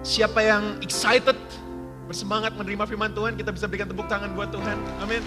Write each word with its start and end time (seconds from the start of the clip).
Siapa 0.00 0.40
yang 0.40 0.80
excited, 0.80 1.36
bersemangat 2.08 2.56
menerima 2.56 2.88
firman 2.88 3.12
Tuhan, 3.12 3.36
kita 3.36 3.52
bisa 3.52 3.68
berikan 3.68 3.84
tepuk 3.84 4.08
tangan 4.08 4.32
buat 4.32 4.48
Tuhan. 4.48 4.80
Amin. 5.04 5.20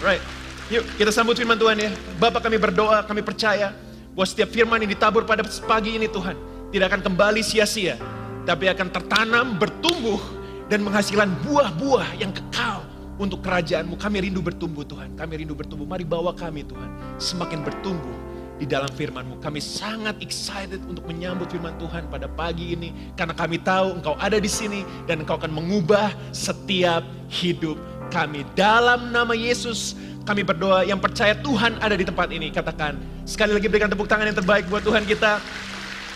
Right. 0.00 0.24
Yuk 0.72 0.82
kita 0.96 1.12
sambut 1.12 1.36
firman 1.36 1.60
Tuhan 1.60 1.76
ya. 1.76 1.92
Bapak 2.16 2.48
kami 2.48 2.56
berdoa, 2.56 3.04
kami 3.04 3.20
percaya 3.20 3.76
bahwa 4.16 4.26
setiap 4.26 4.48
firman 4.48 4.80
yang 4.80 4.90
ditabur 4.90 5.28
pada 5.28 5.44
pagi 5.68 5.94
ini 5.94 6.08
Tuhan 6.08 6.34
tidak 6.72 6.96
akan 6.96 7.00
kembali 7.12 7.44
sia-sia. 7.44 8.00
Tapi 8.48 8.70
akan 8.72 8.88
tertanam, 8.88 9.60
bertumbuh, 9.60 10.18
dan 10.72 10.80
menghasilkan 10.80 11.36
buah-buah 11.44 12.16
yang 12.16 12.32
kekal 12.32 12.80
untuk 13.20 13.44
kerajaanmu. 13.44 14.00
Kami 14.00 14.24
rindu 14.24 14.40
bertumbuh 14.40 14.88
Tuhan, 14.88 15.14
kami 15.20 15.44
rindu 15.44 15.52
bertumbuh. 15.52 15.84
Mari 15.84 16.08
bawa 16.08 16.32
kami 16.32 16.64
Tuhan, 16.64 17.20
semakin 17.20 17.60
bertumbuh 17.60 18.25
di 18.56 18.64
dalam 18.64 18.88
firman-Mu. 18.88 19.40
Kami 19.40 19.60
sangat 19.60 20.16
excited 20.24 20.80
untuk 20.88 21.04
menyambut 21.04 21.48
firman 21.52 21.76
Tuhan 21.76 22.08
pada 22.08 22.26
pagi 22.28 22.72
ini. 22.72 23.12
Karena 23.14 23.36
kami 23.36 23.60
tahu 23.60 24.00
Engkau 24.00 24.16
ada 24.16 24.40
di 24.40 24.48
sini 24.48 24.82
dan 25.04 25.22
Engkau 25.24 25.36
akan 25.36 25.52
mengubah 25.52 26.12
setiap 26.32 27.04
hidup 27.28 27.76
kami. 28.08 28.48
Dalam 28.56 29.12
nama 29.12 29.36
Yesus 29.36 29.94
kami 30.26 30.42
berdoa 30.42 30.82
yang 30.82 30.98
percaya 30.98 31.36
Tuhan 31.38 31.78
ada 31.78 31.94
di 31.94 32.02
tempat 32.02 32.32
ini. 32.32 32.50
Katakan, 32.50 32.98
sekali 33.28 33.54
lagi 33.54 33.70
berikan 33.70 33.92
tepuk 33.92 34.08
tangan 34.10 34.26
yang 34.26 34.38
terbaik 34.38 34.66
buat 34.66 34.82
Tuhan 34.82 35.06
kita. 35.06 35.38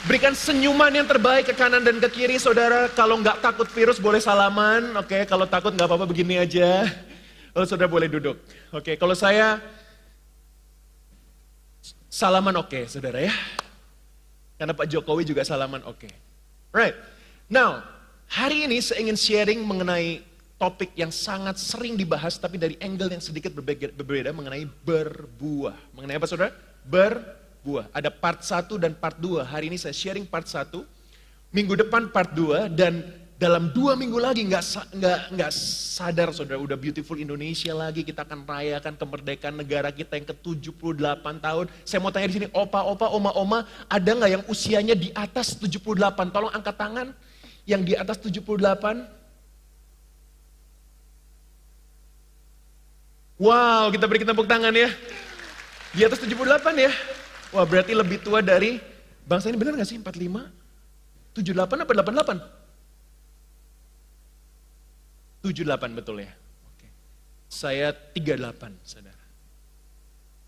Berikan 0.09 0.33
senyuman 0.33 0.89
yang 0.97 1.05
terbaik 1.05 1.53
ke 1.53 1.55
kanan 1.55 1.85
dan 1.85 2.01
ke 2.01 2.09
kiri, 2.09 2.41
saudara. 2.41 2.89
Kalau 2.97 3.21
nggak 3.21 3.45
takut 3.45 3.69
virus 3.69 4.01
boleh 4.01 4.17
salaman, 4.17 4.97
oke. 4.97 5.29
Kalau 5.29 5.45
takut 5.45 5.77
nggak 5.77 5.85
apa-apa 5.85 6.09
begini 6.09 6.41
aja. 6.41 6.89
Lalu 7.53 7.67
saudara 7.69 7.91
boleh 7.91 8.09
duduk. 8.09 8.41
Oke, 8.73 8.97
kalau 8.97 9.13
saya 9.13 9.61
salaman 12.11 12.59
oke, 12.59 12.75
okay, 12.75 12.85
saudara 12.91 13.23
ya. 13.23 13.33
Karena 14.59 14.75
Pak 14.75 14.91
Jokowi 14.91 15.23
juga 15.25 15.47
salaman 15.47 15.81
oke. 15.87 16.05
Okay. 16.05 16.13
Right. 16.75 16.99
Now, 17.49 17.81
hari 18.29 18.67
ini 18.67 18.83
saya 18.83 19.01
ingin 19.01 19.17
sharing 19.17 19.63
mengenai 19.63 20.27
topik 20.61 20.93
yang 20.93 21.09
sangat 21.09 21.57
sering 21.57 21.97
dibahas 21.97 22.37
tapi 22.37 22.61
dari 22.61 22.77
angle 22.85 23.09
yang 23.09 23.25
sedikit 23.25 23.55
berbeda, 23.57 24.35
mengenai 24.37 24.69
berbuah. 24.85 25.97
Mengenai 25.97 26.21
apa 26.21 26.29
saudara? 26.29 26.53
Berbuah. 26.85 27.89
Ada 27.97 28.13
part 28.13 28.45
1 28.45 28.77
dan 28.77 28.93
part 28.93 29.17
2. 29.17 29.41
Hari 29.41 29.73
ini 29.73 29.81
saya 29.81 29.97
sharing 29.97 30.29
part 30.29 30.45
1. 30.45 30.77
Minggu 31.51 31.75
depan 31.81 32.13
part 32.13 32.37
2 32.37 32.69
dan 32.77 33.01
dalam 33.41 33.73
dua 33.73 33.97
minggu 33.97 34.21
lagi 34.21 34.45
nggak 34.45 34.93
nggak 35.01 35.21
nggak 35.33 35.51
sadar 35.97 36.29
saudara 36.29 36.61
udah 36.61 36.77
beautiful 36.77 37.17
Indonesia 37.17 37.73
lagi 37.73 38.05
kita 38.05 38.29
akan 38.29 38.45
rayakan 38.45 39.01
kemerdekaan 39.01 39.57
negara 39.57 39.89
kita 39.89 40.21
yang 40.21 40.29
ke 40.29 40.37
78 40.37 41.41
tahun. 41.41 41.65
Saya 41.89 42.05
mau 42.05 42.13
tanya 42.13 42.29
di 42.29 42.37
sini 42.37 42.53
opa-opa, 42.53 43.09
oma-oma, 43.09 43.65
ada 43.89 44.11
nggak 44.13 44.31
yang 44.37 44.45
usianya 44.45 44.93
di 44.93 45.09
atas 45.17 45.57
78? 45.57 46.29
Tolong 46.29 46.53
angkat 46.53 46.77
tangan 46.77 47.17
yang 47.65 47.81
di 47.81 47.97
atas 47.97 48.21
78. 48.21 49.09
Wow, 53.41 53.89
kita 53.89 54.05
beri 54.05 54.21
tepuk 54.21 54.45
tangan 54.45 54.77
ya. 54.77 54.93
Di 55.97 56.05
atas 56.05 56.21
78 56.21 56.77
ya. 56.77 56.93
Wah, 57.57 57.65
berarti 57.65 57.97
lebih 57.97 58.21
tua 58.21 58.45
dari 58.45 58.77
bangsa 59.25 59.49
ini 59.49 59.57
benar 59.57 59.81
gak 59.81 59.89
sih? 59.89 59.97
45? 59.97 60.45
78 61.41 61.89
apa 61.89 61.93
88? 62.45 62.60
78 65.41 65.97
betul 65.97 66.21
ya. 66.21 66.33
Oke. 66.69 66.89
Saya 67.49 67.97
38, 68.13 68.77
saudara. 68.85 69.21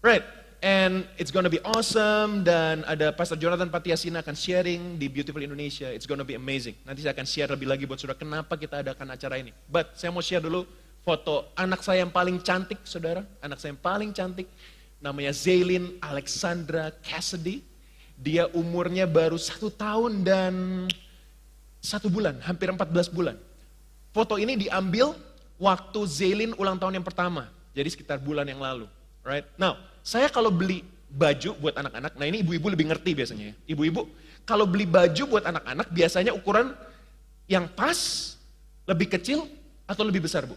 Right, 0.03 0.27
and 0.61 1.07
it's 1.17 1.31
gonna 1.31 1.49
be 1.49 1.63
awesome 1.63 2.43
dan 2.43 2.83
ada 2.91 3.15
Pastor 3.15 3.39
Jonathan 3.39 3.71
Patiasina 3.71 4.21
akan 4.21 4.35
sharing 4.35 4.99
di 4.99 5.07
Beautiful 5.07 5.41
Indonesia. 5.41 5.89
It's 5.89 6.05
gonna 6.05 6.27
be 6.27 6.35
amazing. 6.35 6.75
Nanti 6.83 7.07
saya 7.07 7.15
akan 7.15 7.25
share 7.25 7.51
lebih 7.55 7.71
lagi 7.71 7.87
buat 7.87 8.03
saudara 8.03 8.19
kenapa 8.19 8.59
kita 8.59 8.83
adakan 8.83 9.15
acara 9.15 9.39
ini. 9.39 9.55
But 9.71 9.95
saya 9.95 10.11
mau 10.11 10.21
share 10.21 10.43
dulu 10.43 10.67
foto 11.07 11.51
anak 11.55 11.87
saya 11.87 12.03
yang 12.03 12.11
paling 12.11 12.43
cantik, 12.43 12.83
saudara. 12.83 13.23
Anak 13.41 13.63
saya 13.63 13.79
yang 13.79 13.83
paling 13.83 14.11
cantik, 14.11 14.51
namanya 14.99 15.31
Zaylin 15.31 16.03
Alexandra 16.03 16.91
Cassidy. 17.01 17.63
Dia 18.19 18.47
umurnya 18.55 19.07
baru 19.07 19.35
satu 19.35 19.71
tahun 19.71 20.23
dan 20.23 20.87
satu 21.83 22.07
bulan, 22.07 22.39
hampir 22.43 22.71
14 22.71 23.11
bulan. 23.11 23.35
Foto 24.13 24.37
ini 24.37 24.61
diambil 24.61 25.17
waktu 25.57 26.01
Zaylin 26.05 26.53
ulang 26.61 26.77
tahun 26.77 27.01
yang 27.01 27.07
pertama. 27.07 27.49
Jadi 27.73 27.89
sekitar 27.97 28.21
bulan 28.21 28.45
yang 28.45 28.61
lalu. 28.61 28.85
Right? 29.25 29.49
Now, 29.57 29.81
saya 30.05 30.29
kalau 30.29 30.53
beli 30.53 30.85
baju 31.09 31.57
buat 31.61 31.75
anak-anak, 31.77 32.17
nah 32.17 32.27
ini 32.29 32.41
ibu-ibu 32.45 32.69
lebih 32.73 32.93
ngerti 32.93 33.17
biasanya 33.17 33.45
ya. 33.53 33.55
Ibu-ibu, 33.73 34.09
kalau 34.45 34.69
beli 34.69 34.85
baju 34.85 35.23
buat 35.29 35.45
anak-anak 35.45 35.89
biasanya 35.93 36.33
ukuran 36.37 36.77
yang 37.49 37.69
pas, 37.69 38.33
lebih 38.89 39.13
kecil, 39.13 39.49
atau 39.89 40.03
lebih 40.05 40.25
besar 40.25 40.49
bu? 40.49 40.57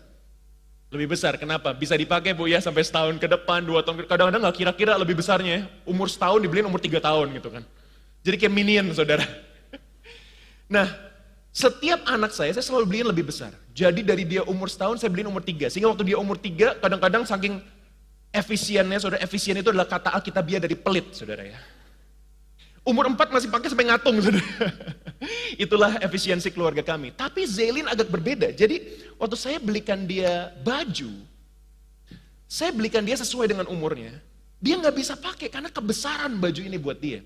Lebih 0.93 1.17
besar, 1.17 1.35
kenapa? 1.35 1.75
Bisa 1.75 1.97
dipakai 1.97 2.31
Bu 2.31 2.47
ya 2.47 2.63
sampai 2.63 2.85
setahun 2.85 3.19
ke 3.19 3.27
depan, 3.27 3.65
dua 3.65 3.83
tahun, 3.83 4.07
kadang-kadang 4.07 4.41
nggak 4.47 4.55
kira-kira 4.55 4.93
lebih 4.95 5.19
besarnya 5.19 5.51
ya. 5.59 5.63
Umur 5.83 6.07
setahun 6.07 6.39
dibeliin 6.39 6.69
umur 6.69 6.79
tiga 6.79 7.03
tahun 7.03 7.35
gitu 7.35 7.51
kan. 7.51 7.63
Jadi 8.23 8.35
kayak 8.39 8.53
minion 8.53 8.85
saudara. 8.95 9.25
Nah, 10.65 10.89
setiap 11.55 12.03
anak 12.03 12.35
saya, 12.35 12.51
saya 12.51 12.67
selalu 12.67 12.83
beliin 12.83 13.07
lebih 13.07 13.31
besar. 13.31 13.55
Jadi 13.71 14.03
dari 14.03 14.27
dia 14.27 14.43
umur 14.43 14.67
setahun, 14.67 14.99
saya 14.99 15.07
beliin 15.07 15.31
umur 15.31 15.39
tiga. 15.39 15.71
Sehingga 15.71 15.87
waktu 15.87 16.11
dia 16.11 16.19
umur 16.19 16.35
tiga, 16.35 16.75
kadang-kadang 16.83 17.23
saking 17.23 17.63
efisiennya, 18.35 18.99
saudara, 18.99 19.23
efisien 19.23 19.55
itu 19.55 19.71
adalah 19.71 19.87
kata 19.87 20.11
Alkitabiah 20.11 20.59
dari 20.59 20.75
pelit, 20.75 21.15
saudara 21.15 21.47
ya. 21.47 21.55
Umur 22.83 23.07
empat 23.07 23.31
masih 23.31 23.47
pakai 23.47 23.71
sampai 23.71 23.87
ngatung. 23.87 24.19
Itulah 25.63 25.95
efisiensi 26.03 26.51
keluarga 26.51 26.83
kami. 26.83 27.15
Tapi 27.15 27.47
Zelin 27.47 27.87
agak 27.87 28.11
berbeda. 28.11 28.51
Jadi 28.51 28.83
waktu 29.15 29.39
saya 29.39 29.57
belikan 29.57 30.03
dia 30.03 30.51
baju, 30.59 31.23
saya 32.51 32.75
belikan 32.75 33.07
dia 33.07 33.15
sesuai 33.15 33.47
dengan 33.47 33.65
umurnya. 33.71 34.11
Dia 34.59 34.75
nggak 34.75 34.91
bisa 34.91 35.15
pakai 35.15 35.47
karena 35.47 35.71
kebesaran 35.71 36.35
baju 36.35 36.61
ini 36.67 36.75
buat 36.75 36.99
dia. 36.99 37.23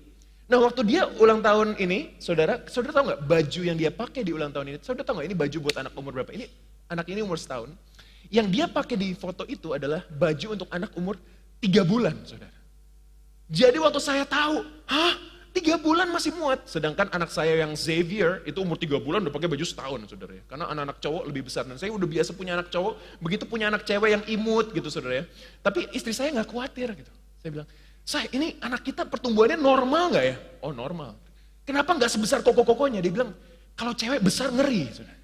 Nah 0.50 0.58
waktu 0.58 0.82
dia 0.82 1.06
ulang 1.22 1.38
tahun 1.38 1.78
ini, 1.78 2.18
saudara, 2.18 2.58
saudara 2.66 2.90
tahu 2.90 3.04
nggak 3.14 3.22
baju 3.22 3.60
yang 3.62 3.78
dia 3.78 3.90
pakai 3.94 4.26
di 4.26 4.34
ulang 4.34 4.50
tahun 4.50 4.74
ini? 4.74 4.78
Saudara 4.82 5.06
tahu 5.06 5.22
nggak 5.22 5.28
ini 5.30 5.36
baju 5.38 5.56
buat 5.62 5.76
anak 5.78 5.92
umur 5.94 6.12
berapa? 6.18 6.32
Ini 6.34 6.50
anak 6.90 7.06
ini 7.06 7.22
umur 7.22 7.38
setahun. 7.38 7.70
Yang 8.34 8.46
dia 8.50 8.64
pakai 8.66 8.98
di 8.98 9.14
foto 9.14 9.46
itu 9.46 9.70
adalah 9.70 10.02
baju 10.10 10.46
untuk 10.58 10.68
anak 10.74 10.90
umur 10.98 11.14
tiga 11.62 11.86
bulan, 11.86 12.18
saudara. 12.26 12.50
Jadi 13.50 13.78
waktu 13.78 14.00
saya 14.02 14.26
tahu, 14.26 14.62
hah 14.90 15.30
Tiga 15.50 15.74
bulan 15.82 16.06
masih 16.14 16.30
muat. 16.38 16.62
Sedangkan 16.70 17.10
anak 17.10 17.34
saya 17.34 17.58
yang 17.58 17.74
Xavier 17.74 18.38
itu 18.46 18.62
umur 18.62 18.78
tiga 18.78 19.02
bulan 19.02 19.18
udah 19.26 19.34
pakai 19.34 19.50
baju 19.50 19.66
setahun 19.66 20.06
saudara 20.06 20.38
ya. 20.38 20.42
Karena 20.46 20.70
anak-anak 20.70 21.02
cowok 21.02 21.22
lebih 21.26 21.42
besar. 21.50 21.66
Dan 21.66 21.74
saya 21.74 21.90
udah 21.90 22.06
biasa 22.06 22.30
punya 22.38 22.54
anak 22.54 22.70
cowok, 22.70 22.94
begitu 23.18 23.44
punya 23.50 23.66
anak 23.66 23.82
cewek 23.82 24.14
yang 24.14 24.22
imut 24.30 24.70
gitu 24.70 24.86
saudara 24.86 25.14
ya. 25.20 25.24
Tapi 25.58 25.90
istri 25.90 26.14
saya 26.14 26.30
nggak 26.30 26.54
khawatir 26.54 26.94
gitu. 26.94 27.10
Saya 27.42 27.50
bilang, 27.50 27.68
saya 28.10 28.26
ini 28.34 28.58
anak 28.58 28.82
kita 28.82 29.06
pertumbuhannya 29.06 29.54
normal 29.54 30.10
nggak 30.10 30.24
ya? 30.26 30.36
Oh 30.66 30.74
normal. 30.74 31.14
Kenapa 31.62 31.94
nggak 31.94 32.10
sebesar 32.10 32.42
koko-kokonya? 32.42 32.98
Dia 32.98 33.14
bilang, 33.14 33.30
kalau 33.78 33.94
cewek 33.94 34.18
besar 34.18 34.50
ngeri. 34.50 34.90
Saudara. 34.90 35.14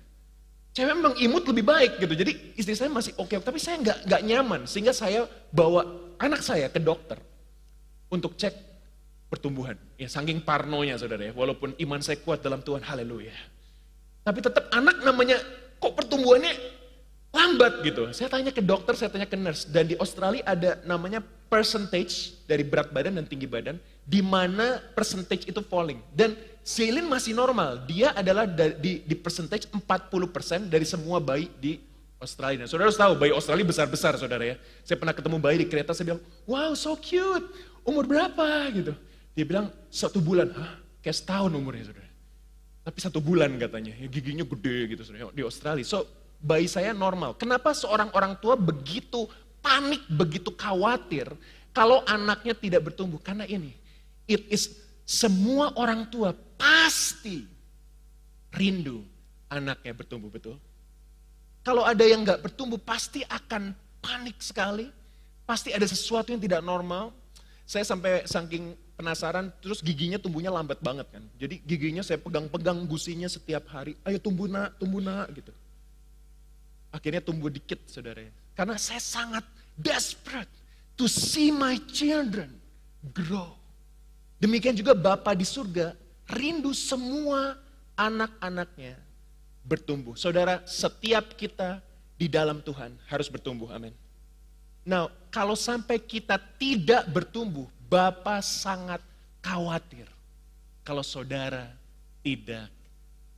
Cewek 0.71 0.95
memang 0.95 1.19
imut 1.19 1.43
lebih 1.51 1.67
baik 1.67 1.99
gitu. 1.99 2.15
Jadi 2.15 2.55
istri 2.55 2.79
saya 2.79 2.87
masih 2.87 3.19
oke, 3.19 3.35
okay, 3.35 3.43
tapi 3.43 3.59
saya 3.59 3.83
nggak 3.83 4.07
nggak 4.07 4.23
nyaman. 4.23 4.61
Sehingga 4.71 4.95
saya 4.95 5.27
bawa 5.51 5.83
anak 6.23 6.47
saya 6.47 6.71
ke 6.71 6.79
dokter 6.79 7.19
untuk 8.07 8.39
cek 8.39 8.55
pertumbuhan. 9.27 9.75
Ya 9.99 10.07
saking 10.07 10.47
parnonya 10.47 10.95
saudara 10.95 11.27
ya, 11.27 11.35
walaupun 11.35 11.75
iman 11.83 11.99
saya 11.99 12.23
kuat 12.23 12.39
dalam 12.39 12.63
Tuhan, 12.63 12.87
haleluya. 12.87 13.35
Tapi 14.23 14.39
tetap 14.39 14.71
anak 14.71 15.03
namanya, 15.03 15.43
kok 15.83 15.91
pertumbuhannya 15.91 16.55
lambat 17.35 17.83
gitu. 17.83 18.15
Saya 18.15 18.31
tanya 18.31 18.55
ke 18.55 18.63
dokter, 18.63 18.95
saya 18.95 19.11
tanya 19.11 19.27
ke 19.27 19.35
nurse. 19.35 19.67
Dan 19.67 19.91
di 19.91 19.99
Australia 19.99 20.47
ada 20.47 20.79
namanya 20.87 21.19
percentage 21.47 22.37
dari 22.47 22.63
berat 22.67 22.91
badan 22.91 23.19
dan 23.19 23.27
tinggi 23.27 23.47
badan, 23.47 23.79
di 24.07 24.23
mana 24.23 24.79
percentage 24.95 25.47
itu 25.47 25.59
falling. 25.67 25.99
Dan 26.15 26.35
Celine 26.67 27.07
masih 27.07 27.31
normal, 27.31 27.87
dia 27.87 28.11
adalah 28.11 28.43
di, 28.51 28.99
di 29.07 29.15
percentage 29.15 29.71
40% 29.71 30.67
dari 30.67 30.83
semua 30.83 31.23
bayi 31.23 31.47
di 31.63 31.79
Australia. 32.19 32.67
saudara 32.67 32.91
harus 32.91 32.99
tahu, 32.99 33.15
bayi 33.15 33.31
Australia 33.31 33.63
besar-besar 33.63 34.19
saudara 34.19 34.43
ya. 34.43 34.57
Saya 34.83 34.99
pernah 34.99 35.15
ketemu 35.15 35.39
bayi 35.39 35.63
di 35.63 35.67
kereta, 35.71 35.95
saya 35.95 36.11
bilang, 36.11 36.23
wow 36.43 36.75
so 36.75 36.99
cute, 36.99 37.47
umur 37.87 38.03
berapa 38.11 38.47
gitu. 38.75 38.93
Dia 39.39 39.45
bilang 39.47 39.71
satu 39.95 40.19
bulan, 40.19 40.51
hah? 40.59 40.75
Kayak 41.07 41.23
setahun 41.23 41.55
umurnya 41.55 41.87
saudara. 41.87 42.11
Tapi 42.83 42.99
satu 42.99 43.19
bulan 43.23 43.55
katanya, 43.63 43.95
ya, 43.95 44.07
giginya 44.11 44.43
gede 44.43 44.79
gitu 44.91 45.03
saudara, 45.07 45.31
di 45.31 45.43
Australia. 45.47 45.87
So 45.87 46.03
bayi 46.43 46.67
saya 46.67 46.91
normal. 46.91 47.39
Kenapa 47.39 47.71
seorang 47.79 48.11
orang 48.11 48.35
tua 48.43 48.59
begitu 48.59 49.31
panik, 49.67 50.07
begitu 50.07 50.55
khawatir 50.55 51.27
kalau 51.75 52.07
anaknya 52.07 52.55
tidak 52.55 52.87
bertumbuh? 52.87 53.19
Karena 53.19 53.43
ini, 53.51 53.75
it 54.31 54.47
is 54.47 54.79
semua 55.03 55.75
orang 55.75 56.07
tua 56.07 56.31
pasti 56.55 57.43
rindu 58.55 59.03
anaknya 59.51 59.91
bertumbuh 59.91 60.31
betul. 60.31 60.55
Kalau 61.67 61.83
ada 61.83 62.07
yang 62.07 62.23
nggak 62.23 62.47
bertumbuh 62.47 62.79
pasti 62.79 63.27
akan 63.27 63.75
panik 63.99 64.39
sekali, 64.39 64.87
pasti 65.43 65.75
ada 65.75 65.83
sesuatu 65.83 66.31
yang 66.31 66.39
tidak 66.39 66.63
normal, 66.63 67.11
Saya 67.67 67.83
sampai 67.83 68.23
saking 68.31 68.79
penasaran, 68.95 69.51
terus 69.59 69.83
giginya 69.83 70.23
tumbuhnya 70.23 70.55
lambat 70.55 70.79
banget 70.79 71.11
kan. 71.11 71.27
Jadi 71.35 71.59
giginya 71.67 71.99
saya 72.07 72.15
pegang-pegang 72.23 72.87
gusinya 72.87 73.27
setiap 73.27 73.67
hari. 73.75 73.99
Ayo 74.07 74.23
tumbuh 74.23 74.47
nak, 74.47 74.79
tumbuh 74.79 75.03
nak 75.03 75.27
gitu. 75.35 75.51
Akhirnya 76.95 77.19
tumbuh 77.19 77.51
dikit 77.51 77.83
saudara. 77.91 78.23
Karena 78.55 78.79
saya 78.79 79.03
sangat 79.03 79.43
desperate 79.79 80.51
to 80.97 81.07
see 81.07 81.53
my 81.53 81.77
children 81.93 82.51
grow. 83.13 83.55
Demikian 84.37 84.77
juga 84.77 84.93
Bapak 84.93 85.37
di 85.37 85.47
surga 85.49 85.97
rindu 86.29 86.77
semua 86.77 87.57
anak-anaknya 87.97 89.01
bertumbuh. 89.65 90.19
Saudara, 90.19 90.61
setiap 90.69 91.33
kita 91.37 91.81
di 92.17 92.29
dalam 92.29 92.61
Tuhan 92.61 92.97
harus 93.09 93.29
bertumbuh. 93.29 93.73
Amin. 93.73 93.93
Nah, 94.87 95.11
kalau 95.35 95.59
sampai 95.59 95.99
kita 95.99 96.39
tidak 96.61 97.09
bertumbuh, 97.11 97.67
Bapak 97.87 98.43
sangat 98.43 99.03
khawatir 99.43 100.11
kalau 100.83 101.03
saudara 101.03 101.71
tidak 102.23 102.71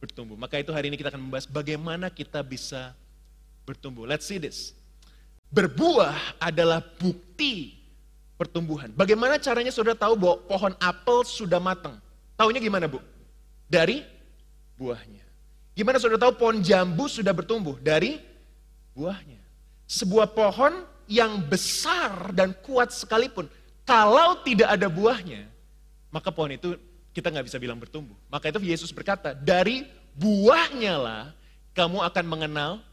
bertumbuh. 0.00 0.37
Maka 0.37 0.61
itu 0.61 0.73
hari 0.73 0.88
ini 0.88 0.96
kita 0.96 1.12
akan 1.12 1.20
membahas 1.20 1.49
bagaimana 1.49 2.08
kita 2.08 2.40
bisa 2.40 2.93
bertumbuh. 3.69 4.08
Let's 4.08 4.25
see 4.25 4.40
this. 4.40 4.77
Berbuah 5.49 6.41
adalah 6.43 6.85
bukti 7.00 7.79
pertumbuhan. 8.37 8.93
Bagaimana 8.93 9.41
caranya 9.41 9.73
saudara 9.73 9.97
tahu 9.97 10.15
bahwa 10.15 10.37
pohon 10.45 10.75
apel 10.79 11.25
sudah 11.25 11.59
matang? 11.59 11.97
Taunya 12.37 12.61
gimana 12.61 12.87
bu? 12.87 13.00
Dari 13.67 14.05
buahnya. 14.77 15.25
Gimana 15.73 15.97
saudara 15.97 16.21
tahu 16.29 16.37
pohon 16.37 16.61
jambu 16.61 17.09
sudah 17.09 17.33
bertumbuh? 17.33 17.81
Dari 17.81 18.21
buahnya. 18.93 19.41
Sebuah 19.89 20.37
pohon 20.37 20.85
yang 21.09 21.41
besar 21.49 22.37
dan 22.37 22.53
kuat 22.61 22.93
sekalipun 22.93 23.49
kalau 23.89 24.37
tidak 24.45 24.69
ada 24.69 24.93
buahnya, 24.93 25.49
maka 26.12 26.29
pohon 26.29 26.53
itu 26.53 26.77
kita 27.17 27.33
nggak 27.33 27.49
bisa 27.49 27.56
bilang 27.56 27.81
bertumbuh. 27.81 28.12
Maka 28.29 28.53
itu 28.53 28.61
Yesus 28.61 28.93
berkata, 28.93 29.33
dari 29.33 29.89
buahnya 30.12 30.95
lah 31.00 31.25
kamu 31.73 32.05
akan 32.05 32.25
mengenal 32.29 32.85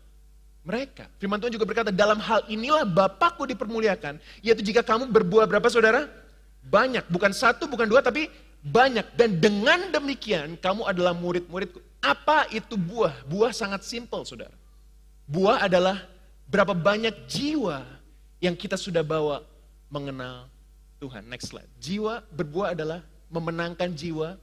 mereka. 0.65 1.05
Firman 1.21 1.37
Tuhan 1.37 1.53
juga 1.53 1.69
berkata, 1.69 1.93
dalam 1.93 2.17
hal 2.17 2.41
inilah 2.49 2.83
Bapakku 2.83 3.45
dipermuliakan, 3.45 4.17
yaitu 4.41 4.65
jika 4.65 4.81
kamu 4.81 5.13
berbuah 5.13 5.45
berapa 5.45 5.69
saudara? 5.69 6.09
Banyak, 6.65 7.05
bukan 7.13 7.29
satu, 7.29 7.69
bukan 7.69 7.85
dua, 7.85 8.01
tapi 8.01 8.27
banyak. 8.65 9.05
Dan 9.13 9.37
dengan 9.37 9.93
demikian 9.93 10.57
kamu 10.57 10.89
adalah 10.89 11.13
murid-muridku. 11.13 11.77
Apa 12.01 12.49
itu 12.49 12.73
buah? 12.73 13.13
Buah 13.29 13.53
sangat 13.53 13.85
simpel 13.85 14.25
saudara. 14.25 14.57
Buah 15.29 15.69
adalah 15.69 16.01
berapa 16.49 16.73
banyak 16.73 17.29
jiwa 17.29 17.85
yang 18.41 18.57
kita 18.57 18.73
sudah 18.73 19.05
bawa 19.05 19.45
mengenal 19.93 20.49
Tuhan. 20.97 21.29
Next 21.29 21.53
slide. 21.53 21.69
Jiwa 21.77 22.25
berbuah 22.33 22.73
adalah 22.73 23.05
memenangkan 23.29 23.93
jiwa 23.93 24.41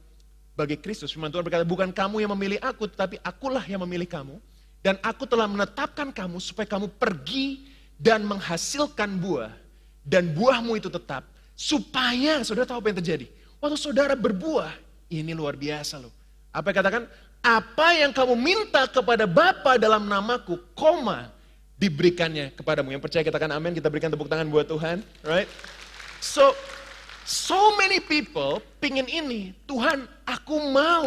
bagi 0.55 0.79
Kristus. 0.79 1.11
Firman 1.11 1.35
Tuhan 1.35 1.43
berkata, 1.43 1.67
bukan 1.67 1.91
kamu 1.91 2.23
yang 2.23 2.31
memilih 2.39 2.63
aku, 2.63 2.87
tetapi 2.87 3.19
akulah 3.27 3.67
yang 3.67 3.83
memilih 3.83 4.07
kamu. 4.07 4.39
Dan 4.83 4.99
aku 4.99 5.25
telah 5.31 5.47
menetapkan 5.47 6.11
kamu 6.11 6.43
supaya 6.43 6.67
kamu 6.67 6.91
pergi 6.99 7.71
dan 7.95 8.27
menghasilkan 8.27 9.15
buah. 9.23 9.55
Dan 10.03 10.35
buahmu 10.35 10.75
itu 10.75 10.91
tetap. 10.91 11.23
Supaya, 11.55 12.43
saudara 12.43 12.67
tahu 12.67 12.83
apa 12.83 12.91
yang 12.91 12.99
terjadi? 12.99 13.27
Waktu 13.63 13.79
saudara 13.79 14.19
berbuah, 14.19 14.75
ini 15.07 15.31
luar 15.31 15.55
biasa 15.55 16.03
loh. 16.03 16.11
Apa 16.51 16.75
yang 16.75 16.79
katakan? 16.83 17.03
Apa 17.43 17.95
yang 17.95 18.11
kamu 18.11 18.35
minta 18.35 18.91
kepada 18.91 19.23
Bapa 19.27 19.79
dalam 19.79 20.11
namaku, 20.11 20.59
koma, 20.75 21.31
diberikannya 21.79 22.51
kepadamu. 22.59 22.91
Yang 22.95 23.03
percaya 23.07 23.23
katakan 23.23 23.51
amin, 23.55 23.79
kita 23.79 23.87
berikan 23.87 24.11
tepuk 24.11 24.27
tangan 24.27 24.51
buat 24.51 24.67
Tuhan. 24.67 25.07
Right? 25.23 25.47
So, 26.19 26.55
so 27.23 27.75
many 27.79 27.99
people 28.03 28.63
pingin 28.83 29.07
ini, 29.07 29.55
Tuhan 29.67 30.07
aku 30.23 30.59
mau 30.71 31.07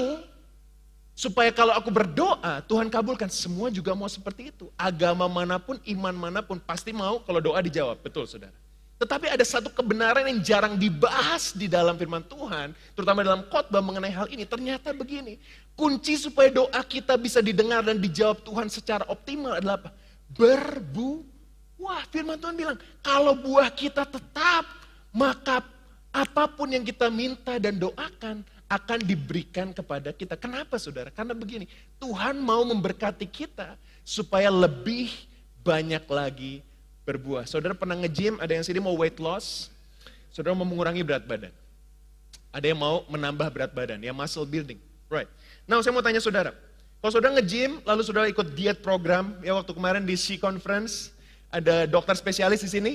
supaya 1.26 1.50
kalau 1.50 1.74
aku 1.74 1.90
berdoa, 1.90 2.62
Tuhan 2.70 2.86
kabulkan. 2.94 3.26
Semua 3.34 3.74
juga 3.74 3.98
mau 3.98 4.06
seperti 4.06 4.54
itu. 4.54 4.70
Agama 4.78 5.26
mana 5.26 5.58
pun, 5.58 5.82
iman 5.82 6.14
mana 6.14 6.46
pun 6.46 6.62
pasti 6.62 6.94
mau 6.94 7.18
kalau 7.26 7.42
doa 7.42 7.58
dijawab. 7.66 7.98
Betul 8.06 8.30
saudara. 8.30 8.54
Tetapi 8.96 9.28
ada 9.28 9.44
satu 9.44 9.68
kebenaran 9.76 10.24
yang 10.24 10.40
jarang 10.40 10.80
dibahas 10.80 11.52
di 11.52 11.68
dalam 11.68 12.00
firman 12.00 12.24
Tuhan, 12.24 12.72
terutama 12.96 13.28
dalam 13.28 13.44
khotbah 13.52 13.84
mengenai 13.84 14.14
hal 14.14 14.32
ini. 14.32 14.48
Ternyata 14.48 14.96
begini, 14.96 15.36
kunci 15.76 16.16
supaya 16.16 16.48
doa 16.48 16.82
kita 16.86 17.20
bisa 17.20 17.44
didengar 17.44 17.84
dan 17.84 18.00
dijawab 18.00 18.40
Tuhan 18.46 18.72
secara 18.72 19.04
optimal 19.12 19.60
adalah 19.60 19.84
apa? 19.84 19.92
Berbuah. 20.32 22.08
Firman 22.08 22.40
Tuhan 22.40 22.56
bilang, 22.56 22.78
kalau 23.04 23.36
buah 23.36 23.68
kita 23.68 24.08
tetap 24.08 24.64
maka 25.12 25.60
apa 26.16 26.48
pun 26.48 26.72
yang 26.72 26.88
kita 26.88 27.12
minta 27.12 27.60
dan 27.60 27.76
doakan 27.76 28.48
akan 28.66 29.00
diberikan 29.06 29.70
kepada 29.70 30.10
kita. 30.10 30.34
Kenapa 30.34 30.82
saudara? 30.82 31.14
Karena 31.14 31.38
begini, 31.38 31.70
Tuhan 32.02 32.42
mau 32.42 32.66
memberkati 32.66 33.30
kita 33.30 33.78
supaya 34.02 34.50
lebih 34.50 35.14
banyak 35.62 36.02
lagi 36.10 36.66
berbuah. 37.06 37.46
Saudara 37.46 37.78
pernah 37.78 37.94
nge-gym, 38.02 38.42
ada 38.42 38.54
yang 38.54 38.66
sini 38.66 38.82
mau 38.82 38.98
weight 38.98 39.22
loss, 39.22 39.70
saudara 40.34 40.58
mau 40.58 40.66
mengurangi 40.66 41.06
berat 41.06 41.26
badan. 41.26 41.54
Ada 42.50 42.66
yang 42.74 42.80
mau 42.82 43.06
menambah 43.06 43.48
berat 43.54 43.72
badan, 43.74 44.02
ya 44.02 44.14
muscle 44.14 44.48
building. 44.48 44.82
Right. 45.06 45.30
Nah 45.70 45.82
saya 45.86 45.94
mau 45.94 46.02
tanya 46.02 46.18
saudara, 46.18 46.54
kalau 47.06 47.12
saudara 47.14 47.38
nge-gym, 47.38 47.86
lalu 47.86 48.02
saudara 48.02 48.26
ikut 48.26 48.58
diet 48.58 48.82
program, 48.82 49.38
ya 49.46 49.54
waktu 49.54 49.78
kemarin 49.78 50.02
di 50.02 50.18
C 50.18 50.42
Conference, 50.42 51.14
ada 51.54 51.86
dokter 51.86 52.18
spesialis 52.18 52.66
di 52.66 52.70
sini, 52.74 52.94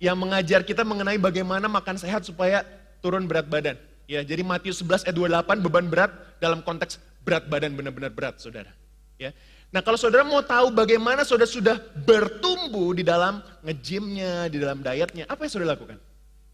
yang 0.00 0.16
mengajar 0.16 0.64
kita 0.64 0.80
mengenai 0.82 1.20
bagaimana 1.20 1.68
makan 1.68 2.00
sehat 2.00 2.24
supaya 2.24 2.64
turun 3.04 3.28
berat 3.28 3.44
badan. 3.44 3.76
Ya, 4.10 4.20
jadi 4.26 4.42
Matius 4.42 4.82
11 4.82 5.06
ayat 5.06 5.16
28 5.16 5.64
beban 5.64 5.86
berat 5.86 6.12
dalam 6.42 6.60
konteks 6.60 6.98
berat 7.22 7.46
badan 7.46 7.72
benar-benar 7.78 8.10
berat, 8.10 8.42
Saudara. 8.42 8.70
Ya. 9.16 9.30
Nah, 9.72 9.80
kalau 9.80 9.96
Saudara 9.96 10.26
mau 10.26 10.42
tahu 10.44 10.74
bagaimana 10.74 11.24
Saudara 11.24 11.48
sudah 11.48 11.80
bertumbuh 12.04 12.92
di 12.92 13.06
dalam 13.06 13.40
ngejimnya, 13.64 14.50
di 14.52 14.60
dalam 14.60 14.84
dietnya, 14.84 15.24
apa 15.30 15.46
yang 15.46 15.52
Saudara 15.54 15.78
lakukan? 15.78 15.96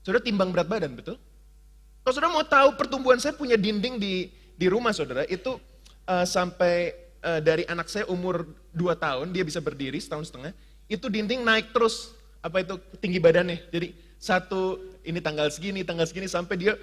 Saudara 0.06 0.22
timbang 0.22 0.54
berat 0.54 0.68
badan, 0.70 0.94
betul? 0.94 1.16
Kalau 2.04 2.14
Saudara 2.14 2.30
mau 2.30 2.46
tahu 2.46 2.78
pertumbuhan 2.78 3.18
saya 3.18 3.34
punya 3.34 3.58
dinding 3.58 3.98
di 3.98 4.30
di 4.54 4.66
rumah 4.70 4.94
Saudara, 4.94 5.26
itu 5.26 5.58
uh, 6.06 6.26
sampai 6.26 6.94
uh, 7.26 7.40
dari 7.42 7.66
anak 7.66 7.90
saya 7.90 8.06
umur 8.06 8.46
2 8.70 8.94
tahun, 8.94 9.26
dia 9.34 9.42
bisa 9.42 9.58
berdiri 9.58 9.98
setahun 9.98 10.30
setengah, 10.30 10.54
itu 10.86 11.06
dinding 11.10 11.42
naik 11.42 11.74
terus 11.74 12.14
apa 12.38 12.62
itu 12.62 12.78
tinggi 13.02 13.18
badannya. 13.18 13.66
Jadi 13.74 13.94
satu 14.18 14.78
ini 15.02 15.18
tanggal 15.18 15.50
segini, 15.50 15.82
tanggal 15.82 16.06
segini 16.06 16.26
sampai 16.30 16.54
dia 16.58 16.74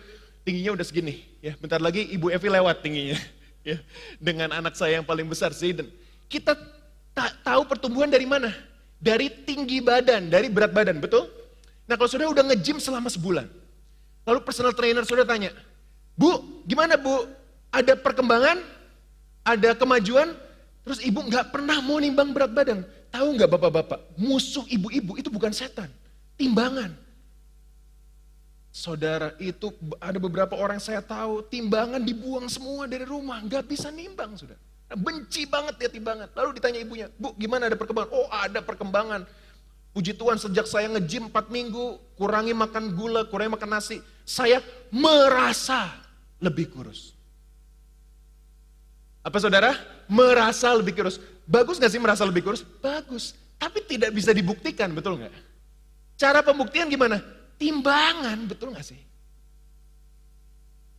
tingginya 0.45 0.77
udah 0.77 0.85
segini. 0.85 1.25
Ya, 1.41 1.57
bentar 1.57 1.81
lagi 1.81 2.05
Ibu 2.13 2.29
Evi 2.31 2.47
lewat 2.47 2.85
tingginya. 2.85 3.17
Ya, 3.65 3.81
dengan 4.21 4.53
anak 4.53 4.77
saya 4.77 5.01
yang 5.01 5.07
paling 5.09 5.25
besar 5.25 5.49
Zayden. 5.49 5.89
Kita 6.29 6.53
tak 7.17 7.41
tahu 7.41 7.65
pertumbuhan 7.65 8.05
dari 8.05 8.29
mana? 8.29 8.53
Dari 9.01 9.25
tinggi 9.41 9.81
badan, 9.81 10.29
dari 10.29 10.53
berat 10.53 10.69
badan, 10.69 11.01
betul? 11.01 11.25
Nah 11.89 11.97
kalau 11.97 12.05
sudah 12.05 12.29
udah 12.29 12.45
nge-gym 12.45 12.77
selama 12.77 13.09
sebulan, 13.09 13.49
lalu 14.21 14.39
personal 14.45 14.69
trainer 14.69 15.01
sudah 15.01 15.25
tanya, 15.25 15.49
Bu, 16.13 16.61
gimana 16.69 16.93
Bu? 16.93 17.25
Ada 17.73 17.97
perkembangan? 17.97 18.61
Ada 19.41 19.73
kemajuan? 19.73 20.37
Terus 20.85 21.01
ibu 21.01 21.25
nggak 21.25 21.49
pernah 21.49 21.81
mau 21.81 21.97
nimbang 21.97 22.37
berat 22.37 22.53
badan. 22.53 22.85
Tahu 23.09 23.27
nggak 23.33 23.49
bapak-bapak, 23.49 24.13
musuh 24.13 24.61
ibu-ibu 24.69 25.17
itu 25.17 25.33
bukan 25.33 25.49
setan, 25.49 25.89
timbangan. 26.37 26.93
Saudara 28.75 29.31
itu 29.39 29.71
ada 30.03 30.19
beberapa 30.19 30.51
orang 30.59 30.83
saya 30.83 30.99
tahu 30.99 31.47
timbangan 31.47 32.03
dibuang 32.03 32.51
semua 32.51 32.83
dari 32.91 33.07
rumah, 33.07 33.39
nggak 33.39 33.71
bisa 33.71 33.87
nimbang 33.87 34.35
sudah. 34.35 34.59
Benci 34.99 35.47
banget 35.47 35.79
dia 35.79 35.87
timbangan. 35.87 36.27
Lalu 36.35 36.59
ditanya 36.59 36.83
ibunya, 36.83 37.07
bu 37.15 37.31
gimana 37.39 37.71
ada 37.71 37.79
perkembangan? 37.79 38.11
Oh 38.11 38.27
ada 38.27 38.59
perkembangan. 38.59 39.23
Puji 39.95 40.11
Tuhan 40.19 40.35
sejak 40.35 40.67
saya 40.67 40.91
nge-gym 40.91 41.31
4 41.31 41.47
minggu, 41.47 42.03
kurangi 42.19 42.51
makan 42.51 42.91
gula, 42.91 43.23
kurangi 43.23 43.55
makan 43.55 43.79
nasi, 43.79 44.03
saya 44.27 44.59
merasa 44.91 45.95
lebih 46.43 46.67
kurus. 46.67 47.15
Apa 49.23 49.39
saudara? 49.39 49.71
Merasa 50.11 50.75
lebih 50.75 50.99
kurus. 50.99 51.15
Bagus 51.47 51.79
gak 51.79 51.95
sih 51.95 52.01
merasa 52.03 52.27
lebih 52.27 52.43
kurus? 52.43 52.67
Bagus. 52.83 53.39
Tapi 53.55 53.87
tidak 53.87 54.11
bisa 54.11 54.35
dibuktikan, 54.35 54.91
betul 54.91 55.15
gak? 55.15 55.31
Cara 56.19 56.43
pembuktian 56.43 56.91
gimana? 56.91 57.23
Timbangan, 57.55 58.47
betul 58.47 58.75
gak 58.75 58.83
sih? 58.83 58.99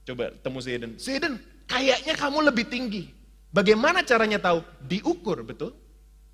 Coba 0.07 0.31
temu. 0.39 0.63
Si 0.63 0.71
Eden, 1.11 1.37
kayaknya 1.67 2.15
kamu 2.15 2.47
lebih 2.47 2.65
tinggi. 2.71 3.11
Bagaimana 3.51 4.07
caranya 4.07 4.39
tahu? 4.39 4.63
Diukur, 4.85 5.43
betul? 5.43 5.75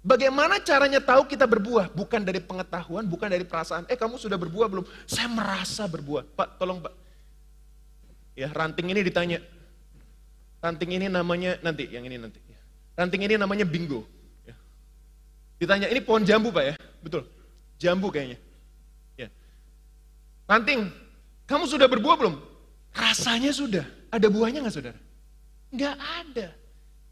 Bagaimana 0.03 0.59
caranya 0.59 0.99
tahu 0.99 1.31
kita 1.31 1.47
berbuah? 1.47 1.95
Bukan 1.95 2.27
dari 2.27 2.43
pengetahuan, 2.43 3.07
bukan 3.07 3.31
dari 3.31 3.47
perasaan. 3.47 3.87
Eh 3.87 3.95
kamu 3.95 4.19
sudah 4.19 4.35
berbuah 4.35 4.67
belum? 4.67 4.85
Saya 5.07 5.31
merasa 5.31 5.87
berbuah. 5.87 6.27
Pak, 6.35 6.59
tolong 6.59 6.83
pak. 6.83 6.95
Ya 8.35 8.51
ranting 8.51 8.91
ini 8.91 9.01
ditanya. 9.07 9.39
Ranting 10.63 10.91
ini 10.95 11.07
namanya, 11.11 11.59
nanti, 11.63 11.87
yang 11.91 12.07
ini 12.07 12.19
nanti. 12.19 12.39
Ranting 12.93 13.25
ini 13.25 13.35
namanya 13.41 13.65
bingo. 13.65 14.05
Ya. 14.45 14.55
Ditanya, 15.59 15.87
ini 15.89 15.99
pohon 16.05 16.23
jambu 16.23 16.53
Pak 16.53 16.65
ya? 16.67 16.75
Betul, 17.01 17.27
jambu 17.81 18.13
kayaknya. 18.13 18.37
Ranting, 20.53 20.85
Kamu 21.49 21.65
sudah 21.65 21.89
berbuah 21.89 22.17
belum? 22.21 22.37
Rasanya 22.93 23.57
sudah. 23.57 23.89
Ada 24.13 24.29
buahnya 24.29 24.61
nggak 24.61 24.77
saudara? 24.77 25.01
Nggak 25.73 25.97
ada. 25.97 26.49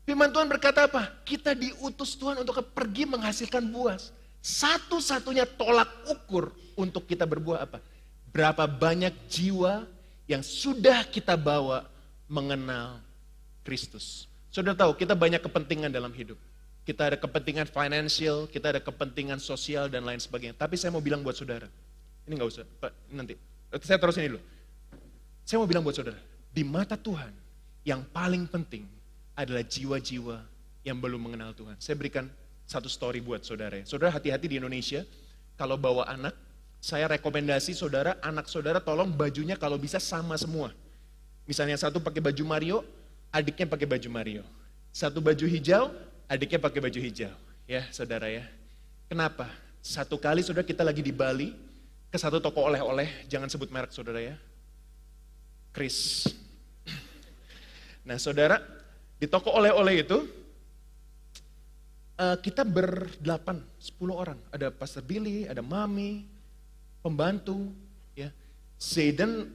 Firman 0.05 0.29
Tuhan 0.29 0.49
berkata 0.49 0.85
apa? 0.85 1.09
Kita 1.25 1.57
diutus 1.57 2.21
Tuhan 2.21 2.41
untuk 2.41 2.61
pergi 2.77 3.09
menghasilkan 3.09 3.65
buah. 3.65 3.97
Satu-satunya 4.45 5.49
tolak 5.57 5.89
ukur 6.09 6.53
untuk 6.77 7.09
kita 7.09 7.25
berbuah 7.25 7.65
apa? 7.65 7.81
Berapa 8.29 8.69
banyak 8.69 9.13
jiwa 9.29 9.89
yang 10.29 10.45
sudah 10.45 11.05
kita 11.09 11.37
bawa 11.37 11.89
mengenal 12.29 13.01
Kristus. 13.65 14.29
Sudah 14.53 14.77
tahu, 14.77 14.97
kita 14.97 15.17
banyak 15.17 15.41
kepentingan 15.41 15.89
dalam 15.89 16.13
hidup. 16.13 16.37
Kita 16.85 17.13
ada 17.13 17.17
kepentingan 17.17 17.69
financial, 17.69 18.49
kita 18.49 18.77
ada 18.77 18.81
kepentingan 18.81 19.41
sosial 19.41 19.89
dan 19.89 20.05
lain 20.05 20.21
sebagainya. 20.21 20.57
Tapi 20.57 20.77
saya 20.77 20.93
mau 20.93 21.05
bilang 21.05 21.21
buat 21.21 21.37
saudara, 21.37 21.69
ini 22.31 22.39
nggak 22.39 22.51
usah, 22.55 22.63
Pak, 22.79 22.95
nanti. 23.11 23.35
Saya 23.83 23.99
terus 23.99 24.15
ini 24.23 24.31
dulu. 24.31 24.43
Saya 25.43 25.59
mau 25.59 25.67
bilang 25.67 25.83
buat 25.83 25.99
saudara, 25.99 26.23
di 26.55 26.63
mata 26.63 26.95
Tuhan, 26.95 27.35
yang 27.83 28.07
paling 28.15 28.47
penting 28.47 28.87
adalah 29.35 29.67
jiwa-jiwa 29.67 30.39
yang 30.87 30.95
belum 30.95 31.19
mengenal 31.19 31.51
Tuhan. 31.59 31.75
Saya 31.83 31.99
berikan 31.99 32.31
satu 32.71 32.87
story 32.87 33.19
buat 33.19 33.43
saudara. 33.43 33.83
Ya. 33.83 33.85
Saudara 33.91 34.15
hati-hati 34.15 34.47
di 34.47 34.63
Indonesia, 34.63 35.03
kalau 35.59 35.75
bawa 35.75 36.07
anak, 36.07 36.39
saya 36.79 37.11
rekomendasi 37.11 37.75
saudara, 37.75 38.15
anak 38.23 38.47
saudara 38.47 38.79
tolong 38.79 39.11
bajunya 39.11 39.59
kalau 39.59 39.75
bisa 39.75 39.99
sama 39.99 40.39
semua. 40.39 40.71
Misalnya 41.51 41.75
satu 41.75 41.99
pakai 41.99 42.23
baju 42.23 42.43
Mario, 42.47 42.79
adiknya 43.35 43.67
pakai 43.67 43.91
baju 43.91 44.09
Mario. 44.09 44.43
Satu 44.95 45.19
baju 45.19 45.51
hijau, 45.51 45.91
adiknya 46.31 46.63
pakai 46.63 46.79
baju 46.79 46.99
hijau. 47.03 47.35
Ya 47.67 47.91
saudara 47.91 48.31
ya. 48.31 48.47
Kenapa? 49.11 49.51
Satu 49.83 50.15
kali 50.15 50.47
saudara 50.47 50.63
kita 50.63 50.87
lagi 50.87 51.03
di 51.03 51.11
Bali, 51.11 51.51
ke 52.11 52.19
satu 52.19 52.43
toko 52.43 52.67
oleh-oleh, 52.67 53.25
jangan 53.31 53.47
sebut 53.47 53.71
merek 53.71 53.95
saudara 53.95 54.19
ya. 54.19 54.37
Chris. 55.71 56.27
Nah 58.03 58.19
saudara, 58.19 58.59
di 59.15 59.31
toko 59.31 59.55
oleh-oleh 59.55 60.03
itu, 60.03 60.19
eh, 62.19 62.37
kita 62.43 62.67
berdelapan, 62.67 63.63
sepuluh 63.79 64.19
orang. 64.19 64.39
Ada 64.51 64.75
Pastor 64.75 65.07
Billy, 65.07 65.47
ada 65.47 65.63
Mami, 65.63 66.27
pembantu, 66.99 67.71
ya. 68.19 68.35
Zayden 68.75 69.47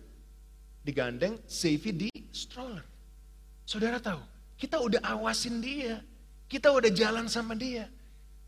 digandeng, 0.79 1.35
Sevi 1.43 1.91
di 1.91 2.09
stroller. 2.31 2.87
Saudara 3.67 3.99
tahu, 3.99 4.23
kita 4.55 4.79
udah 4.79 5.03
awasin 5.03 5.59
dia, 5.59 5.99
kita 6.47 6.71
udah 6.71 6.87
jalan 6.87 7.27
sama 7.27 7.51
dia. 7.51 7.91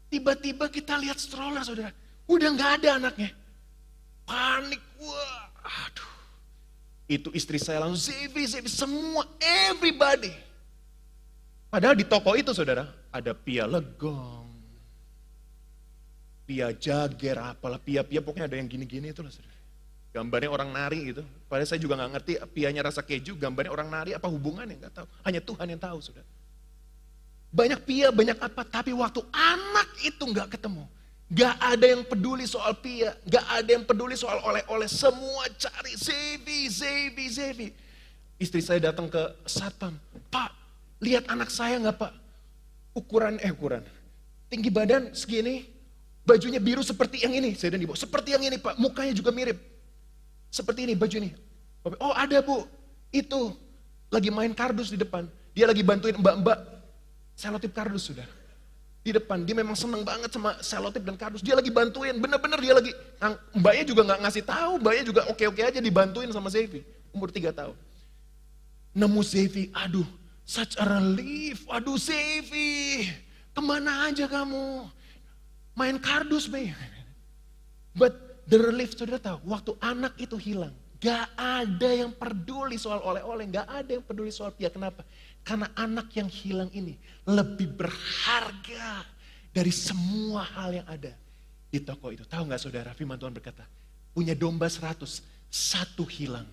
Tiba-tiba 0.08 0.72
kita 0.72 0.96
lihat 0.96 1.20
stroller 1.20 1.60
saudara, 1.68 1.92
udah 2.32 2.50
nggak 2.56 2.72
ada 2.80 2.90
anaknya. 3.04 3.36
Panik, 4.28 4.84
wah, 5.00 5.48
aduh. 5.64 6.12
Itu 7.08 7.32
istri 7.32 7.56
saya 7.56 7.80
langsung, 7.80 8.12
Zevi, 8.12 8.44
Zevi, 8.44 8.68
semua, 8.68 9.24
everybody. 9.40 10.36
Padahal 11.72 11.96
di 11.96 12.04
toko 12.04 12.36
itu 12.36 12.52
saudara, 12.52 12.92
ada 13.08 13.32
pia 13.32 13.64
legong, 13.64 14.52
pia 16.44 16.76
jager, 16.76 17.40
apalah 17.40 17.80
pia-pia, 17.80 18.20
pokoknya 18.20 18.52
ada 18.52 18.60
yang 18.60 18.68
gini-gini 18.68 19.16
itu 19.16 19.24
lah 19.24 19.32
saudara. 19.32 19.56
Gambarnya 20.12 20.50
orang 20.52 20.70
nari 20.72 21.14
gitu. 21.16 21.24
Padahal 21.48 21.68
saya 21.68 21.80
juga 21.80 22.00
nggak 22.00 22.12
ngerti 22.20 22.34
pianya 22.52 22.82
rasa 22.84 23.04
keju, 23.04 23.40
gambarnya 23.40 23.72
orang 23.72 23.88
nari 23.88 24.12
apa 24.16 24.28
hubungannya, 24.28 24.76
nggak 24.80 24.94
tahu. 24.96 25.08
Hanya 25.24 25.40
Tuhan 25.44 25.68
yang 25.72 25.80
tahu 25.80 26.00
saudara. 26.04 26.28
Banyak 27.48 27.80
pia, 27.88 28.12
banyak 28.12 28.36
apa, 28.40 28.62
tapi 28.68 28.92
waktu 28.92 29.24
anak 29.32 29.88
itu 30.04 30.24
nggak 30.24 30.56
ketemu. 30.56 30.84
Gak 31.28 31.60
ada 31.60 31.84
yang 31.84 32.08
peduli 32.08 32.48
soal 32.48 32.72
pia, 32.80 33.12
gak 33.28 33.44
ada 33.52 33.70
yang 33.76 33.84
peduli 33.84 34.16
soal 34.16 34.40
oleh-oleh. 34.48 34.88
Semua 34.88 35.44
cari 35.60 35.94
Zevi, 36.00 36.72
Zevi, 36.72 37.26
Zevi. 37.28 37.68
Istri 38.40 38.62
saya 38.64 38.80
datang 38.80 39.12
ke 39.12 39.20
satpam, 39.44 40.00
Pak, 40.32 40.56
lihat 41.04 41.28
anak 41.28 41.52
saya 41.52 41.82
nggak 41.84 41.98
Pak? 42.00 42.14
Ukuran, 42.96 43.42
eh 43.44 43.52
ukuran, 43.52 43.84
tinggi 44.48 44.70
badan 44.72 45.12
segini, 45.12 45.68
bajunya 46.24 46.64
biru 46.64 46.80
seperti 46.86 47.26
yang 47.28 47.34
ini. 47.34 47.58
Saya 47.60 47.76
dan 47.76 47.84
ibu, 47.84 47.98
seperti 47.98 48.38
yang 48.38 48.46
ini 48.46 48.62
Pak, 48.62 48.80
mukanya 48.80 49.12
juga 49.12 49.34
mirip. 49.34 49.58
Seperti 50.48 50.88
ini 50.88 50.94
baju 50.96 51.16
ini. 51.18 51.34
Oh 52.00 52.14
ada 52.16 52.40
Bu, 52.40 52.64
itu 53.12 53.52
lagi 54.08 54.32
main 54.32 54.54
kardus 54.56 54.94
di 54.94 55.02
depan. 55.02 55.28
Dia 55.52 55.68
lagi 55.68 55.84
bantuin 55.84 56.16
mbak-mbak 56.16 56.62
selotip 57.36 57.74
kardus 57.74 58.14
sudah 58.14 58.37
di 59.08 59.16
depan. 59.16 59.48
Dia 59.48 59.56
memang 59.56 59.72
seneng 59.80 60.04
banget 60.04 60.28
sama 60.36 60.60
selotip 60.60 61.08
dan 61.08 61.16
kardus. 61.16 61.40
Dia 61.40 61.56
lagi 61.56 61.72
bantuin, 61.72 62.20
bener-bener 62.20 62.60
dia 62.60 62.76
lagi. 62.76 62.92
Mbaknya 63.56 63.84
juga 63.88 64.02
nggak 64.04 64.20
ngasih 64.28 64.44
tahu, 64.44 64.72
mbaknya 64.84 65.04
juga 65.08 65.22
oke-oke 65.32 65.64
aja 65.64 65.80
dibantuin 65.80 66.28
sama 66.36 66.52
Zevi. 66.52 66.84
Umur 67.16 67.32
tiga 67.32 67.56
tahun. 67.56 67.80
Nemu 68.92 69.22
Zevi, 69.24 69.72
aduh, 69.72 70.04
such 70.44 70.76
a 70.76 70.84
relief. 70.84 71.64
Aduh 71.72 71.96
Zevi, 71.96 73.08
ke 73.56 73.62
mana 73.64 74.12
aja 74.12 74.28
kamu? 74.28 74.92
Main 75.78 75.96
kardus, 76.04 76.52
Be. 76.52 76.76
But 77.96 78.44
the 78.50 78.60
relief, 78.60 78.98
saudara 78.98 79.24
tahu, 79.24 79.40
waktu 79.48 79.72
anak 79.80 80.20
itu 80.20 80.36
hilang, 80.36 80.76
Gak 80.98 81.30
ada 81.38 81.90
yang 81.94 82.10
peduli 82.14 82.82
soal 82.82 83.02
oleh-oleh, 83.06 83.46
gak 83.54 83.68
ada 83.70 83.92
yang 83.98 84.06
peduli 84.06 84.34
soal 84.34 84.50
pihak. 84.50 84.74
Kenapa? 84.74 85.06
Karena 85.46 85.70
anak 85.78 86.10
yang 86.18 86.28
hilang 86.28 86.68
ini 86.74 86.98
lebih 87.24 87.70
berharga 87.78 89.06
dari 89.54 89.70
semua 89.72 90.44
hal 90.44 90.82
yang 90.82 90.88
ada 90.90 91.14
di 91.70 91.80
toko 91.80 92.12
itu. 92.12 92.26
Tahu 92.26 92.50
nggak 92.50 92.62
saudara, 92.62 92.92
firman 92.92 93.18
Tuhan 93.18 93.32
berkata, 93.32 93.64
punya 94.12 94.34
domba 94.34 94.68
seratus, 94.68 95.22
satu 95.48 96.04
hilang. 96.04 96.46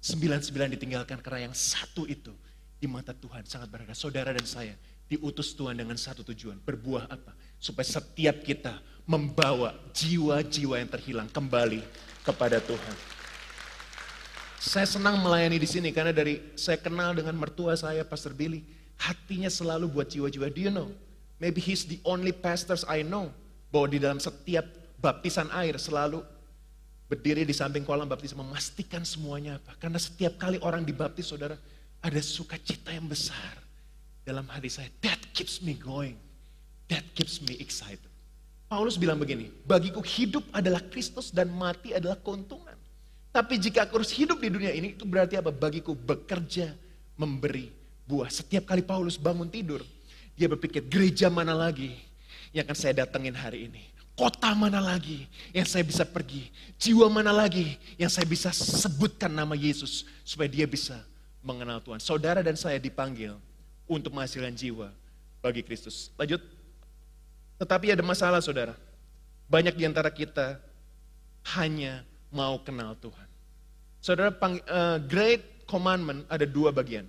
Sembilan 0.00 0.40
sembilan 0.40 0.72
ditinggalkan 0.72 1.20
karena 1.20 1.52
yang 1.52 1.54
satu 1.54 2.08
itu 2.08 2.32
di 2.80 2.88
mata 2.88 3.12
Tuhan 3.12 3.44
sangat 3.44 3.68
berharga. 3.68 3.92
Saudara 3.92 4.32
dan 4.32 4.46
saya 4.48 4.72
diutus 5.04 5.52
Tuhan 5.52 5.76
dengan 5.76 6.00
satu 6.00 6.24
tujuan. 6.32 6.56
Berbuah 6.64 7.12
apa? 7.12 7.36
Supaya 7.60 7.84
setiap 7.84 8.40
kita 8.40 8.80
membawa 9.04 9.76
jiwa-jiwa 9.92 10.80
yang 10.80 10.88
terhilang 10.88 11.28
kembali 11.28 11.84
kepada 12.24 12.62
Tuhan. 12.64 13.19
Saya 14.60 14.84
senang 14.84 15.16
melayani 15.24 15.56
di 15.56 15.64
sini 15.64 15.88
karena 15.88 16.12
dari 16.12 16.36
saya 16.52 16.76
kenal 16.76 17.16
dengan 17.16 17.32
mertua 17.32 17.72
saya, 17.80 18.04
Pastor 18.04 18.36
Billy, 18.36 18.60
hatinya 19.00 19.48
selalu 19.48 19.88
buat 19.88 20.12
jiwa-jiwa. 20.12 20.52
Do 20.52 20.60
you 20.60 20.68
know? 20.68 20.92
Maybe 21.40 21.64
he's 21.64 21.88
the 21.88 21.96
only 22.04 22.36
pastors 22.36 22.84
I 22.84 23.00
know 23.00 23.32
bahwa 23.72 23.88
di 23.88 23.96
dalam 23.96 24.20
setiap 24.20 24.68
baptisan 25.00 25.48
air 25.56 25.80
selalu 25.80 26.20
berdiri 27.08 27.48
di 27.48 27.56
samping 27.56 27.88
kolam 27.88 28.04
baptis 28.04 28.36
memastikan 28.36 29.00
semuanya 29.00 29.56
apa. 29.56 29.80
Karena 29.80 29.96
setiap 29.96 30.36
kali 30.36 30.60
orang 30.60 30.84
dibaptis 30.84 31.32
saudara, 31.32 31.56
ada 32.04 32.20
sukacita 32.20 32.92
yang 32.92 33.08
besar 33.08 33.56
dalam 34.28 34.44
hati 34.52 34.68
saya. 34.68 34.92
That 35.00 35.24
keeps 35.32 35.64
me 35.64 35.72
going. 35.72 36.20
That 36.92 37.08
keeps 37.16 37.40
me 37.40 37.56
excited. 37.64 38.04
Paulus 38.68 39.00
bilang 39.00 39.16
begini, 39.16 39.48
bagiku 39.64 40.04
hidup 40.04 40.44
adalah 40.52 40.84
Kristus 40.92 41.32
dan 41.32 41.48
mati 41.48 41.96
adalah 41.96 42.20
keuntungan. 42.20 42.69
Tapi 43.30 43.62
jika 43.62 43.86
aku 43.86 44.02
harus 44.02 44.10
hidup 44.10 44.42
di 44.42 44.50
dunia 44.50 44.74
ini, 44.74 44.98
itu 44.98 45.06
berarti 45.06 45.38
apa? 45.38 45.54
Bagiku 45.54 45.94
bekerja, 45.94 46.74
memberi 47.14 47.70
buah. 48.02 48.26
Setiap 48.26 48.66
kali 48.66 48.82
Paulus 48.82 49.14
bangun 49.14 49.46
tidur, 49.46 49.86
dia 50.34 50.50
berpikir 50.50 50.82
gereja 50.82 51.30
mana 51.30 51.54
lagi 51.54 51.94
yang 52.50 52.66
akan 52.66 52.74
saya 52.74 53.06
datengin 53.06 53.38
hari 53.38 53.70
ini. 53.70 53.86
Kota 54.18 54.52
mana 54.52 54.82
lagi 54.82 55.30
yang 55.54 55.64
saya 55.64 55.86
bisa 55.86 56.02
pergi. 56.04 56.50
Jiwa 56.76 57.08
mana 57.08 57.30
lagi 57.30 57.78
yang 57.96 58.10
saya 58.10 58.26
bisa 58.26 58.50
sebutkan 58.52 59.30
nama 59.30 59.54
Yesus. 59.54 60.04
Supaya 60.26 60.50
dia 60.50 60.66
bisa 60.66 60.98
mengenal 61.40 61.80
Tuhan. 61.80 62.02
Saudara 62.02 62.44
dan 62.44 62.58
saya 62.58 62.76
dipanggil 62.76 63.38
untuk 63.88 64.12
menghasilkan 64.12 64.52
jiwa 64.52 64.92
bagi 65.40 65.64
Kristus. 65.64 66.12
Lanjut. 66.20 66.42
Tetapi 67.62 67.96
ada 67.96 68.04
masalah 68.04 68.44
saudara. 68.44 68.76
Banyak 69.48 69.78
di 69.78 69.88
antara 69.88 70.12
kita 70.12 70.60
hanya 71.56 72.04
mau 72.30 72.56
kenal 72.62 72.94
Tuhan. 72.98 73.28
Saudara, 74.00 74.32
uh, 74.32 74.98
great 75.04 75.66
commandment 75.68 76.24
ada 76.32 76.48
dua 76.48 76.72
bagian. 76.72 77.04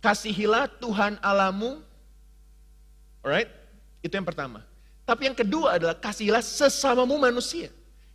Kasihilah 0.00 0.66
Tuhan 0.80 1.20
alamu, 1.22 1.84
alright? 3.22 3.48
Itu 4.00 4.16
yang 4.16 4.26
pertama. 4.26 4.64
Tapi 5.04 5.28
yang 5.28 5.36
kedua 5.36 5.76
adalah 5.76 5.94
kasihilah 5.94 6.40
sesamamu 6.40 7.20
manusia. 7.20 7.68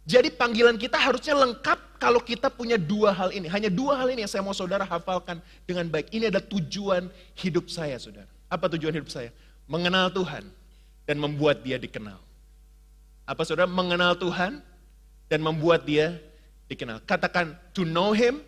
Jadi 0.06 0.30
panggilan 0.30 0.78
kita 0.78 1.02
harusnya 1.02 1.34
lengkap 1.34 1.98
kalau 1.98 2.22
kita 2.22 2.50
punya 2.54 2.78
dua 2.78 3.10
hal 3.10 3.34
ini. 3.34 3.50
Hanya 3.50 3.74
dua 3.74 3.98
hal 3.98 4.14
ini 4.14 4.22
yang 4.22 4.30
saya 4.30 4.46
mau 4.46 4.54
saudara 4.54 4.86
hafalkan 4.86 5.42
dengan 5.66 5.90
baik. 5.90 6.14
Ini 6.14 6.30
adalah 6.30 6.46
tujuan 6.46 7.10
hidup 7.34 7.70
saya 7.74 7.98
saudara. 7.98 8.30
Apa 8.46 8.70
tujuan 8.78 8.94
hidup 8.94 9.10
saya? 9.10 9.34
Mengenal 9.66 10.14
Tuhan 10.14 10.46
dan 11.10 11.18
membuat 11.18 11.66
dia 11.66 11.82
dikenal. 11.82 12.22
Apa 13.26 13.42
saudara? 13.42 13.66
Mengenal 13.66 14.14
Tuhan 14.14 14.62
dan 15.30 15.42
membuat 15.42 15.86
dia 15.86 16.18
dikenal. 16.70 17.02
Katakan 17.06 17.58
to 17.74 17.86
know 17.86 18.14
him 18.14 18.42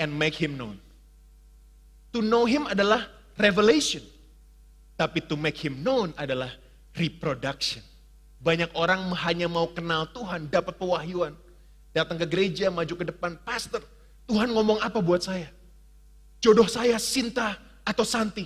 and 0.00 0.12
make 0.12 0.36
him 0.36 0.56
known. 0.56 0.76
To 2.16 2.24
know 2.24 2.48
him 2.48 2.64
adalah 2.68 3.08
revelation. 3.36 4.04
Tapi 4.96 5.20
to 5.28 5.36
make 5.36 5.60
him 5.60 5.84
known 5.84 6.16
adalah 6.16 6.48
reproduction. 6.96 7.84
Banyak 8.40 8.72
orang 8.72 9.12
hanya 9.26 9.48
mau 9.48 9.68
kenal 9.68 10.08
Tuhan, 10.12 10.48
dapat 10.48 10.76
pewahyuan. 10.80 11.36
datang 11.96 12.20
ke 12.20 12.28
gereja, 12.28 12.68
maju 12.68 12.92
ke 12.92 13.08
depan, 13.08 13.40
pastor, 13.40 13.80
Tuhan 14.28 14.52
ngomong 14.52 14.84
apa 14.84 15.00
buat 15.00 15.24
saya? 15.24 15.48
Jodoh 16.44 16.68
saya 16.68 17.00
Sinta 17.00 17.56
atau 17.80 18.04
Santi? 18.04 18.44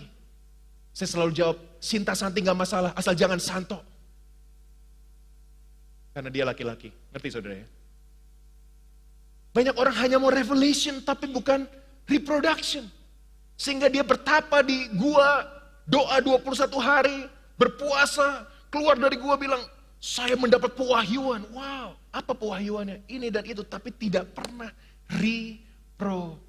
Saya 0.95 1.11
selalu 1.11 1.35
jawab, 1.35 1.59
Sinta 1.83 2.15
Santi 2.15 2.47
gak 2.47 2.55
masalah, 2.55 2.95
asal 2.95 3.11
jangan 3.19 3.43
Santo. 3.43 3.90
Karena 6.11 6.31
dia 6.31 6.43
laki-laki, 6.43 6.91
ngerti 7.15 7.29
saudara 7.31 7.55
ya? 7.55 7.69
Banyak 9.51 9.75
orang 9.79 9.95
hanya 9.99 10.19
mau 10.19 10.31
revelation 10.31 11.03
tapi 11.03 11.27
bukan 11.31 11.67
reproduction. 12.07 12.87
Sehingga 13.55 13.91
dia 13.93 14.03
bertapa 14.07 14.63
di 14.63 14.91
gua, 14.97 15.47
doa 15.87 16.19
21 16.23 16.81
hari, 16.81 17.29
berpuasa, 17.59 18.47
keluar 18.73 18.97
dari 18.97 19.19
gua 19.19 19.37
bilang, 19.37 19.63
saya 20.01 20.35
mendapat 20.39 20.73
pewahyuan. 20.75 21.45
Wow, 21.53 21.99
apa 22.11 22.33
pewahyuannya? 22.33 23.05
Ini 23.05 23.29
dan 23.29 23.45
itu, 23.45 23.63
tapi 23.67 23.93
tidak 23.93 24.33
pernah 24.33 24.73
reproduction. 25.13 26.41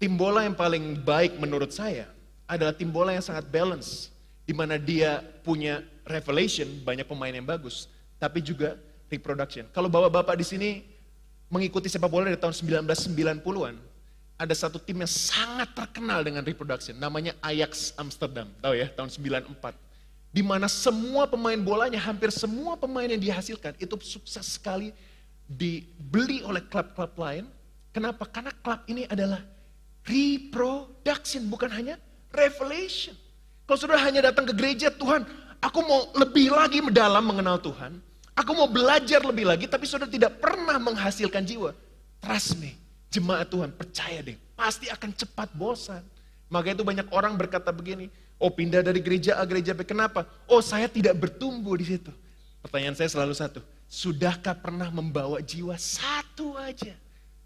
Tim 0.00 0.16
bola 0.16 0.48
yang 0.48 0.56
paling 0.56 0.96
baik 1.04 1.36
menurut 1.36 1.76
saya 1.76 2.08
adalah 2.48 2.72
tim 2.72 2.88
bola 2.88 3.12
yang 3.12 3.20
sangat 3.20 3.44
balance. 3.52 4.08
Di 4.50 4.54
mana 4.58 4.82
dia 4.82 5.22
punya 5.46 5.78
revelation, 6.02 6.66
banyak 6.82 7.06
pemain 7.06 7.30
yang 7.30 7.46
bagus, 7.46 7.86
tapi 8.18 8.42
juga 8.42 8.74
reproduction. 9.06 9.70
Kalau 9.70 9.86
bapak-bapak 9.86 10.34
di 10.34 10.42
sini 10.42 10.82
mengikuti 11.46 11.86
sepak 11.86 12.10
bola 12.10 12.26
dari 12.26 12.34
tahun 12.34 12.58
1990-an, 12.82 13.78
ada 14.34 14.54
satu 14.58 14.82
tim 14.82 14.98
yang 14.98 15.06
sangat 15.06 15.70
terkenal 15.70 16.26
dengan 16.26 16.42
reproduction, 16.42 16.98
namanya 16.98 17.30
Ajax 17.38 17.94
Amsterdam, 17.94 18.50
tahu 18.58 18.74
ya, 18.74 18.90
tahun 18.90 19.14
94. 19.14 19.54
Di 20.34 20.42
mana 20.42 20.66
semua 20.66 21.30
pemain 21.30 21.62
bolanya, 21.62 22.02
hampir 22.02 22.34
semua 22.34 22.74
pemain 22.74 23.06
yang 23.06 23.22
dihasilkan 23.22 23.78
itu 23.78 23.94
sukses 24.02 24.58
sekali 24.58 24.90
dibeli 25.46 26.42
oleh 26.42 26.66
klub-klub 26.66 27.14
lain. 27.14 27.46
Kenapa? 27.94 28.26
Karena 28.26 28.50
klub 28.50 28.82
ini 28.90 29.06
adalah 29.06 29.46
reproduction, 30.10 31.46
bukan 31.46 31.70
hanya 31.70 32.02
revelation. 32.34 33.14
Kalau 33.70 33.78
sudah 33.78 34.02
hanya 34.02 34.34
datang 34.34 34.42
ke 34.42 34.50
gereja, 34.50 34.90
Tuhan, 34.90 35.22
aku 35.62 35.78
mau 35.86 36.10
lebih 36.18 36.50
lagi 36.50 36.82
mendalam 36.82 37.22
mengenal 37.22 37.62
Tuhan. 37.62 38.02
Aku 38.34 38.50
mau 38.50 38.66
belajar 38.66 39.22
lebih 39.22 39.46
lagi, 39.46 39.70
tapi 39.70 39.86
sudah 39.86 40.10
tidak 40.10 40.42
pernah 40.42 40.74
menghasilkan 40.82 41.46
jiwa. 41.46 41.70
Trust 42.18 42.58
me, 42.58 42.74
Jemaat 43.14 43.46
Tuhan, 43.46 43.70
percaya 43.74 44.22
deh, 44.26 44.34
pasti 44.54 44.86
akan 44.86 45.10
cepat 45.10 45.54
bosan. 45.54 46.02
Maka 46.50 46.74
itu 46.74 46.82
banyak 46.82 47.10
orang 47.14 47.34
berkata 47.38 47.70
begini, 47.70 48.10
oh 48.42 48.50
pindah 48.50 48.86
dari 48.86 48.98
gereja 48.98 49.38
A 49.38 49.46
gereja 49.46 49.70
B, 49.70 49.86
kenapa? 49.86 50.26
Oh 50.50 50.58
saya 50.58 50.90
tidak 50.90 51.18
bertumbuh 51.18 51.74
di 51.74 51.94
situ. 51.94 52.10
Pertanyaan 52.66 52.98
saya 52.98 53.06
selalu 53.06 53.38
satu, 53.38 53.62
sudahkah 53.86 54.58
pernah 54.58 54.90
membawa 54.90 55.38
jiwa 55.38 55.78
satu 55.78 56.58
aja 56.58 56.94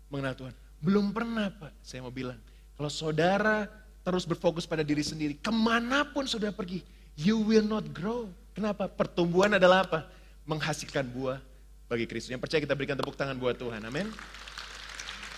mengenal 0.08 0.36
Tuhan? 0.36 0.54
Belum 0.80 1.12
pernah 1.12 1.52
Pak, 1.52 1.84
saya 1.84 2.00
mau 2.00 2.12
bilang. 2.12 2.40
Kalau 2.80 2.88
saudara 2.92 3.68
terus 4.04 4.28
berfokus 4.28 4.68
pada 4.68 4.84
diri 4.84 5.00
sendiri, 5.00 5.34
ke 5.40 5.48
mana 5.48 6.04
pun 6.04 6.28
sudah 6.28 6.52
pergi, 6.52 6.84
you 7.16 7.40
will 7.40 7.64
not 7.64 7.88
grow. 7.90 8.28
Kenapa? 8.52 8.86
Pertumbuhan 8.86 9.56
adalah 9.56 9.82
apa? 9.82 10.06
Menghasilkan 10.44 11.08
buah 11.08 11.40
bagi 11.88 12.04
Kristus. 12.04 12.30
Yang 12.36 12.44
percaya 12.44 12.60
kita 12.62 12.76
berikan 12.76 12.94
tepuk 13.00 13.16
tangan 13.16 13.34
buat 13.40 13.56
Tuhan. 13.56 13.80
Amin. 13.82 14.12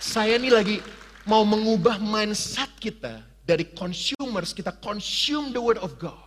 Saya 0.02 0.37
ini 0.37 0.50
lagi 0.50 0.82
mau 1.25 1.46
mengubah 1.46 1.96
mindset 2.02 2.68
kita 2.76 3.23
dari 3.46 3.70
consumers, 3.73 4.50
kita 4.50 4.75
consume 4.82 5.54
the 5.54 5.62
word 5.62 5.78
of 5.78 5.94
God. 5.96 6.26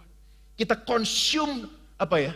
Kita 0.55 0.79
consume 0.79 1.67
apa 1.99 2.17
ya? 2.23 2.33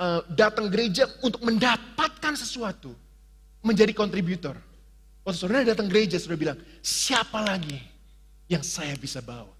Uh, 0.00 0.24
datang 0.32 0.72
gereja 0.72 1.04
untuk 1.20 1.44
mendapatkan 1.44 2.32
sesuatu, 2.32 2.96
menjadi 3.60 3.92
kontributor. 3.92 4.56
Waktu 5.20 5.36
saudara 5.36 5.60
datang 5.60 5.92
gereja, 5.92 6.16
sudah 6.16 6.40
bilang, 6.40 6.58
siapa 6.80 7.44
lagi 7.44 7.76
yang 8.50 8.66
saya 8.66 8.98
bisa 8.98 9.22
bawa 9.22 9.54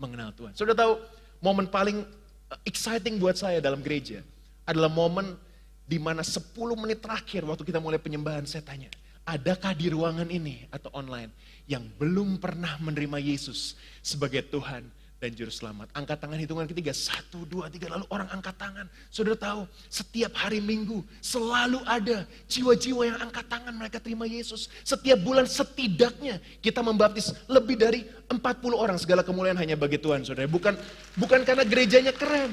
mengenal 0.00 0.32
Tuhan? 0.32 0.56
Sudah 0.56 0.72
tahu 0.72 0.96
momen 1.44 1.68
paling 1.68 2.00
eh, 2.48 2.60
exciting 2.64 3.20
buat 3.20 3.36
saya 3.36 3.60
dalam 3.60 3.84
gereja 3.84 4.24
adalah 4.64 4.88
momen 4.88 5.36
di 5.84 6.00
mana 6.00 6.24
10 6.24 6.56
menit 6.80 7.04
terakhir 7.04 7.44
waktu 7.44 7.60
kita 7.60 7.76
mulai 7.76 8.00
penyembahan 8.00 8.48
saya 8.48 8.64
tanya, 8.64 8.88
Adakah 9.24 9.72
di 9.72 9.88
ruangan 9.88 10.28
ini 10.28 10.68
atau 10.68 10.92
online 10.92 11.32
yang 11.64 11.80
belum 11.96 12.36
pernah 12.36 12.76
menerima 12.76 13.16
Yesus 13.24 13.72
sebagai 14.04 14.44
Tuhan 14.52 14.84
dan 15.24 15.32
Juru 15.32 15.48
Selamat? 15.48 15.88
Angkat 15.96 16.20
tangan 16.20 16.36
hitungan 16.36 16.68
ketiga, 16.68 16.92
satu, 16.92 17.48
dua, 17.48 17.72
tiga, 17.72 17.88
lalu 17.88 18.04
orang 18.12 18.28
angkat 18.28 18.52
tangan. 18.60 18.86
Saudara 19.08 19.40
tahu, 19.40 19.64
setiap 19.88 20.36
hari 20.36 20.60
minggu 20.60 21.00
selalu 21.24 21.80
ada 21.88 22.28
jiwa-jiwa 22.44 23.08
yang 23.08 23.18
angkat 23.24 23.48
tangan 23.48 23.72
mereka 23.72 23.96
terima 23.96 24.28
Yesus. 24.28 24.68
Setiap 24.84 25.16
bulan 25.24 25.48
setidaknya 25.48 26.36
kita 26.60 26.84
membaptis 26.84 27.32
lebih 27.48 27.80
dari 27.80 28.04
40 28.28 28.36
orang. 28.76 29.00
Segala 29.00 29.24
kemuliaan 29.24 29.56
hanya 29.56 29.80
bagi 29.80 29.96
Tuhan, 29.96 30.28
saudara. 30.28 30.44
Bukan, 30.44 30.76
bukan 31.16 31.40
karena 31.48 31.64
gerejanya 31.64 32.12
keren. 32.12 32.52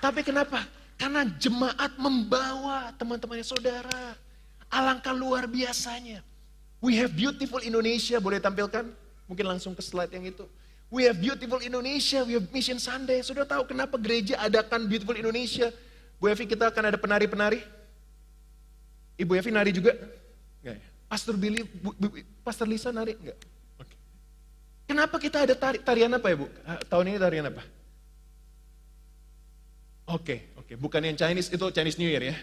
Tapi 0.00 0.24
kenapa? 0.24 0.64
Karena 0.96 1.28
jemaat 1.36 2.00
membawa 2.00 2.96
teman-temannya 2.96 3.44
saudara. 3.44 4.16
Alangkah 4.72 5.12
luar 5.12 5.44
biasanya. 5.44 6.24
We 6.80 6.96
have 6.96 7.12
beautiful 7.12 7.60
Indonesia, 7.60 8.16
boleh 8.16 8.40
tampilkan? 8.40 8.88
Mungkin 9.28 9.44
langsung 9.44 9.76
ke 9.76 9.84
slide 9.84 10.12
yang 10.16 10.24
itu. 10.24 10.48
We 10.86 11.10
have 11.10 11.18
beautiful 11.18 11.58
Indonesia, 11.58 12.22
we 12.22 12.38
have 12.38 12.46
Mission 12.54 12.78
Sunday. 12.78 13.18
Sudah 13.26 13.42
tahu 13.42 13.66
kenapa 13.66 13.98
gereja 13.98 14.38
adakan 14.38 14.86
beautiful 14.86 15.18
Indonesia? 15.18 15.74
Bu 16.22 16.30
Evi 16.30 16.46
kita 16.46 16.70
akan 16.70 16.94
ada 16.94 16.98
penari-penari. 16.98 17.60
Ibu 19.18 19.32
Evi 19.34 19.50
nari 19.50 19.74
juga? 19.74 19.98
Enggak 20.62 20.78
ya? 20.78 20.86
Pastor 21.10 21.34
Billy, 21.34 21.66
Bu, 21.66 21.90
Bu, 21.98 22.06
Pastor 22.46 22.70
Lisa 22.70 22.94
nari? 22.94 23.18
Enggak? 23.18 23.38
Okay. 23.82 23.98
Kenapa 24.86 25.16
kita 25.18 25.42
ada 25.42 25.54
tari, 25.58 25.82
tarian 25.82 26.12
apa 26.14 26.26
ya 26.30 26.36
Bu? 26.38 26.46
Tahun 26.86 27.04
ini 27.10 27.18
tarian 27.18 27.50
apa? 27.50 27.66
Oke, 30.06 30.22
okay, 30.22 30.38
oke. 30.54 30.66
Okay. 30.70 30.76
Bukan 30.78 31.02
yang 31.02 31.18
Chinese, 31.18 31.50
itu 31.50 31.66
Chinese 31.74 31.98
New 31.98 32.06
Year 32.06 32.30
ya? 32.30 32.36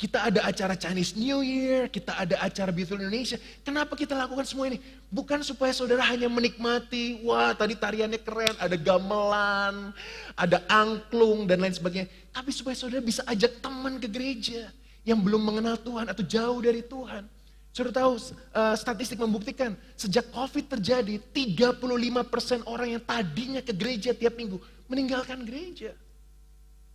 Kita 0.00 0.32
ada 0.32 0.48
acara 0.48 0.72
Chinese 0.80 1.12
New 1.12 1.44
Year, 1.44 1.84
kita 1.92 2.16
ada 2.16 2.40
acara 2.40 2.72
Beautiful 2.72 3.04
Indonesia. 3.04 3.36
Kenapa 3.60 3.92
kita 3.92 4.16
lakukan 4.16 4.48
semua 4.48 4.72
ini? 4.72 4.80
Bukan 5.12 5.44
supaya 5.44 5.76
saudara 5.76 6.00
hanya 6.08 6.24
menikmati, 6.24 7.20
wah 7.20 7.52
tadi 7.52 7.76
tariannya 7.76 8.16
keren, 8.16 8.56
ada 8.56 8.80
gamelan, 8.80 9.92
ada 10.32 10.64
angklung 10.72 11.44
dan 11.44 11.60
lain 11.60 11.76
sebagainya. 11.76 12.08
Tapi 12.32 12.48
supaya 12.48 12.72
saudara 12.72 13.04
bisa 13.04 13.20
ajak 13.28 13.60
teman 13.60 14.00
ke 14.00 14.08
gereja 14.08 14.72
yang 15.04 15.20
belum 15.20 15.44
mengenal 15.44 15.76
Tuhan 15.76 16.08
atau 16.08 16.24
jauh 16.24 16.64
dari 16.64 16.80
Tuhan. 16.80 17.28
Saudara 17.68 18.00
tahu 18.00 18.16
uh, 18.56 18.76
statistik 18.80 19.20
membuktikan 19.20 19.76
sejak 20.00 20.32
COVID 20.32 20.80
terjadi 20.80 21.20
35% 21.28 22.64
orang 22.64 22.96
yang 22.96 23.02
tadinya 23.04 23.60
ke 23.60 23.76
gereja 23.76 24.16
tiap 24.16 24.32
minggu 24.32 24.56
meninggalkan 24.88 25.44
gereja. 25.44 25.92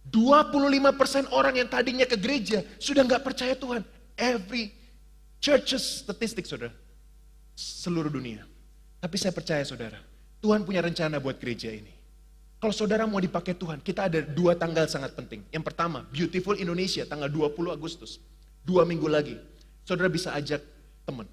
25% 0.09 1.33
orang 1.33 1.59
yang 1.59 1.69
tadinya 1.69 2.05
ke 2.05 2.17
gereja 2.17 2.61
sudah 2.77 3.01
nggak 3.01 3.25
percaya 3.25 3.57
Tuhan. 3.57 3.81
Every 4.15 4.71
churches 5.41 6.05
statistik 6.05 6.45
saudara. 6.45 6.73
Seluruh 7.55 8.11
dunia. 8.11 8.45
Tapi 9.01 9.15
saya 9.17 9.33
percaya 9.33 9.61
saudara. 9.65 9.99
Tuhan 10.41 10.61
punya 10.65 10.85
rencana 10.85 11.17
buat 11.17 11.41
gereja 11.41 11.73
ini. 11.73 11.95
Kalau 12.61 12.73
saudara 12.73 13.05
mau 13.05 13.21
dipakai 13.21 13.53
Tuhan, 13.53 13.83
kita 13.83 14.09
ada 14.09 14.25
dua 14.25 14.57
tanggal 14.57 14.89
sangat 14.89 15.13
penting. 15.13 15.45
Yang 15.53 15.63
pertama, 15.69 16.01
Beautiful 16.09 16.57
Indonesia, 16.57 17.05
tanggal 17.05 17.29
20 17.29 17.69
Agustus. 17.69 18.17
Dua 18.65 18.81
minggu 18.87 19.05
lagi. 19.05 19.37
Saudara 19.85 20.09
bisa 20.09 20.33
ajak 20.33 20.65
teman. 21.05 21.29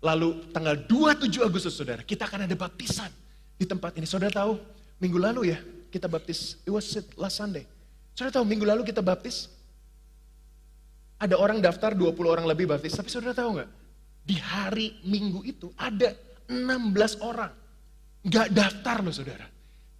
Lalu 0.00 0.48
tanggal 0.50 0.74
27 0.88 1.44
Agustus 1.44 1.76
saudara, 1.76 2.00
kita 2.02 2.24
akan 2.24 2.48
ada 2.48 2.56
baptisan 2.56 3.12
di 3.60 3.68
tempat 3.68 3.92
ini. 4.00 4.08
Saudara 4.08 4.32
tahu, 4.32 4.56
minggu 4.96 5.18
lalu 5.20 5.52
ya, 5.52 5.60
kita 5.92 6.08
baptis. 6.08 6.56
It 6.64 6.72
was 6.72 6.88
last 7.20 7.36
Sunday. 7.36 7.68
Saudara 8.16 8.40
tahu 8.40 8.48
minggu 8.48 8.64
lalu 8.64 8.88
kita 8.88 9.04
baptis? 9.04 9.52
Ada 11.20 11.36
orang 11.36 11.60
daftar 11.60 11.92
20 11.92 12.16
orang 12.24 12.48
lebih 12.48 12.72
baptis. 12.72 12.96
Tapi 12.96 13.12
saudara 13.12 13.36
tahu 13.36 13.60
nggak? 13.60 13.70
Di 14.24 14.36
hari 14.40 14.96
minggu 15.04 15.44
itu 15.44 15.68
ada 15.76 16.16
16 16.48 17.20
orang. 17.20 17.52
Nggak 18.24 18.48
daftar 18.50 18.96
loh 19.04 19.14
saudara. 19.14 19.46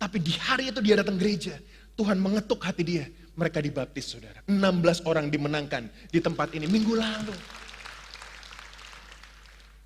Tapi 0.00 0.18
di 0.18 0.34
hari 0.34 0.72
itu 0.72 0.80
dia 0.80 0.98
datang 0.98 1.20
gereja. 1.20 1.54
Tuhan 1.94 2.16
mengetuk 2.18 2.64
hati 2.64 2.82
dia. 2.82 3.04
Mereka 3.32 3.60
dibaptis 3.62 4.12
saudara. 4.12 4.42
16 4.48 5.08
orang 5.08 5.28
dimenangkan 5.28 5.86
di 6.10 6.18
tempat 6.18 6.50
ini 6.56 6.66
minggu 6.66 6.96
lalu. 6.96 7.36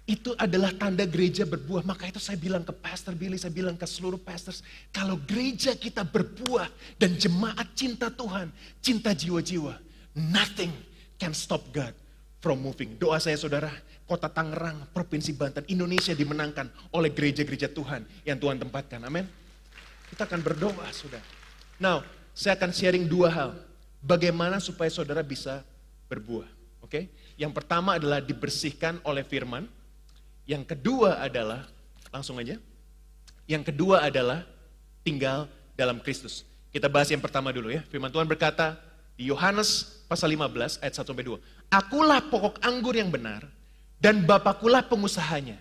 Itu 0.07 0.39
adalah 0.39 0.71
tanda 0.71 1.03
gereja 1.03 1.43
berbuah. 1.43 1.83
Maka 1.83 2.07
itu 2.07 2.23
saya 2.23 2.39
bilang 2.39 2.63
ke 2.63 2.71
Pastor 2.71 3.19
Billy, 3.19 3.35
saya 3.35 3.51
bilang 3.51 3.75
ke 3.75 3.83
seluruh 3.91 4.23
pastors. 4.23 4.63
Kalau 4.95 5.19
gereja 5.19 5.75
kita 5.75 6.07
berbuah 6.07 6.71
dan 6.95 7.19
jemaat 7.19 7.75
cinta 7.75 8.07
Tuhan, 8.07 8.55
cinta 8.79 9.11
jiwa-jiwa. 9.11 9.75
Nothing 10.15 10.71
can 11.19 11.35
stop 11.35 11.75
God 11.75 11.91
from 12.39 12.63
moving. 12.63 12.95
Doa 13.03 13.19
saya 13.19 13.35
saudara, 13.35 13.69
kota 14.07 14.31
Tangerang, 14.31 14.87
Provinsi 14.95 15.35
Banten, 15.35 15.67
Indonesia 15.67 16.15
dimenangkan 16.15 16.71
oleh 16.95 17.11
gereja-gereja 17.11 17.67
Tuhan 17.75 18.07
yang 18.23 18.39
Tuhan 18.39 18.63
tempatkan. 18.63 19.03
Amin. 19.03 19.27
Kita 20.07 20.23
akan 20.23 20.39
berdoa 20.39 20.87
sudah. 20.95 21.21
Now, 21.83 22.07
saya 22.31 22.55
akan 22.55 22.71
sharing 22.71 23.11
dua 23.11 23.29
hal. 23.29 23.51
bagaimana 24.07 24.63
supaya 24.63 24.87
saudara 24.87 25.27
bisa 25.27 25.67
berbuah. 26.07 26.47
Oke? 26.87 27.11
Yang 27.35 27.53
pertama 27.59 27.99
adalah 27.99 28.23
dibersihkan 28.23 29.03
oleh 29.03 29.27
firman. 29.27 29.67
Yang 30.47 30.73
kedua 30.75 31.19
adalah 31.19 31.67
langsung 32.15 32.39
aja. 32.39 32.55
Yang 33.51 33.75
kedua 33.75 34.07
adalah 34.07 34.47
tinggal 35.03 35.51
dalam 35.75 35.99
Kristus. 35.99 36.47
Kita 36.71 36.87
bahas 36.87 37.11
yang 37.11 37.23
pertama 37.23 37.51
dulu 37.51 37.71
ya. 37.71 37.83
Firman 37.91 38.11
Tuhan 38.11 38.27
berkata 38.27 38.79
di 39.19 39.27
Yohanes 39.31 40.03
pasal 40.07 40.31
15 40.35 40.83
ayat 40.83 40.95
1 40.95 41.03
sampai 41.03 41.27
2. 41.27 41.39
Akulah 41.71 42.23
pokok 42.23 42.63
anggur 42.63 42.95
yang 42.95 43.11
benar 43.11 43.43
dan 43.99 44.23
Bapakulah 44.23 44.87
pengusahanya. 44.87 45.59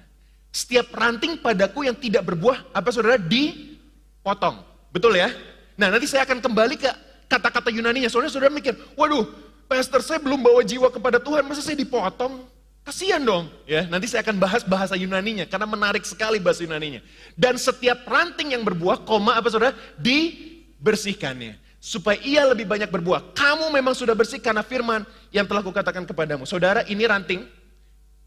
Setiap 0.53 0.93
ranting 0.95 1.35
padaku 1.41 1.83
yang 1.83 1.97
tidak 1.99 2.23
berbuah, 2.31 2.71
apa 2.71 2.87
saudara, 2.87 3.19
dipotong. 3.19 4.63
Betul 4.93 5.19
ya? 5.19 5.27
Nah 5.75 5.91
nanti 5.91 6.07
saya 6.07 6.23
akan 6.23 6.39
kembali 6.39 6.79
ke 6.79 6.87
kata-kata 7.27 7.67
Yunaninya. 7.75 8.07
Soalnya 8.07 8.31
saudara 8.31 8.53
mikir, 8.53 8.71
waduh, 8.95 9.27
pastor 9.67 9.99
saya 9.99 10.23
belum 10.23 10.39
bawa 10.39 10.63
jiwa 10.63 10.87
kepada 10.87 11.19
Tuhan, 11.19 11.43
masa 11.43 11.59
saya 11.59 11.75
dipotong? 11.75 12.47
Kasihan 12.85 13.17
dong, 13.17 13.49
ya. 13.65 13.89
Nanti 13.89 14.05
saya 14.05 14.21
akan 14.21 14.37
bahas 14.37 14.61
bahasa 14.61 14.93
Yunaninya 14.93 15.49
karena 15.49 15.65
menarik 15.65 16.05
sekali 16.05 16.37
bahasa 16.37 16.61
Yunaninya. 16.61 17.01
Dan 17.33 17.57
setiap 17.57 18.05
ranting 18.05 18.53
yang 18.53 18.61
berbuah, 18.61 19.01
koma 19.01 19.33
apa 19.33 19.49
saudara, 19.49 19.73
dibersihkannya 19.97 21.57
supaya 21.81 22.21
ia 22.21 22.45
lebih 22.45 22.69
banyak 22.69 22.85
berbuah. 22.93 23.33
Kamu 23.33 23.73
memang 23.73 23.97
sudah 23.97 24.13
bersih 24.13 24.37
karena 24.37 24.61
firman 24.61 25.01
yang 25.33 25.49
telah 25.49 25.65
kukatakan 25.65 26.05
kepadamu. 26.05 26.45
Saudara, 26.45 26.85
ini 26.85 27.09
ranting, 27.09 27.41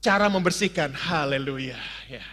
cara 0.02 0.26
membersihkan. 0.26 0.90
Haleluya. 0.90 1.78
Ya. 2.10 2.26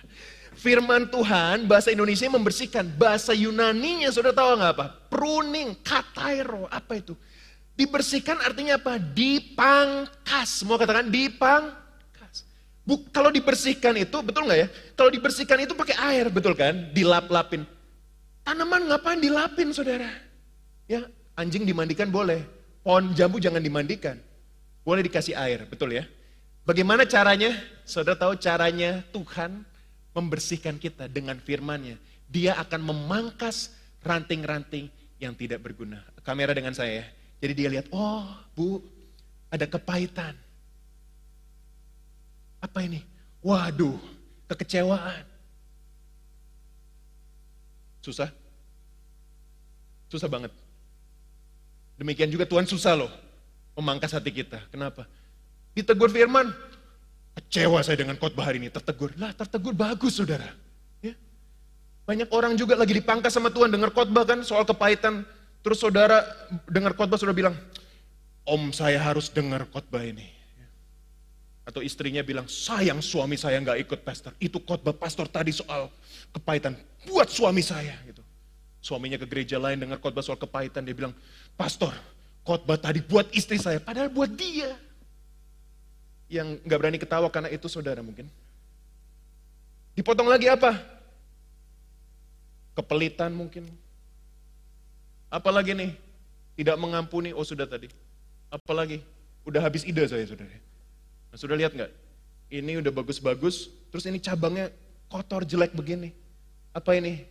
Firman 0.58 1.06
Tuhan, 1.14 1.70
bahasa 1.70 1.94
Indonesia 1.94 2.26
membersihkan. 2.26 2.90
Bahasa 2.98 3.38
Yunaninya, 3.38 4.10
saudara 4.10 4.34
tahu 4.34 4.50
nggak 4.58 4.74
apa? 4.82 4.86
Pruning, 5.14 5.78
katairo, 5.86 6.66
apa 6.74 6.98
itu? 6.98 7.14
Dibersihkan 7.78 8.42
artinya 8.42 8.82
apa? 8.82 8.98
Dipangkas. 8.98 10.66
Semua 10.66 10.82
katakan 10.82 11.06
dipangkas. 11.14 11.85
Bu, 12.86 13.02
kalau 13.10 13.34
dibersihkan 13.34 13.98
itu, 13.98 14.14
betul 14.22 14.46
nggak 14.46 14.60
ya? 14.62 14.68
Kalau 14.94 15.10
dibersihkan 15.10 15.58
itu 15.66 15.74
pakai 15.74 15.98
air, 15.98 16.30
betul 16.30 16.54
kan? 16.54 16.94
Dilap-lapin. 16.94 17.66
Tanaman 18.46 18.86
ngapain 18.86 19.18
dilapin, 19.18 19.74
saudara? 19.74 20.06
Ya, 20.86 21.10
anjing 21.34 21.66
dimandikan 21.66 22.14
boleh. 22.14 22.46
Pohon 22.86 23.10
jambu 23.18 23.42
jangan 23.42 23.58
dimandikan. 23.58 24.22
Boleh 24.86 25.02
dikasih 25.02 25.34
air, 25.34 25.66
betul 25.66 25.98
ya? 25.98 26.06
Bagaimana 26.62 27.10
caranya? 27.10 27.58
Saudara 27.90 28.14
tahu 28.22 28.38
caranya 28.38 29.02
Tuhan 29.10 29.66
membersihkan 30.14 30.78
kita 30.78 31.10
dengan 31.10 31.42
firman-Nya. 31.42 31.98
Dia 32.30 32.54
akan 32.62 32.86
memangkas 32.86 33.74
ranting-ranting 34.06 34.94
yang 35.18 35.34
tidak 35.34 35.66
berguna. 35.66 36.06
Kamera 36.22 36.54
dengan 36.54 36.78
saya 36.78 37.02
ya. 37.02 37.06
Jadi 37.42 37.54
dia 37.58 37.70
lihat, 37.74 37.90
oh 37.90 38.30
bu, 38.54 38.78
ada 39.50 39.66
kepahitan 39.66 40.38
apa 42.66 42.82
ini? 42.82 43.06
Waduh, 43.46 44.02
kekecewaan. 44.50 45.24
Susah? 48.02 48.30
Susah 50.10 50.30
banget. 50.30 50.50
Demikian 51.96 52.30
juga 52.30 52.44
Tuhan 52.44 52.68
susah 52.68 52.94
loh 52.98 53.12
memangkas 53.78 54.14
hati 54.14 54.32
kita. 54.32 54.60
Kenapa? 54.70 55.08
Ditegur 55.76 56.12
firman, 56.12 56.52
kecewa 57.38 57.84
saya 57.84 58.00
dengan 58.00 58.16
khotbah 58.20 58.48
hari 58.48 58.60
ini, 58.64 58.72
tertegur. 58.72 59.12
Lah 59.20 59.32
tertegur 59.36 59.76
bagus 59.76 60.20
saudara. 60.20 60.48
Ya. 61.04 61.16
Banyak 62.08 62.32
orang 62.32 62.56
juga 62.56 62.76
lagi 62.80 62.96
dipangkas 62.96 63.36
sama 63.36 63.52
Tuhan 63.52 63.72
dengar 63.72 63.92
khotbah 63.92 64.24
kan 64.28 64.44
soal 64.44 64.64
kepahitan. 64.64 65.24
Terus 65.64 65.82
saudara 65.82 66.22
dengar 66.70 66.94
khotbah 66.94 67.18
sudah 67.20 67.36
bilang, 67.36 67.56
Om 68.46 68.70
saya 68.70 69.02
harus 69.02 69.34
dengar 69.34 69.66
khotbah 69.74 70.06
ini. 70.06 70.35
Atau 71.66 71.82
istrinya 71.82 72.22
bilang, 72.22 72.46
sayang 72.46 73.02
suami 73.02 73.42
saya 73.42 73.58
nggak 73.58 73.82
ikut 73.90 74.00
pastor. 74.06 74.32
Itu 74.38 74.62
khotbah 74.62 74.94
pastor 74.94 75.26
tadi 75.26 75.50
soal 75.50 75.90
kepahitan. 76.30 76.78
Buat 77.10 77.34
suami 77.34 77.66
saya. 77.66 77.98
Gitu. 78.06 78.22
Suaminya 78.86 79.18
ke 79.18 79.26
gereja 79.26 79.58
lain 79.58 79.82
dengar 79.82 79.98
khotbah 79.98 80.22
soal 80.22 80.38
kepahitan. 80.38 80.86
Dia 80.86 80.94
bilang, 80.94 81.18
pastor 81.58 81.90
khotbah 82.46 82.78
tadi 82.78 83.02
buat 83.02 83.26
istri 83.34 83.58
saya. 83.58 83.82
Padahal 83.82 84.14
buat 84.14 84.30
dia. 84.30 84.78
Yang 86.30 86.62
nggak 86.70 86.78
berani 86.78 87.00
ketawa 87.02 87.28
karena 87.34 87.50
itu 87.50 87.66
saudara 87.66 88.06
mungkin. 88.06 88.30
Dipotong 89.98 90.30
lagi 90.30 90.46
apa? 90.46 90.78
Kepelitan 92.78 93.34
mungkin. 93.34 93.66
Apalagi 95.34 95.74
nih? 95.74 95.92
Tidak 96.56 96.78
mengampuni, 96.78 97.34
oh 97.34 97.44
sudah 97.44 97.66
tadi. 97.66 97.90
Apalagi? 98.54 99.02
Udah 99.44 99.66
habis 99.66 99.82
ide 99.82 100.06
saya 100.06 100.24
saudara. 100.30 100.75
Nah, 101.36 101.44
sudah 101.44 101.60
lihat 101.60 101.76
nggak? 101.76 101.92
Ini 102.48 102.80
udah 102.80 102.96
bagus-bagus, 102.96 103.68
terus 103.92 104.08
ini 104.08 104.24
cabangnya 104.24 104.72
kotor, 105.12 105.44
jelek 105.44 105.76
begini. 105.76 106.16
Apa 106.72 106.96
ini? 106.96 107.28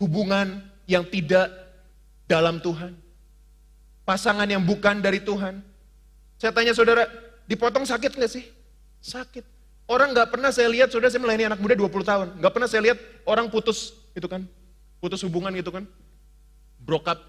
Hubungan 0.00 0.64
yang 0.88 1.04
tidak 1.04 1.52
dalam 2.24 2.64
Tuhan. 2.64 2.96
Pasangan 4.08 4.48
yang 4.48 4.64
bukan 4.64 5.04
dari 5.04 5.20
Tuhan. 5.20 5.60
Saya 6.40 6.48
tanya 6.56 6.72
saudara, 6.72 7.04
dipotong 7.44 7.84
sakit 7.84 8.16
nggak 8.16 8.32
sih? 8.32 8.48
Sakit. 9.04 9.44
Orang 9.84 10.16
nggak 10.16 10.32
pernah 10.32 10.48
saya 10.48 10.72
lihat, 10.72 10.88
saudara 10.88 11.12
saya 11.12 11.20
melayani 11.20 11.52
anak 11.52 11.60
muda 11.60 11.76
20 11.76 12.08
tahun. 12.08 12.28
Nggak 12.40 12.52
pernah 12.56 12.68
saya 12.72 12.88
lihat 12.88 12.98
orang 13.28 13.52
putus 13.52 13.92
gitu 14.16 14.32
kan. 14.32 14.48
Putus 14.96 15.20
hubungan 15.28 15.52
gitu 15.52 15.68
kan. 15.68 15.84
Broke 16.80 17.04
up, 17.04 17.20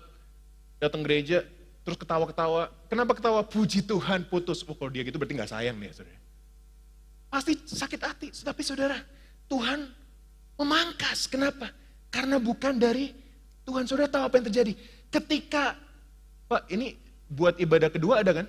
datang 0.80 1.04
gereja, 1.04 1.44
terus 1.84 2.00
ketawa-ketawa. 2.00 2.72
Kenapa 2.88 3.14
ketawa? 3.14 3.44
Puji 3.44 3.84
Tuhan 3.84 4.26
putus. 4.28 4.64
Oh, 4.66 4.76
kalau 4.76 4.90
dia 4.90 5.04
gitu 5.04 5.20
berarti 5.20 5.36
nggak 5.36 5.52
sayang 5.52 5.76
nih, 5.78 5.92
saudara. 5.92 6.20
Pasti 7.30 7.54
sakit 7.60 8.02
hati. 8.02 8.28
Tapi 8.32 8.62
saudara, 8.64 8.98
Tuhan 9.52 9.86
memangkas. 10.58 11.28
Kenapa? 11.28 11.70
Karena 12.08 12.40
bukan 12.40 12.80
dari 12.80 13.12
Tuhan. 13.68 13.84
Saudara 13.86 14.10
tahu 14.10 14.24
apa 14.26 14.36
yang 14.40 14.48
terjadi? 14.50 14.74
Ketika, 15.12 15.78
Pak 16.50 16.72
ini 16.74 16.98
buat 17.30 17.60
ibadah 17.60 17.90
kedua 17.92 18.24
ada 18.26 18.32
kan? 18.32 18.48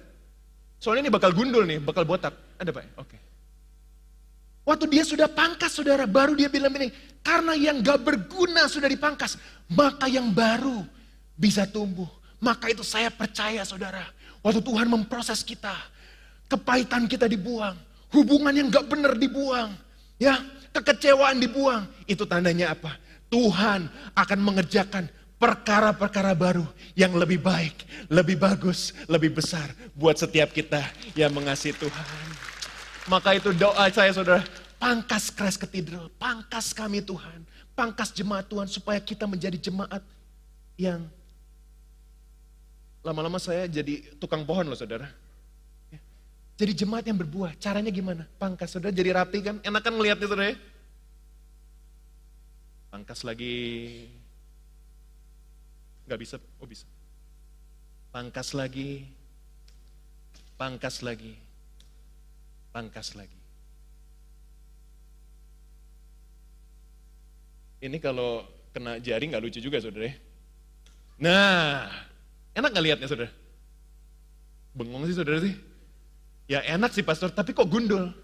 Soalnya 0.81 1.09
ini 1.09 1.13
bakal 1.13 1.33
gundul 1.33 1.65
nih, 1.65 1.81
bakal 1.81 2.05
botak. 2.05 2.33
Ada 2.61 2.71
Pak? 2.73 2.85
Oke. 3.01 3.17
Waktu 4.65 4.85
dia 4.89 5.05
sudah 5.05 5.29
pangkas 5.29 5.77
saudara, 5.77 6.09
baru 6.09 6.33
dia 6.33 6.49
bilang 6.49 6.73
ini, 6.81 6.89
karena 7.21 7.53
yang 7.53 7.85
gak 7.85 8.01
berguna 8.01 8.65
sudah 8.65 8.89
dipangkas, 8.89 9.37
maka 9.69 10.09
yang 10.09 10.33
baru 10.33 10.85
bisa 11.37 11.69
tumbuh. 11.69 12.09
Maka 12.45 12.69
itu 12.69 12.85
saya 12.85 13.09
percaya 13.09 13.65
saudara, 13.65 14.05
waktu 14.45 14.61
Tuhan 14.61 14.85
memproses 14.85 15.41
kita, 15.41 15.73
kepahitan 16.45 17.09
kita 17.09 17.25
dibuang, 17.25 17.73
hubungan 18.13 18.53
yang 18.53 18.69
gak 18.69 18.85
benar 18.85 19.17
dibuang, 19.17 19.73
ya 20.21 20.45
kekecewaan 20.77 21.41
dibuang. 21.41 21.89
Itu 22.05 22.29
tandanya 22.29 22.77
apa? 22.77 23.01
Tuhan 23.33 23.89
akan 24.13 24.39
mengerjakan 24.45 25.09
perkara-perkara 25.41 26.37
baru 26.37 26.69
yang 26.93 27.17
lebih 27.17 27.41
baik, 27.41 27.89
lebih 28.13 28.37
bagus, 28.37 28.93
lebih 29.09 29.41
besar 29.41 29.73
buat 29.97 30.21
setiap 30.21 30.53
kita 30.53 30.85
yang 31.17 31.33
mengasihi 31.33 31.73
Tuhan. 31.81 32.27
Maka 33.09 33.41
itu 33.41 33.57
doa 33.57 33.89
saya 33.89 34.13
saudara, 34.13 34.45
pangkas 34.77 35.33
keras 35.33 35.57
ketidral, 35.57 36.13
pangkas 36.21 36.77
kami 36.77 37.01
Tuhan, 37.01 37.41
pangkas 37.73 38.13
jemaat 38.13 38.45
Tuhan 38.53 38.69
supaya 38.69 39.01
kita 39.01 39.25
menjadi 39.25 39.57
jemaat 39.57 40.05
yang 40.77 41.09
Lama-lama 43.05 43.37
saya 43.37 43.69
jadi 43.69 44.17
tukang 44.17 44.49
pohon 44.49 44.65
loh 44.65 44.79
saudara. 44.79 45.07
Ya. 45.93 46.01
Jadi 46.57 46.73
jemaat 46.83 47.05
yang 47.05 47.21
berbuah, 47.21 47.53
caranya 47.61 47.93
gimana? 47.93 48.25
Pangkas 48.41 48.73
saudara 48.73 48.91
jadi 48.97 49.13
rapi 49.13 49.39
kan, 49.45 49.61
enak 49.61 49.83
kan 49.85 49.93
ngeliatnya 49.93 50.25
saudara 50.25 50.51
ya? 50.51 50.57
Pangkas 52.89 53.21
lagi, 53.27 53.55
Gak 56.05 56.21
bisa, 56.21 56.37
oh 56.61 56.69
bisa. 56.69 56.85
Pangkas 58.13 58.53
lagi, 58.53 59.09
pangkas 60.61 61.01
lagi, 61.01 61.35
pangkas 62.71 63.17
lagi. 63.17 63.41
Ini 67.85 67.97
kalau 68.01 68.45
kena 68.71 69.01
jari 69.01 69.29
nggak 69.33 69.43
lucu 69.43 69.59
juga 69.59 69.81
saudara 69.81 70.13
ya. 70.13 70.15
Nah, 71.19 71.89
Enak 72.55 72.71
gak 72.71 72.85
liatnya 72.87 73.09
saudara? 73.11 73.31
Bengong 74.75 75.07
sih 75.11 75.15
saudara 75.19 75.39
sih. 75.43 75.55
Ya 76.47 76.61
enak 76.63 76.95
sih 76.95 77.03
pastor, 77.03 77.33
tapi 77.35 77.57
kok 77.57 77.67
gundul? 77.67 78.15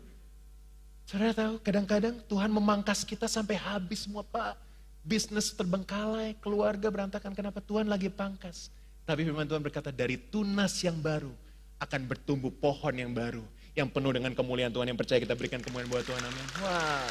Saudara 1.09 1.35
tahu, 1.35 1.59
kadang-kadang 1.66 2.23
Tuhan 2.31 2.51
memangkas 2.55 3.03
kita 3.03 3.27
sampai 3.27 3.59
habis 3.59 4.07
semua 4.07 4.23
Pak. 4.23 4.55
Bisnis 5.03 5.51
terbengkalai, 5.57 6.37
keluarga 6.38 6.93
berantakan. 6.93 7.33
Kenapa 7.35 7.59
Tuhan 7.64 7.88
lagi 7.88 8.12
pangkas? 8.12 8.69
Tapi 9.09 9.27
firman 9.27 9.49
Tuhan 9.49 9.64
berkata, 9.64 9.90
dari 9.90 10.14
tunas 10.21 10.77
yang 10.85 11.01
baru 11.01 11.33
akan 11.81 12.01
bertumbuh 12.07 12.53
pohon 12.53 12.95
yang 12.95 13.11
baru. 13.11 13.43
Yang 13.75 13.88
penuh 13.97 14.12
dengan 14.12 14.33
kemuliaan 14.37 14.71
Tuhan, 14.71 14.87
yang 14.93 14.99
percaya 15.01 15.19
kita 15.19 15.35
berikan 15.35 15.59
kemuliaan 15.64 15.88
buat 15.88 16.05
Tuhan. 16.05 16.21
Amin. 16.21 16.47
Wah. 16.62 17.09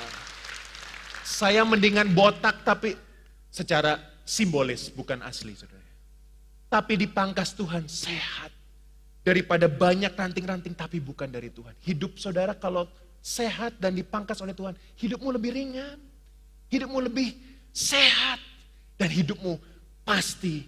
Saya 1.25 1.65
mendingan 1.65 2.13
botak 2.13 2.62
tapi 2.62 2.93
secara 3.49 3.97
simbolis, 4.23 4.93
bukan 4.93 5.19
asli 5.25 5.58
saudara. 5.58 5.78
Tapi 6.69 6.93
dipangkas 7.01 7.58
Tuhan 7.58 7.89
sehat. 7.89 8.53
daripada 9.29 9.67
banyak 9.67 10.10
ranting-ranting 10.15 10.73
tapi 10.73 10.97
bukan 10.97 11.27
dari 11.29 11.51
Tuhan. 11.51 11.75
Hidup 11.84 12.17
saudara 12.17 12.55
kalau 12.55 12.88
sehat 13.19 13.75
dan 13.77 13.93
dipangkas 13.93 14.39
oleh 14.39 14.55
Tuhan, 14.55 14.73
hidupmu 14.97 15.29
lebih 15.36 15.51
ringan, 15.53 15.99
hidupmu 16.71 16.97
lebih 17.03 17.36
sehat, 17.69 18.39
dan 18.95 19.10
hidupmu 19.12 19.60
pasti 20.08 20.65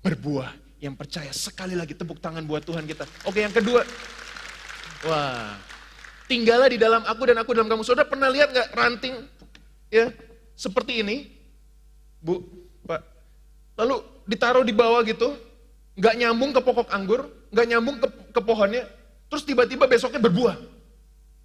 berbuah. 0.00 0.54
Yang 0.78 0.94
percaya 0.94 1.32
sekali 1.34 1.74
lagi 1.74 1.92
tepuk 1.92 2.22
tangan 2.22 2.46
buat 2.46 2.62
Tuhan 2.62 2.86
kita. 2.86 3.02
Oke 3.26 3.42
yang 3.42 3.50
kedua, 3.50 3.82
wah 5.02 5.58
tinggallah 6.30 6.70
di 6.70 6.78
dalam 6.78 7.02
aku 7.02 7.22
dan 7.26 7.36
aku 7.42 7.50
dalam 7.50 7.66
kamu. 7.66 7.82
Saudara 7.82 8.06
pernah 8.06 8.30
lihat 8.30 8.54
nggak 8.54 8.68
ranting 8.78 9.26
ya 9.90 10.14
seperti 10.54 11.02
ini, 11.02 11.34
bu, 12.22 12.46
pak. 12.86 13.02
Lalu 13.74 14.06
ditaruh 14.28 14.62
di 14.62 14.76
bawah 14.76 15.00
gitu, 15.08 15.32
nggak 15.96 16.14
nyambung 16.20 16.52
ke 16.52 16.60
pokok 16.60 16.92
anggur, 16.92 17.26
nggak 17.48 17.66
nyambung 17.66 17.96
ke, 17.96 18.08
ke 18.36 18.40
pohonnya, 18.44 18.84
terus 19.32 19.42
tiba-tiba 19.48 19.88
besoknya 19.88 20.20
berbuah. 20.20 20.56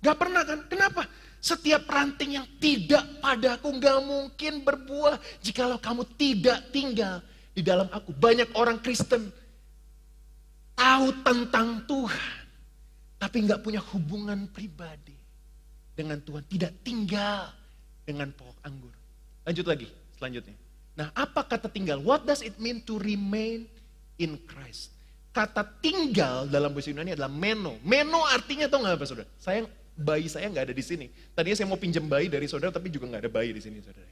Gak 0.03 0.19
pernah 0.19 0.43
kan? 0.43 0.59
Kenapa? 0.67 1.07
Setiap 1.39 1.87
ranting 1.87 2.35
yang 2.35 2.47
tidak 2.59 3.03
padaku 3.23 3.71
gak 3.79 4.03
mungkin 4.03 4.59
berbuah 4.59 5.15
jikalau 5.39 5.79
kamu 5.79 6.03
tidak 6.19 6.59
tinggal 6.75 7.23
di 7.55 7.63
dalam 7.63 7.87
aku. 7.87 8.11
Banyak 8.11 8.51
orang 8.59 8.83
Kristen 8.83 9.31
tahu 10.75 11.07
tentang 11.23 11.87
Tuhan, 11.87 12.43
tapi 13.15 13.47
gak 13.47 13.63
punya 13.63 13.79
hubungan 13.95 14.51
pribadi 14.51 15.15
dengan 15.95 16.19
Tuhan. 16.19 16.43
Tidak 16.51 16.83
tinggal 16.83 17.47
dengan 18.03 18.27
pokok 18.35 18.59
anggur. 18.67 18.95
Lanjut 19.47 19.63
lagi, 19.67 19.87
selanjutnya. 20.19 20.62
Nah, 20.93 21.09
apa 21.17 21.41
kata 21.41 21.69
tinggal? 21.69 21.97
What 22.01 22.25
does 22.29 22.45
it 22.45 22.57
mean 22.61 22.81
to 22.85 23.01
remain 23.01 23.65
in 24.21 24.37
Christ? 24.45 24.93
Kata 25.33 25.65
tinggal 25.81 26.45
dalam 26.45 26.69
bahasa 26.69 26.93
Yunani 26.93 27.17
adalah 27.17 27.31
meno. 27.33 27.81
Meno 27.81 28.21
artinya 28.29 28.69
tau 28.69 28.85
gak 28.85 29.01
apa 29.01 29.05
saudara? 29.09 29.29
Saya 29.41 29.65
bayi 29.97 30.25
saya 30.29 30.49
nggak 30.49 30.69
ada 30.69 30.75
di 30.75 30.83
sini. 30.85 31.09
Tadinya 31.33 31.57
saya 31.57 31.67
mau 31.69 31.77
pinjam 31.77 32.05
bayi 32.05 32.29
dari 32.29 32.49
saudara, 32.49 32.73
tapi 32.73 32.89
juga 32.89 33.09
nggak 33.09 33.21
ada 33.25 33.31
bayi 33.31 33.53
di 33.53 33.61
sini, 33.61 33.81
saudara. 33.81 34.09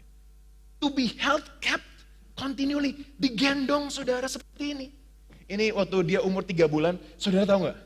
To 0.81 0.89
be 0.93 1.13
held 1.17 1.45
kept 1.61 1.85
continually, 2.37 2.97
digendong 3.17 3.89
saudara 3.93 4.25
seperti 4.25 4.73
ini. 4.73 4.87
Ini 5.45 5.75
waktu 5.75 5.97
dia 6.07 6.19
umur 6.25 6.41
tiga 6.41 6.65
bulan, 6.65 6.97
saudara 7.21 7.45
tahu 7.45 7.69
nggak? 7.69 7.77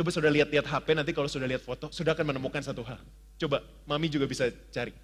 Coba 0.00 0.08
saudara 0.14 0.32
lihat-lihat 0.32 0.64
HP, 0.64 0.86
nanti 0.96 1.12
kalau 1.12 1.28
sudah 1.28 1.44
lihat 1.44 1.60
foto, 1.60 1.92
saudara 1.92 2.16
akan 2.16 2.32
menemukan 2.32 2.62
satu 2.62 2.80
hal. 2.86 3.00
Coba, 3.36 3.60
mami 3.84 4.08
juga 4.08 4.24
bisa 4.24 4.48
cari. 4.72 4.94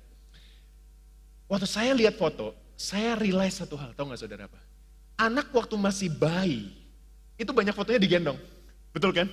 Waktu 1.51 1.67
saya 1.69 1.93
lihat 1.93 2.17
foto, 2.17 2.55
saya 2.77 3.17
realize 3.17 3.57
satu 3.59 3.75
hal, 3.75 3.97
tahu 3.97 4.13
nggak 4.13 4.21
saudara 4.21 4.45
apa? 4.47 4.61
Anak 5.17 5.49
waktu 5.51 5.75
masih 5.81 6.13
bayi, 6.13 6.71
itu 7.41 7.49
banyak 7.51 7.73
fotonya 7.73 8.01
digendong. 8.01 8.37
Betul 8.93 9.17
kan? 9.17 9.29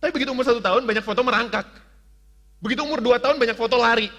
Tapi 0.00 0.10
begitu 0.12 0.32
umur 0.32 0.44
satu 0.44 0.60
tahun, 0.60 0.84
banyak 0.84 1.04
foto 1.04 1.20
merangkak. 1.24 1.68
Begitu 2.60 2.84
umur 2.84 3.00
2 3.00 3.16
tahun 3.20 3.36
banyak 3.40 3.56
foto 3.56 3.80
lari. 3.80 4.12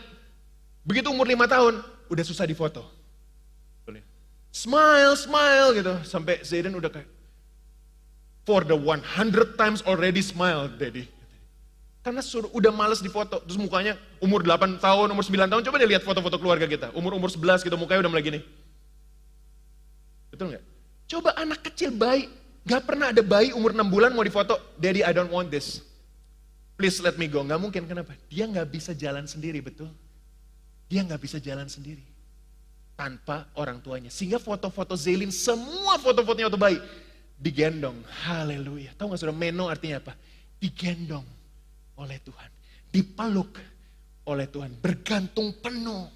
Begitu 0.82 1.14
umur 1.14 1.30
5 1.30 1.46
tahun, 1.46 1.74
udah 2.10 2.26
susah 2.26 2.50
difoto. 2.50 2.82
Smile, 4.52 5.16
smile 5.16 5.70
gitu. 5.80 5.94
Sampai 6.04 6.44
Zayden 6.44 6.76
udah 6.76 6.92
kayak, 6.92 7.08
for 8.44 8.68
the 8.68 8.76
100 8.76 9.56
times 9.56 9.80
already 9.88 10.20
smile, 10.20 10.68
daddy. 10.68 11.08
Karena 12.02 12.22
suruh, 12.26 12.50
udah 12.54 12.74
males 12.74 12.98
difoto. 12.98 13.38
Terus 13.46 13.62
mukanya 13.62 13.94
umur 14.18 14.42
8 14.42 14.82
tahun, 14.82 15.08
umur 15.14 15.22
9 15.22 15.46
tahun, 15.46 15.62
coba 15.62 15.76
deh 15.78 15.90
lihat 15.90 16.02
foto-foto 16.02 16.38
keluarga 16.42 16.66
kita. 16.66 16.90
Umur-umur 16.98 17.30
11 17.30 17.62
gitu, 17.62 17.78
mukanya 17.78 18.06
udah 18.06 18.12
mulai 18.12 18.26
gini. 18.26 18.40
Betul 20.34 20.58
nggak? 20.58 20.64
Coba 21.06 21.38
anak 21.38 21.62
kecil 21.62 21.94
bayi, 21.94 22.26
gak 22.66 22.88
pernah 22.90 23.14
ada 23.14 23.22
bayi 23.22 23.54
umur 23.54 23.76
6 23.76 23.86
bulan 23.86 24.10
mau 24.18 24.26
difoto, 24.26 24.58
daddy 24.82 25.06
I 25.06 25.14
don't 25.14 25.30
want 25.30 25.54
this 25.54 25.92
please 26.82 26.98
let 27.06 27.14
me 27.22 27.30
go. 27.30 27.46
Nggak 27.46 27.62
mungkin, 27.62 27.86
kenapa? 27.86 28.18
Dia 28.26 28.50
nggak 28.50 28.74
bisa 28.74 28.98
jalan 28.98 29.30
sendiri, 29.30 29.62
betul? 29.62 29.94
Dia 30.90 31.06
nggak 31.06 31.22
bisa 31.22 31.38
jalan 31.38 31.70
sendiri. 31.70 32.02
Tanpa 32.98 33.46
orang 33.54 33.78
tuanya. 33.86 34.10
Sehingga 34.10 34.42
foto-foto 34.42 34.98
Zelin, 34.98 35.30
semua 35.30 36.02
foto-fotonya 36.02 36.50
waktu 36.50 36.58
bayi, 36.58 36.78
digendong. 37.38 38.02
Haleluya. 38.26 38.98
Tahu 38.98 39.14
nggak 39.14 39.22
sudah 39.22 39.38
meno 39.38 39.70
artinya 39.70 40.02
apa? 40.02 40.18
Digendong 40.58 41.22
oleh 42.02 42.18
Tuhan. 42.26 42.50
Dipeluk 42.90 43.62
oleh 44.26 44.50
Tuhan. 44.50 44.74
Bergantung 44.82 45.54
penuh 45.62 46.10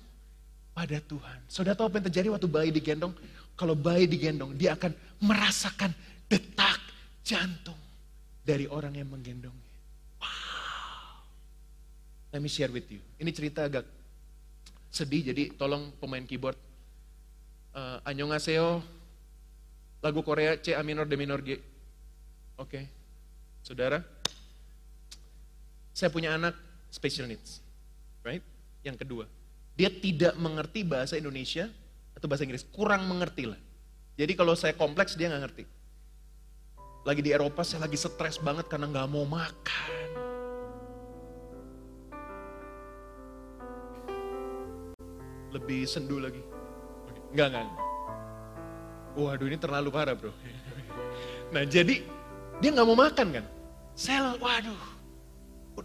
pada 0.73 0.97
Tuhan. 0.97 1.39
Saudara 1.45 1.77
tahu 1.77 1.93
apa 1.93 2.01
yang 2.01 2.07
terjadi 2.09 2.27
waktu 2.33 2.49
bayi 2.49 2.69
digendong? 2.73 3.13
Kalau 3.55 3.77
bayi 3.77 4.09
digendong, 4.09 4.57
dia 4.57 4.75
akan 4.75 4.91
merasakan 5.23 5.93
detak 6.27 6.81
jantung 7.23 7.77
dari 8.43 8.67
orang 8.67 8.97
yang 8.97 9.07
menggendong. 9.07 9.55
Let 12.35 12.43
me 12.43 12.51
share 12.51 12.67
with 12.67 12.91
you. 12.91 12.99
Ini 13.15 13.31
cerita 13.31 13.63
agak 13.63 13.87
sedih, 14.91 15.31
jadi 15.31 15.55
tolong 15.55 15.95
pemain 16.03 16.19
keyboard. 16.27 16.59
Uh, 17.71 18.03
Annyeonghaseyo, 18.03 18.83
lagu 20.03 20.19
Korea 20.19 20.59
C 20.59 20.75
A 20.75 20.83
minor 20.83 21.07
D 21.07 21.15
minor 21.15 21.39
G. 21.39 21.55
Oke, 21.55 21.63
okay. 22.59 22.83
saudara. 23.63 24.03
Saya 25.95 26.12
punya 26.12 26.36
anak 26.36 26.51
special 26.91 27.31
needs, 27.31 27.63
right? 28.19 28.43
Yang 28.84 29.08
kedua, 29.08 29.31
dia 29.79 29.88
tidak 29.88 30.36
mengerti 30.36 30.84
bahasa 30.84 31.15
Indonesia 31.15 31.71
atau 32.12 32.27
bahasa 32.27 32.43
Inggris, 32.43 32.67
kurang 32.67 33.08
mengerti 33.08 33.47
lah. 33.47 33.60
Jadi 34.19 34.36
kalau 34.36 34.60
saya 34.60 34.75
kompleks 34.75 35.15
dia 35.15 35.31
nggak 35.31 35.43
ngerti. 35.47 35.63
Lagi 37.08 37.21
di 37.23 37.31
Eropa 37.31 37.63
saya 37.63 37.88
lagi 37.88 37.95
stres 37.95 38.43
banget 38.43 38.67
karena 38.67 38.91
nggak 38.91 39.08
mau 39.08 39.23
makan 39.23 40.08
lebih 45.55 45.88
sendu 45.88 46.19
lagi. 46.19 46.43
Enggak, 47.31 47.55
enggak. 47.55 47.67
Waduh 49.15 49.47
ini 49.47 49.55
terlalu 49.55 49.89
parah 49.95 50.12
bro. 50.12 50.36
Nah 51.55 51.62
jadi 51.63 52.03
dia 52.60 52.69
nggak 52.73 52.88
mau 52.89 52.99
makan 52.99 53.27
kan. 53.31 53.45
Saya, 53.95 54.36
waduh. 54.36 54.94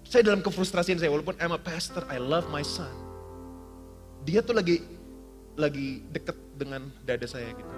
Saya 0.06 0.22
dalam 0.26 0.40
kefrustrasian 0.42 0.98
saya, 0.98 1.10
walaupun 1.10 1.34
I'm 1.42 1.54
a 1.54 1.60
pastor, 1.60 2.06
I 2.06 2.22
love 2.22 2.46
my 2.50 2.62
son. 2.62 2.90
Dia 4.22 4.44
tuh 4.44 4.54
lagi 4.54 4.82
lagi 5.58 6.04
deket 6.12 6.36
dengan 6.54 6.88
dada 7.02 7.26
saya 7.26 7.50
gitu. 7.50 7.72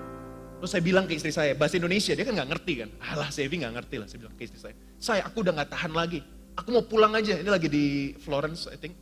Terus 0.62 0.70
saya 0.78 0.82
bilang 0.86 1.10
ke 1.10 1.18
istri 1.18 1.34
saya, 1.34 1.58
bahasa 1.58 1.74
Indonesia, 1.74 2.14
dia 2.14 2.22
kan 2.22 2.38
nggak 2.38 2.50
ngerti 2.54 2.72
kan. 2.86 2.88
Alah, 3.02 3.34
Sevi 3.34 3.58
nggak 3.58 3.74
ngerti 3.82 3.96
lah, 3.98 4.06
saya 4.06 4.18
bilang 4.22 4.34
ke 4.38 4.42
istri 4.46 4.60
saya. 4.62 4.74
Saya, 5.02 5.26
aku 5.26 5.42
udah 5.42 5.52
nggak 5.58 5.70
tahan 5.74 5.90
lagi. 5.90 6.22
Aku 6.54 6.70
mau 6.70 6.84
pulang 6.86 7.10
aja, 7.18 7.34
ini 7.34 7.50
lagi 7.50 7.66
di 7.66 8.14
Florence, 8.22 8.70
I 8.70 8.78
think. 8.78 8.94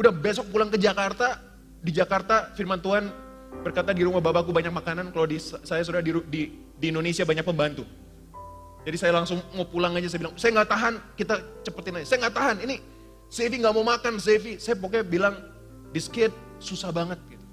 Udah 0.00 0.14
besok 0.14 0.48
pulang 0.48 0.72
ke 0.72 0.80
Jakarta, 0.80 1.36
di 1.84 1.92
Jakarta 1.92 2.56
firman 2.56 2.80
Tuhan 2.80 3.12
berkata 3.60 3.92
di 3.92 4.00
rumah 4.00 4.24
bapakku 4.24 4.50
banyak 4.56 4.72
makanan, 4.72 5.12
kalau 5.12 5.28
di, 5.28 5.36
saya 5.42 5.84
sudah 5.84 6.00
di, 6.00 6.16
di, 6.32 6.42
di 6.80 6.86
Indonesia 6.88 7.28
banyak 7.28 7.44
pembantu. 7.44 7.84
Jadi 8.84 8.96
saya 9.00 9.12
langsung 9.16 9.40
mau 9.56 9.64
pulang 9.64 9.96
aja, 9.96 10.08
saya 10.12 10.20
bilang, 10.20 10.36
saya 10.36 10.50
nggak 10.60 10.68
tahan, 10.68 10.94
kita 11.16 11.34
cepetin 11.64 11.96
aja. 12.00 12.06
Saya 12.06 12.18
nggak 12.28 12.36
tahan, 12.36 12.56
ini 12.68 12.76
Sevi 13.32 13.56
nggak 13.64 13.74
mau 13.74 13.84
makan, 13.84 14.20
Sevi. 14.20 14.60
Saya 14.60 14.76
pokoknya 14.76 15.04
bilang, 15.08 15.34
this 15.96 16.06
kid 16.06 16.30
susah 16.60 16.92
banget. 16.92 17.16
Gitu. 17.26 17.44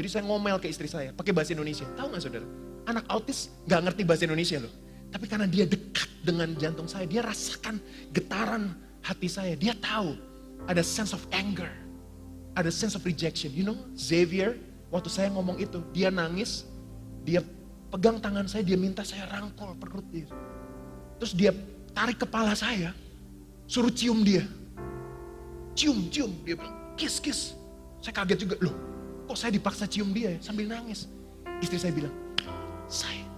Jadi 0.00 0.08
saya 0.08 0.22
ngomel 0.24 0.56
ke 0.56 0.66
istri 0.72 0.88
saya, 0.88 1.12
pakai 1.12 1.36
bahasa 1.36 1.52
Indonesia. 1.52 1.84
Tahu 1.94 2.06
nggak 2.08 2.22
saudara? 2.24 2.46
Anak 2.88 3.04
autis 3.12 3.52
nggak 3.68 3.80
ngerti 3.84 4.02
bahasa 4.08 4.24
Indonesia 4.24 4.58
loh. 4.64 4.72
Tapi 5.12 5.24
karena 5.28 5.44
dia 5.44 5.68
dekat 5.68 6.08
dengan 6.24 6.52
jantung 6.56 6.88
saya, 6.88 7.04
dia 7.04 7.20
rasakan 7.20 7.76
getaran 8.16 8.72
hati 9.04 9.28
saya. 9.28 9.52
Dia 9.60 9.76
tahu 9.76 10.16
ada 10.64 10.80
sense 10.80 11.12
of 11.12 11.20
anger 11.32 11.68
ada 12.58 12.74
sense 12.74 12.98
of 12.98 13.06
rejection. 13.06 13.54
You 13.54 13.62
know, 13.62 13.78
Xavier, 13.94 14.58
waktu 14.90 15.06
saya 15.06 15.30
ngomong 15.30 15.62
itu, 15.62 15.78
dia 15.94 16.10
nangis, 16.10 16.66
dia 17.22 17.38
pegang 17.94 18.18
tangan 18.18 18.50
saya, 18.50 18.66
dia 18.66 18.74
minta 18.74 19.06
saya 19.06 19.30
rangkul 19.30 19.78
perut 19.78 20.02
dia. 20.10 20.26
Terus 21.18 21.32
dia 21.34 21.50
tarik 21.92 22.22
kepala 22.22 22.54
saya, 22.54 22.94
suruh 23.66 23.90
cium 23.90 24.22
dia. 24.22 24.46
Cium, 25.74 26.10
cium. 26.10 26.30
Dia 26.42 26.54
bilang, 26.58 26.94
kiss, 26.98 27.18
kiss. 27.18 27.54
Saya 27.98 28.14
kaget 28.14 28.46
juga, 28.46 28.56
loh 28.62 28.88
kok 29.28 29.36
saya 29.36 29.52
dipaksa 29.52 29.84
cium 29.84 30.16
dia 30.16 30.34
ya, 30.34 30.40
sambil 30.40 30.64
nangis. 30.64 31.04
Istri 31.60 31.76
saya 31.76 31.92
bilang, 31.92 32.14
saya, 32.88 33.28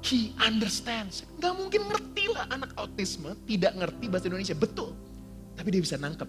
he 0.00 0.32
understands. 0.40 1.28
Gak 1.36 1.52
mungkin 1.52 1.84
ngerti 1.92 2.32
lah 2.32 2.48
anak 2.48 2.72
autisme, 2.80 3.36
tidak 3.44 3.76
ngerti 3.76 4.04
bahasa 4.08 4.26
Indonesia, 4.32 4.56
betul. 4.56 4.96
Tapi 5.60 5.68
dia 5.76 5.82
bisa 5.84 6.00
nangkep 6.00 6.28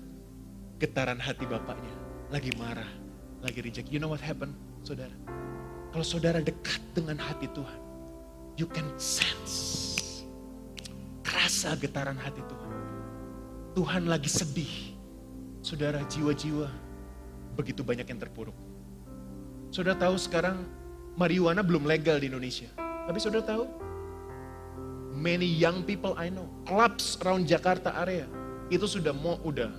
getaran 0.77 1.17
hati 1.17 1.47
bapaknya 1.47 1.93
lagi 2.27 2.51
marah, 2.60 2.91
lagi 3.39 3.63
reject. 3.63 3.88
You 3.88 4.03
know 4.03 4.12
what 4.12 4.19
happened, 4.19 4.53
saudara? 4.83 5.15
Kalau 5.95 6.03
saudara 6.03 6.43
dekat 6.43 6.83
dengan 6.91 7.15
hati 7.15 7.47
Tuhan, 7.55 7.79
you 8.60 8.67
can 8.67 8.86
sense, 8.99 9.95
kerasa 11.47 11.79
getaran 11.79 12.19
hati 12.19 12.43
Tuhan. 12.43 12.71
Tuhan 13.71 14.03
lagi 14.12 14.27
sedih. 14.27 14.99
Saudara, 15.63 16.03
jiwa-jiwa 16.03 16.67
begitu 17.55 17.88
banyak 17.88 18.03
yang 18.03 18.19
terpuruk. 18.19 18.51
Saudara 19.71 19.95
tahu 19.95 20.19
sekarang 20.19 20.67
marijuana 21.15 21.63
belum 21.63 21.88
legal 21.88 22.19
di 22.19 22.27
Indonesia. 22.27 22.67
Tapi 22.75 23.15
saudara 23.23 23.47
tahu, 23.47 23.63
many 25.15 25.47
young 25.47 25.88
people 25.88 26.19
I 26.19 26.27
know, 26.27 26.51
clubs 26.67 27.15
around 27.23 27.47
Jakarta 27.47 27.95
area, 27.95 28.27
itu 28.67 28.83
sudah 28.83 29.15
mau 29.15 29.39
udah 29.47 29.71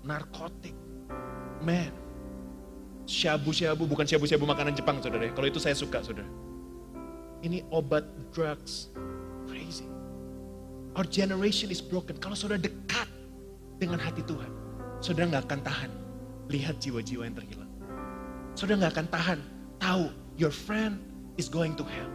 narkotik. 0.00 0.72
Man, 1.60 1.92
syabu-syabu, 3.04 3.84
bukan 3.84 4.08
syabu-syabu 4.08 4.48
makanan 4.48 4.72
Jepang 4.72 4.96
saudara. 5.04 5.28
Kalau 5.28 5.44
itu 5.44 5.60
saya 5.60 5.76
suka 5.76 6.00
saudara. 6.00 6.32
Ini 7.44 7.68
obat 7.68 8.08
drugs. 8.32 8.88
Our 10.94 11.06
generation 11.10 11.74
is 11.74 11.82
broken. 11.82 12.14
Kalau 12.22 12.38
saudara 12.38 12.62
dekat 12.62 13.10
dengan 13.82 13.98
hati 13.98 14.22
Tuhan, 14.22 14.50
saudara 15.02 15.26
nggak 15.34 15.44
akan 15.50 15.60
tahan 15.66 15.90
lihat 16.50 16.78
jiwa-jiwa 16.78 17.26
yang 17.26 17.34
terhilang. 17.34 17.70
Saudara 18.54 18.86
nggak 18.86 18.92
akan 18.94 19.08
tahan 19.10 19.38
tahu 19.82 20.06
your 20.38 20.54
friend 20.54 21.02
is 21.34 21.50
going 21.50 21.74
to 21.74 21.82
hell. 21.82 22.10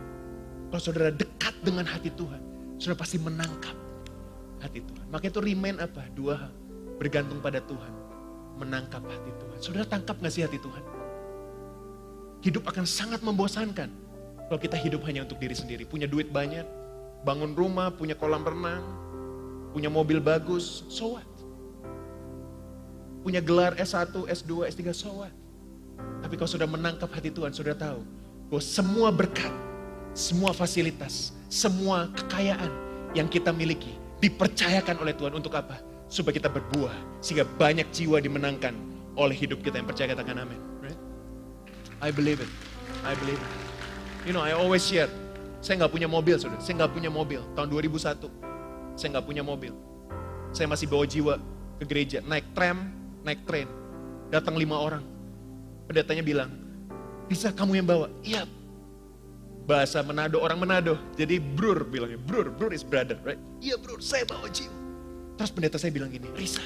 Kalau 0.71 0.81
saudara 0.81 1.11
dekat 1.11 1.51
dengan 1.59 1.83
hati 1.83 2.07
Tuhan, 2.15 2.39
saudara 2.79 2.97
pasti 3.03 3.19
menangkap 3.19 3.75
hati 4.63 4.79
Tuhan. 4.79 5.05
Makanya 5.11 5.31
itu 5.35 5.41
remain 5.43 5.75
apa? 5.83 6.03
Dua 6.15 6.33
hal. 6.39 6.51
Bergantung 6.95 7.43
pada 7.43 7.59
Tuhan. 7.63 7.93
Menangkap 8.59 9.03
hati 9.03 9.31
Tuhan. 9.43 9.57
Saudara 9.59 9.83
tangkap 9.87 10.19
gak 10.19 10.31
sih 10.31 10.43
hati 10.43 10.59
Tuhan? 10.59 10.83
Hidup 12.43 12.63
akan 12.63 12.87
sangat 12.87 13.19
membosankan. 13.23 13.91
Kalau 14.47 14.59
kita 14.59 14.79
hidup 14.79 15.03
hanya 15.07 15.27
untuk 15.27 15.39
diri 15.39 15.55
sendiri. 15.55 15.83
Punya 15.83 16.07
duit 16.07 16.31
banyak, 16.31 16.63
bangun 17.23 17.51
rumah, 17.55 17.91
punya 17.91 18.15
kolam 18.15 18.43
renang, 18.43 18.83
punya 19.75 19.91
mobil 19.91 20.23
bagus, 20.23 20.87
so 20.87 21.19
what? 21.19 21.27
Punya 23.21 23.43
gelar 23.43 23.75
S1, 23.75 24.15
S2, 24.15 24.71
S3, 24.71 24.81
so 24.95 25.11
what? 25.23 25.33
Tapi 26.23 26.39
kalau 26.39 26.49
sudah 26.49 26.67
menangkap 26.67 27.11
hati 27.11 27.31
Tuhan, 27.31 27.51
sudah 27.51 27.75
tahu 27.75 28.01
bahwa 28.47 28.63
semua 28.63 29.09
berkat, 29.11 29.51
semua 30.15 30.55
fasilitas, 30.55 31.35
semua 31.51 32.07
kekayaan 32.15 32.71
yang 33.13 33.27
kita 33.27 33.51
miliki 33.51 33.95
dipercayakan 34.23 34.99
oleh 34.99 35.13
Tuhan 35.15 35.35
untuk 35.35 35.55
apa? 35.55 35.79
Supaya 36.09 36.39
kita 36.41 36.49
berbuah, 36.49 37.21
sehingga 37.21 37.45
banyak 37.45 37.87
jiwa 37.93 38.17
dimenangkan 38.17 38.73
oleh 39.19 39.35
hidup 39.35 39.61
kita 39.61 39.77
yang 39.77 39.87
percaya 39.87 40.15
katakan 40.15 40.41
amin. 40.41 40.59
Right? 40.81 40.99
I 41.99 42.09
believe 42.09 42.39
it. 42.39 42.51
I 43.03 43.13
believe 43.19 43.37
it. 43.37 43.51
You 44.27 44.33
know, 44.35 44.43
I 44.43 44.55
always 44.55 44.83
share. 44.83 45.11
Saya 45.59 45.83
nggak 45.83 45.91
punya 45.91 46.07
mobil, 46.07 46.35
saudara. 46.39 46.61
Saya 46.63 46.83
nggak 46.83 46.91
punya 46.95 47.11
mobil. 47.11 47.41
Tahun 47.55 47.67
2001, 47.67 48.31
saya 48.95 49.07
nggak 49.15 49.25
punya 49.27 49.43
mobil. 49.43 49.73
Saya 50.55 50.65
masih 50.71 50.87
bawa 50.87 51.05
jiwa 51.05 51.35
ke 51.79 51.85
gereja, 51.85 52.19
naik 52.23 52.47
tram, 52.55 52.89
naik 53.27 53.43
train. 53.43 53.67
Datang 54.31 54.55
lima 54.55 54.79
orang. 54.79 55.03
Pendetanya 55.85 56.23
bilang, 56.23 56.49
bisa 57.27 57.51
kamu 57.51 57.83
yang 57.83 57.87
bawa? 57.87 58.07
Iya. 58.23 58.47
Bahasa 59.69 60.01
Manado, 60.01 60.41
orang 60.41 60.57
Manado. 60.57 60.97
Jadi 61.13 61.37
brur 61.37 61.85
bilangnya, 61.85 62.17
brur, 62.17 62.49
brur 62.49 62.73
is 62.73 62.81
brother, 62.81 63.19
right? 63.21 63.37
Iya 63.61 63.77
brur, 63.77 64.01
saya 64.01 64.25
bawa 64.25 64.49
jiwa. 64.49 64.73
Terus 65.37 65.51
pendeta 65.55 65.77
saya 65.79 65.93
bilang 65.93 66.11
gini, 66.11 66.27
Risa, 66.35 66.63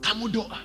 kamu 0.00 0.32
doa 0.32 0.60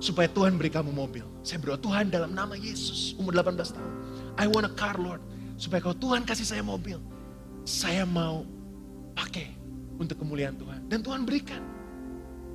supaya 0.00 0.30
Tuhan 0.32 0.56
beri 0.56 0.72
kamu 0.72 0.94
mobil. 0.96 1.26
Saya 1.44 1.60
berdoa, 1.60 1.76
Tuhan 1.80 2.08
dalam 2.08 2.32
nama 2.32 2.56
Yesus, 2.56 3.12
umur 3.20 3.36
18 3.36 3.76
tahun. 3.76 3.92
I 4.40 4.48
want 4.48 4.64
a 4.64 4.72
car 4.72 4.96
Lord. 4.96 5.20
Supaya 5.60 5.84
kalau 5.84 5.96
Tuhan 6.00 6.24
kasih 6.24 6.48
saya 6.48 6.64
mobil, 6.64 6.96
saya 7.68 8.08
mau 8.08 8.48
pakai 9.12 9.52
untuk 10.00 10.16
kemuliaan 10.16 10.56
Tuhan. 10.56 10.88
Dan 10.88 11.04
Tuhan 11.04 11.28
berikan. 11.28 11.60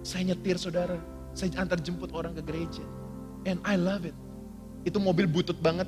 Saya 0.02 0.34
nyetir 0.34 0.58
saudara, 0.58 0.98
saya 1.38 1.54
antar 1.62 1.78
jemput 1.78 2.10
orang 2.18 2.34
ke 2.34 2.42
gereja. 2.42 2.82
And 3.46 3.62
I 3.62 3.78
love 3.78 4.10
it. 4.10 4.18
Itu 4.90 4.98
mobil 4.98 5.30
butut 5.30 5.62
banget, 5.62 5.86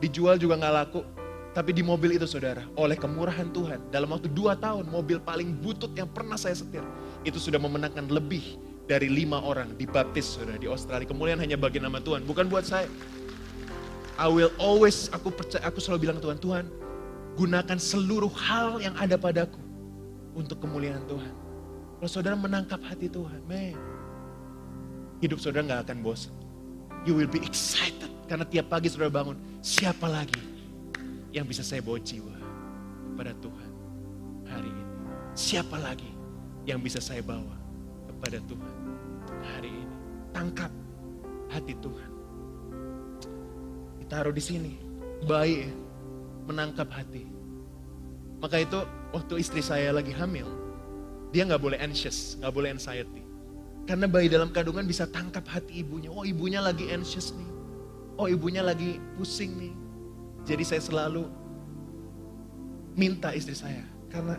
dijual 0.00 0.40
juga 0.40 0.56
nggak 0.56 0.74
laku. 0.80 1.04
Tapi 1.52 1.76
di 1.76 1.84
mobil 1.84 2.16
itu 2.16 2.24
saudara, 2.24 2.64
oleh 2.78 2.96
kemurahan 2.96 3.52
Tuhan, 3.52 3.92
dalam 3.92 4.08
waktu 4.08 4.32
dua 4.32 4.56
tahun, 4.56 4.88
mobil 4.88 5.20
paling 5.20 5.60
butut 5.60 5.92
yang 5.92 6.08
pernah 6.08 6.40
saya 6.40 6.56
setir, 6.56 6.80
itu 7.26 7.36
sudah 7.36 7.58
memenangkan 7.60 8.06
lebih 8.08 8.56
dari 8.88 9.10
lima 9.10 9.42
orang 9.42 9.74
dibaptis 9.74 10.38
saudara 10.38 10.56
di 10.56 10.70
Australia. 10.70 11.04
Kemuliaan 11.04 11.42
hanya 11.42 11.58
bagi 11.58 11.82
nama 11.82 11.98
Tuhan, 12.00 12.24
bukan 12.24 12.48
buat 12.48 12.64
saya. 12.64 12.86
I 14.20 14.28
will 14.28 14.52
always, 14.60 15.08
aku 15.16 15.32
percaya, 15.32 15.64
aku 15.64 15.80
selalu 15.80 16.04
bilang 16.04 16.18
Tuhan, 16.20 16.36
Tuhan, 16.36 16.68
gunakan 17.40 17.78
seluruh 17.80 18.28
hal 18.36 18.76
yang 18.84 18.92
ada 19.00 19.16
padaku 19.16 19.56
untuk 20.36 20.60
kemuliaan 20.60 21.00
Tuhan. 21.08 21.32
Kalau 21.96 22.10
saudara 22.12 22.36
menangkap 22.36 22.84
hati 22.84 23.08
Tuhan, 23.08 23.40
man, 23.48 23.80
hidup 25.24 25.40
saudara 25.40 25.64
nggak 25.64 25.80
akan 25.88 25.98
bosan. 26.04 26.36
You 27.08 27.16
will 27.16 27.32
be 27.32 27.40
excited 27.40 28.12
karena 28.28 28.44
tiap 28.44 28.68
pagi 28.68 28.92
saudara 28.92 29.08
bangun, 29.08 29.40
siapa 29.64 30.04
lagi 30.04 30.36
yang 31.32 31.48
bisa 31.48 31.64
saya 31.64 31.80
bawa 31.80 31.96
jiwa 32.04 32.36
kepada 33.16 33.32
Tuhan 33.40 33.70
hari 34.52 34.68
ini? 34.68 34.84
Siapa 35.32 35.80
lagi 35.80 36.12
yang 36.68 36.84
bisa 36.84 37.00
saya 37.00 37.24
bawa 37.24 37.56
kepada 38.04 38.36
Tuhan 38.44 38.76
hari 39.56 39.72
ini? 39.72 39.96
Tangkap 40.36 40.68
hati 41.48 41.72
Tuhan. 41.80 42.09
Ditaruh 44.10 44.34
di 44.34 44.42
sini, 44.42 44.74
baik 45.30 45.70
ya, 45.70 45.70
menangkap 46.50 46.90
hati. 46.90 47.30
Maka 48.42 48.58
itu 48.58 48.82
waktu 49.14 49.38
istri 49.38 49.62
saya 49.62 49.94
lagi 49.94 50.10
hamil, 50.10 50.50
dia 51.30 51.46
nggak 51.46 51.62
boleh 51.62 51.78
anxious, 51.78 52.34
nggak 52.42 52.50
boleh 52.50 52.74
anxiety. 52.74 53.22
Karena 53.86 54.10
bayi 54.10 54.26
dalam 54.26 54.50
kandungan 54.50 54.82
bisa 54.82 55.06
tangkap 55.06 55.46
hati 55.46 55.86
ibunya. 55.86 56.10
Oh 56.10 56.26
ibunya 56.26 56.58
lagi 56.58 56.90
anxious 56.90 57.30
nih. 57.38 57.50
Oh 58.18 58.26
ibunya 58.26 58.66
lagi 58.66 58.98
pusing 59.14 59.54
nih. 59.54 59.74
Jadi 60.42 60.66
saya 60.66 60.82
selalu 60.82 61.30
minta 62.98 63.30
istri 63.30 63.54
saya. 63.54 63.86
Karena 64.10 64.34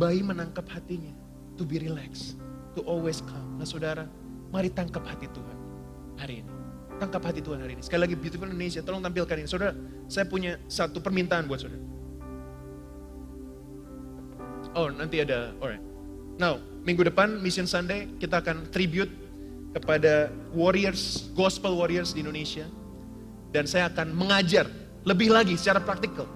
bayi 0.00 0.24
menangkap 0.24 0.64
hatinya. 0.64 1.12
To 1.60 1.68
be 1.68 1.76
relaxed. 1.76 2.40
To 2.72 2.80
always 2.88 3.20
calm. 3.20 3.60
Nah 3.60 3.68
saudara, 3.68 4.08
mari 4.48 4.72
tangkap 4.72 5.04
hati 5.04 5.28
Tuhan 5.28 5.58
hari 6.16 6.40
ini. 6.40 6.57
Tangkap 6.98 7.22
hati 7.30 7.38
Tuhan 7.38 7.62
hari 7.62 7.78
ini. 7.78 7.82
Sekali 7.86 8.10
lagi 8.10 8.14
Beautiful 8.18 8.50
Indonesia, 8.50 8.82
tolong 8.82 8.98
tampilkan 8.98 9.38
ini. 9.38 9.46
Saudara, 9.46 9.72
saya 10.10 10.26
punya 10.26 10.58
satu 10.66 10.98
permintaan 10.98 11.46
buat 11.46 11.62
saudara. 11.62 11.80
Oh 14.74 14.90
nanti 14.90 15.22
ada, 15.22 15.54
alright. 15.62 15.82
Now, 16.38 16.58
minggu 16.82 17.06
depan 17.06 17.38
Mission 17.38 17.70
Sunday 17.70 18.10
kita 18.18 18.42
akan 18.42 18.70
tribute 18.74 19.10
kepada 19.74 20.30
warriors, 20.50 21.30
gospel 21.38 21.78
warriors 21.78 22.14
di 22.14 22.26
Indonesia. 22.26 22.66
Dan 23.48 23.64
saya 23.64 23.88
akan 23.88 24.12
mengajar 24.12 24.68
lebih 25.08 25.32
lagi 25.32 25.56
secara 25.56 25.80
praktikal. 25.80 26.28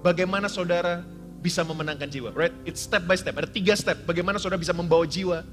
Bagaimana 0.00 0.48
saudara 0.48 1.04
bisa 1.44 1.60
memenangkan 1.60 2.08
jiwa. 2.08 2.32
Right? 2.32 2.56
It's 2.64 2.80
step 2.80 3.04
by 3.04 3.20
step. 3.20 3.36
Ada 3.36 3.52
tiga 3.52 3.76
step. 3.76 4.08
Bagaimana 4.08 4.40
saudara 4.40 4.56
bisa 4.56 4.72
membawa 4.72 5.04
jiwa 5.04 5.44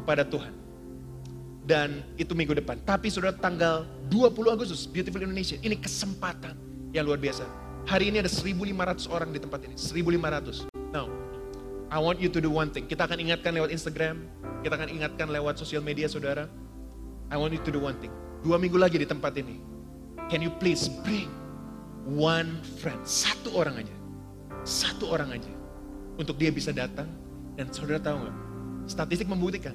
kepada 0.00 0.24
Tuhan. 0.24 0.65
Dan 1.66 2.06
itu 2.14 2.30
minggu 2.30 2.54
depan. 2.54 2.78
Tapi 2.86 3.10
saudara 3.10 3.34
tanggal 3.34 3.82
20 4.06 4.54
Agustus, 4.54 4.86
Beautiful 4.86 5.26
Indonesia. 5.26 5.58
Ini 5.58 5.74
kesempatan 5.82 6.54
yang 6.94 7.10
luar 7.10 7.18
biasa. 7.18 7.42
Hari 7.90 8.14
ini 8.14 8.22
ada 8.22 8.30
1.500 8.30 9.10
orang 9.10 9.34
di 9.34 9.42
tempat 9.42 9.66
ini. 9.66 9.74
1.500. 9.74 10.70
Now, 10.94 11.10
I 11.90 11.98
want 11.98 12.22
you 12.22 12.30
to 12.30 12.38
do 12.38 12.50
one 12.50 12.70
thing. 12.70 12.86
Kita 12.86 13.10
akan 13.10 13.18
ingatkan 13.18 13.50
lewat 13.54 13.74
Instagram, 13.74 14.26
kita 14.62 14.78
akan 14.78 14.88
ingatkan 14.90 15.26
lewat 15.30 15.58
sosial 15.58 15.82
media 15.82 16.06
saudara. 16.06 16.46
I 17.30 17.38
want 17.38 17.50
you 17.50 17.62
to 17.62 17.70
do 17.74 17.82
one 17.82 17.98
thing. 17.98 18.14
Dua 18.46 18.58
minggu 18.58 18.78
lagi 18.78 19.02
di 19.02 19.06
tempat 19.06 19.34
ini. 19.34 19.58
Can 20.30 20.42
you 20.42 20.50
please 20.62 20.86
bring 21.02 21.30
one 22.06 22.62
friend, 22.78 23.02
satu 23.02 23.54
orang 23.58 23.82
aja. 23.82 23.96
Satu 24.62 25.10
orang 25.10 25.34
aja. 25.34 25.52
Untuk 26.18 26.38
dia 26.38 26.50
bisa 26.54 26.70
datang. 26.70 27.10
Dan 27.58 27.70
saudara 27.74 27.98
tahu 28.02 28.22
nggak? 28.22 28.36
Statistik 28.86 29.26
membuktikan. 29.26 29.74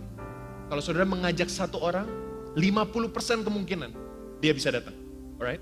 Kalau 0.71 0.79
saudara 0.79 1.03
mengajak 1.03 1.51
satu 1.51 1.84
orang, 1.84 2.07
50% 2.55 3.43
kemungkinan 3.43 3.91
dia 4.39 4.55
bisa 4.55 4.71
datang. 4.71 4.95
Alright? 5.36 5.60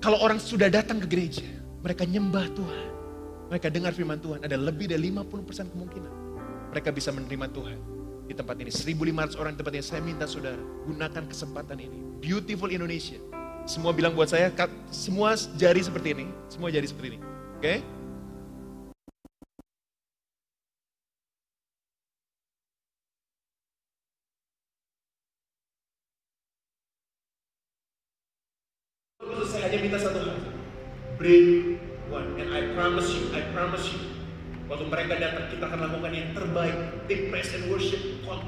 Kalau 0.00 0.16
orang 0.24 0.40
sudah 0.40 0.72
datang 0.72 1.04
ke 1.04 1.06
gereja, 1.10 1.44
mereka 1.84 2.08
nyembah 2.08 2.48
Tuhan 2.56 2.98
mereka 3.48 3.72
dengar 3.72 3.96
firman 3.96 4.20
Tuhan, 4.20 4.44
ada 4.44 4.60
lebih 4.60 4.92
dari 4.92 5.08
50% 5.08 5.72
kemungkinan 5.72 6.12
mereka 6.68 6.92
bisa 6.92 7.08
menerima 7.08 7.48
Tuhan 7.48 7.78
di 8.28 8.36
tempat 8.36 8.60
ini. 8.60 8.68
1.500 8.68 9.40
orang 9.40 9.52
di 9.56 9.58
tempat 9.64 9.72
ini. 9.72 9.84
Saya 9.84 10.00
minta 10.04 10.28
saudara, 10.28 10.60
gunakan 10.84 11.24
kesempatan 11.24 11.80
ini. 11.80 11.98
Beautiful 12.20 12.68
Indonesia. 12.68 13.16
Semua 13.64 13.96
bilang 13.96 14.12
buat 14.12 14.28
saya, 14.28 14.52
semua 14.92 15.32
jari 15.56 15.80
seperti 15.80 16.12
ini. 16.12 16.26
Semua 16.52 16.68
jari 16.68 16.84
seperti 16.84 17.16
ini. 17.16 17.18
Oke? 17.56 17.64
Okay? 17.64 17.78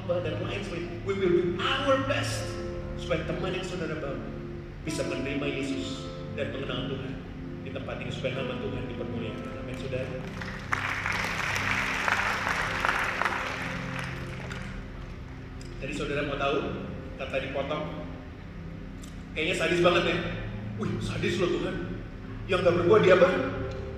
humble 0.01 0.25
dan 0.25 0.33
sebagainya, 0.41 0.97
we 1.05 1.13
will 1.13 1.29
do 1.29 1.45
our 1.61 2.01
best 2.09 2.41
supaya 2.97 3.21
teman 3.29 3.53
yang 3.53 3.61
saudara 3.61 4.01
bangun 4.01 4.33
bisa 4.81 5.05
menerima 5.05 5.45
Yesus 5.45 6.09
dan 6.33 6.49
mengenal 6.57 6.89
Tuhan 6.89 7.13
di 7.61 7.69
tempat 7.69 8.01
ini 8.01 8.09
supaya 8.09 8.41
nama 8.41 8.57
Tuhan 8.57 8.83
dipermuliakan. 8.89 9.61
Amin, 9.61 9.75
saudara. 9.77 10.09
Jadi 15.81 15.93
saudara 15.93 16.21
mau 16.25 16.37
tahu 16.37 16.57
kata 17.21 17.37
dipotong? 17.45 17.83
Kayaknya 19.37 19.55
sadis 19.57 19.81
banget 19.85 20.03
ya. 20.09 20.17
Wih, 20.81 20.91
sadis 20.97 21.37
loh 21.37 21.49
Tuhan. 21.61 21.75
Yang 22.49 22.59
gak 22.65 22.75
berbuat 22.81 23.01
dia 23.05 23.15
apa? 23.21 23.29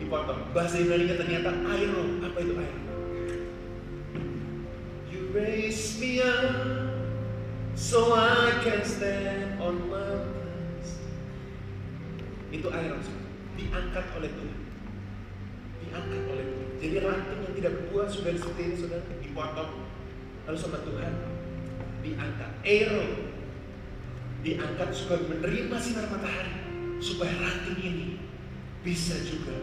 Dipotong. 0.04 0.40
Bahasa 0.52 0.84
Indonesia 0.84 1.16
ternyata 1.16 1.48
ternyata 1.48 1.80
iron. 1.80 2.08
Apa 2.28 2.38
itu 2.44 2.54
iron? 2.60 2.93
Raise 5.34 5.98
me 5.98 6.22
up 6.22 6.94
so 7.74 8.14
I 8.14 8.54
can 8.62 8.86
stand 8.86 9.58
on 9.58 9.90
mountains. 9.90 11.02
Itu 12.54 12.70
maksudnya. 12.70 13.26
Diangkat 13.58 14.06
oleh 14.14 14.30
Tuhan. 14.30 14.60
Diangkat 15.82 16.22
oleh 16.30 16.46
Tuhan. 16.54 16.70
Jadi 16.78 16.96
ranting 17.02 17.40
yang 17.50 17.54
tidak 17.58 17.72
berbuah 17.82 18.08
sudah 18.14 18.30
ini 18.30 18.76
sudah 18.78 19.02
dipotong. 19.26 19.90
Lalu 20.46 20.58
sama 20.62 20.86
Tuhan 20.86 21.14
diangkat. 22.06 22.52
Aero 22.62 23.34
diangkat 24.46 24.90
supaya 24.94 25.34
menerima 25.34 25.76
sinar 25.82 26.14
matahari. 26.14 26.54
Supaya 27.02 27.34
ranting 27.42 27.82
ini 27.82 28.08
bisa 28.86 29.18
juga 29.26 29.58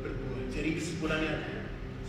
berbuah. 0.00 0.48
Jadi 0.48 0.80
kesimpulannya 0.80 1.32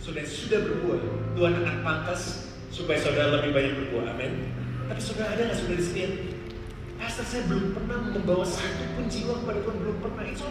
sudah 0.00 0.24
sudah 0.24 0.64
berbuah. 0.64 1.00
Tuhan 1.36 1.60
akan 1.60 1.76
pangkas 1.84 2.51
supaya 2.72 2.96
saudara 2.96 3.38
lebih 3.38 3.52
banyak 3.52 3.72
berbuah. 3.76 4.16
Amin. 4.16 4.48
Tapi 4.88 5.00
saudara 5.04 5.36
ada 5.36 5.52
nggak 5.52 5.58
saudara 5.60 5.76
di 5.76 5.84
sini? 5.84 6.04
Pastor 6.96 7.24
saya 7.28 7.42
belum 7.46 7.76
pernah 7.76 7.98
membawa 8.08 8.46
satu 8.48 8.84
pun 8.96 9.04
jiwa 9.12 9.44
kepada 9.44 9.58
Tuhan 9.60 9.76
belum 9.84 9.96
pernah. 10.00 10.24
Itu. 10.24 10.48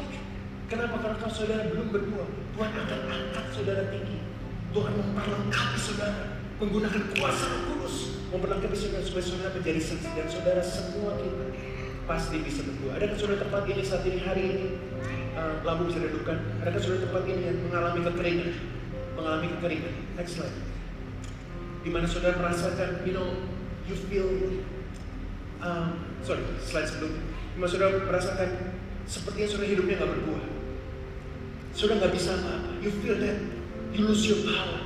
Kenapa? 0.69 0.95
Karena 1.03 1.27
saudara 1.27 1.67
belum 1.67 1.87
berbuah, 1.91 2.27
Tuhan 2.55 2.71
akan 2.71 2.99
angkat 3.11 3.45
saudara 3.51 3.83
tinggi. 3.89 4.19
Tuhan 4.71 4.93
memperlengkapi 4.95 5.77
saudara 5.81 6.39
menggunakan 6.61 7.03
kuasa 7.17 7.47
Kudus 7.67 8.21
memperlengkapi 8.31 8.77
saudara 8.77 9.03
supaya 9.03 9.25
saudara 9.25 9.51
menjadi 9.51 9.81
saksi 9.83 10.09
dan 10.15 10.27
saudara 10.31 10.63
semua 10.63 11.11
kita 11.19 11.45
pasti 12.07 12.39
bisa 12.39 12.63
berdoa. 12.63 12.95
Adakah 12.95 13.17
saudara 13.19 13.39
tempat 13.43 13.63
ini 13.67 13.81
saat 13.83 14.03
ini 14.07 14.19
hari 14.23 14.43
ini 14.47 14.65
uh, 15.35 15.59
lampu 15.67 15.91
bisa 15.91 15.99
redupkan? 15.99 16.39
Adakah 16.63 16.79
saudara 16.79 17.01
tempat 17.03 17.23
ini 17.27 17.41
yang 17.51 17.57
mengalami 17.67 17.99
kekeringan? 18.07 18.51
Mengalami 19.19 19.47
kekeringan. 19.59 19.93
Next 20.15 20.39
slide. 20.39 20.70
Di 21.81 21.89
mana 21.89 22.05
saudara 22.05 22.37
merasakan, 22.37 23.01
you 23.05 23.13
know, 23.17 23.41
you 23.89 23.97
feel, 23.97 24.29
um, 25.65 26.05
sorry, 26.21 26.45
slide 26.61 26.85
sebelumnya. 26.85 27.25
Di 27.53 27.57
mana 27.57 27.69
saudara 27.69 27.91
merasakan 28.05 28.49
sepertinya 29.09 29.47
saudara 29.49 29.69
hidupnya 29.73 29.95
nggak 29.97 30.11
berbuah. 30.13 30.45
Saudara 31.73 32.05
nggak 32.05 32.13
bisa 32.13 32.37
apa-apa. 32.37 32.71
You 32.85 32.91
feel 33.01 33.17
that 33.17 33.37
you 33.91 34.01
lose 34.05 34.23
your 34.29 34.41
power, 34.45 34.81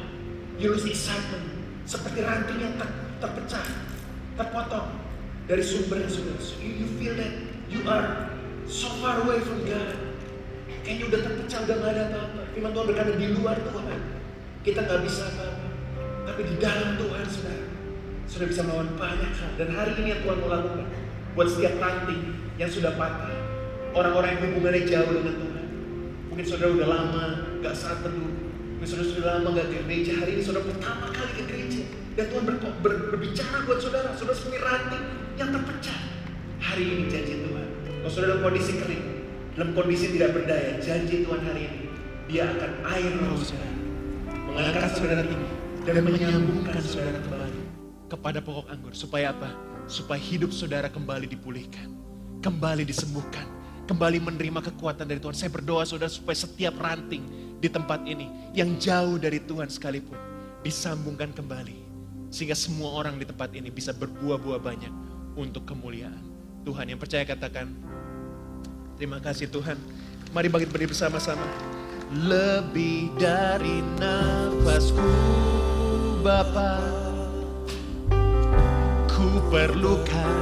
you 0.57 0.71
lose 0.71 0.87
excitement. 0.87 1.45
Seperti 1.85 2.25
ranting 2.25 2.57
yang 2.57 2.73
ter 2.81 2.89
terpecah, 3.21 3.65
terpotong 4.39 4.89
dari 5.45 5.61
sumbernya 5.61 6.09
saudara. 6.09 6.41
You, 6.57 6.71
you 6.85 6.87
feel 6.97 7.13
that 7.19 7.33
you 7.69 7.81
are 7.85 8.33
so 8.65 8.89
far 9.03 9.21
away 9.21 9.43
from 9.43 9.61
God. 9.67 9.93
Kayaknya 10.85 11.05
udah 11.09 11.19
terpecah, 11.25 11.59
udah 11.65 11.75
gak 11.81 11.91
ada 11.97 12.03
apa-apa. 12.13 12.41
Firman 12.53 12.71
Tuhan 12.73 12.85
berkata 12.89 13.11
di 13.17 13.27
luar 13.33 13.57
Tuhan, 13.57 13.99
kita 14.61 14.79
nggak 14.85 15.01
bisa 15.05 15.23
apa-apa. 15.33 15.54
Tapi 16.25 16.41
di 16.41 16.55
dalam 16.57 16.97
Tuhan, 16.97 17.25
saudara, 17.29 17.65
sudah 18.25 18.47
bisa 18.49 18.61
melawan 18.65 18.89
banyak 18.97 19.31
hal. 19.31 19.51
Dan 19.61 19.69
hari 19.77 19.93
ini 20.01 20.07
yang 20.17 20.21
Tuhan 20.25 20.37
mau 20.41 20.49
lakukan, 20.49 20.89
buat 21.37 21.47
setiap 21.47 21.77
ranting 21.77 22.33
yang 22.57 22.67
sudah 22.67 22.97
patah, 22.97 23.31
orang-orang 23.93 24.35
yang 24.35 24.41
hubungannya 24.51 24.83
jauh 24.89 25.11
dengan 25.13 25.35
Tuhan. 25.37 25.65
Mungkin 26.33 26.45
saudara 26.49 26.69
udah 26.73 26.87
lama 26.89 27.25
gak 27.61 27.75
saat 27.77 28.01
teduh, 28.01 28.31
mungkin 28.75 28.87
saudara 28.89 29.07
sudah 29.07 29.25
lama 29.39 29.47
gak 29.53 29.67
ke 29.69 29.77
gereja. 29.85 30.11
Hari 30.19 30.31
ini 30.35 30.41
saudara 30.43 30.65
pertama 30.67 31.05
kali 31.13 31.31
ke 31.37 31.43
gereja. 31.47 31.83
Dan 32.15 32.25
Tuhan 32.31 32.43
ber, 32.47 32.55
ber, 32.81 32.93
berbicara 33.11 33.57
buat 33.67 33.79
saudara, 33.79 34.09
saudara 34.15 34.35
seperti 34.35 34.59
ranting 34.63 35.03
yang 35.35 35.49
terpecah. 35.51 35.99
Hari 36.59 36.83
ini 36.83 37.03
janji 37.11 37.33
Tuhan, 37.45 37.67
kalau 38.01 38.11
saudara 38.11 38.29
dalam 38.35 38.41
kondisi 38.49 38.71
kering, 38.79 39.05
dalam 39.53 39.69
kondisi 39.75 40.05
tidak 40.15 40.29
berdaya, 40.33 40.79
janji 40.81 41.23
Tuhan 41.23 41.41
hari 41.43 41.61
ini, 41.69 41.79
dia 42.31 42.49
akan 42.51 42.71
air 42.89 43.11
roh 43.21 43.37
saudara, 43.37 43.75
mengangkat 44.49 44.91
saudara 44.95 45.23
tinggi, 45.27 45.54
dan 45.85 46.01
menyambungkan 46.01 46.81
saudara 46.81 47.21
kembali 47.21 47.61
kepada 48.09 48.39
pokok 48.41 48.65
anggur. 48.73 48.93
Supaya 48.97 49.29
apa? 49.29 49.53
Supaya 49.85 50.17
hidup 50.17 50.49
saudara 50.49 50.89
kembali 50.89 51.29
dipulihkan, 51.29 51.93
kembali 52.41 52.81
disembuhkan, 52.81 53.45
kembali 53.85 54.17
menerima 54.17 54.65
kekuatan 54.73 55.05
dari 55.05 55.21
Tuhan. 55.21 55.37
Saya 55.37 55.53
berdoa 55.53 55.85
saudara 55.85 56.09
supaya 56.09 56.33
setiap 56.33 56.73
ranting 56.81 57.21
di 57.61 57.69
tempat 57.69 58.01
ini 58.09 58.25
yang 58.57 58.81
jauh 58.81 59.21
dari 59.21 59.37
Tuhan 59.45 59.69
sekalipun 59.69 60.17
disambungkan 60.65 61.29
kembali. 61.37 61.85
Sehingga 62.33 62.57
semua 62.57 62.97
orang 62.97 63.21
di 63.21 63.29
tempat 63.29 63.53
ini 63.53 63.69
bisa 63.69 63.93
berbuah-buah 63.93 64.57
banyak 64.57 64.93
untuk 65.37 65.69
kemuliaan. 65.69 66.33
Tuhan 66.65 66.89
yang 66.89 66.97
percaya 66.97 67.21
katakan, 67.21 67.69
terima 68.97 69.21
kasih 69.21 69.45
Tuhan. 69.53 69.77
Mari 70.33 70.49
bangkit 70.49 70.73
berdiri 70.73 70.89
bersama-sama. 70.89 71.45
Lebih 72.13 73.17
dari 73.17 73.81
nafasku 73.97 75.09
Bapa, 76.21 76.77
ku 79.09 79.41
perlukan 79.49 80.37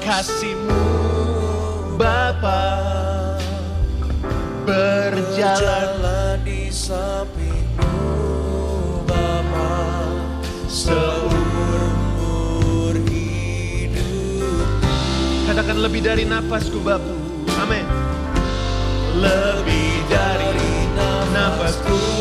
kasihmu 0.00 0.88
Bapa 2.00 2.80
berjalan 4.64 6.40
di 6.40 6.72
sampingmu 6.72 7.92
Bapa 9.04 9.76
seumur 10.72 11.76
hidup 13.12 14.72
Katakan 15.52 15.84
lebih 15.84 16.00
dari 16.00 16.24
nafasku 16.24 16.80
Bapa. 16.80 17.12
Amin. 17.60 17.84
Lebih 19.20 19.91
nafasku. 21.62 21.92
Bapa 21.92 22.11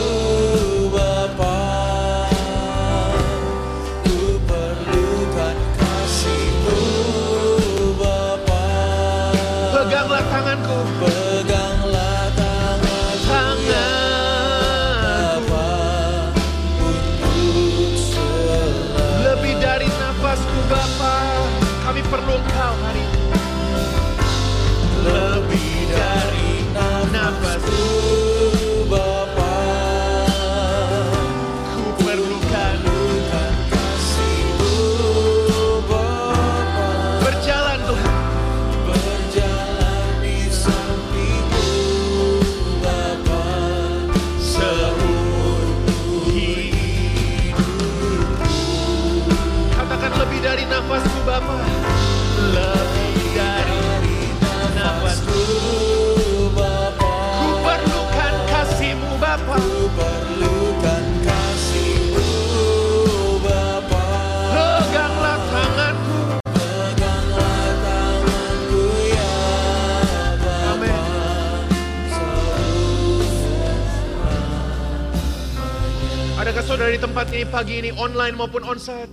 di 76.91 76.99
tempat 76.99 77.31
ini 77.31 77.47
pagi 77.47 77.79
ini 77.79 77.95
online 77.95 78.35
maupun 78.35 78.67
onsite 78.67 79.07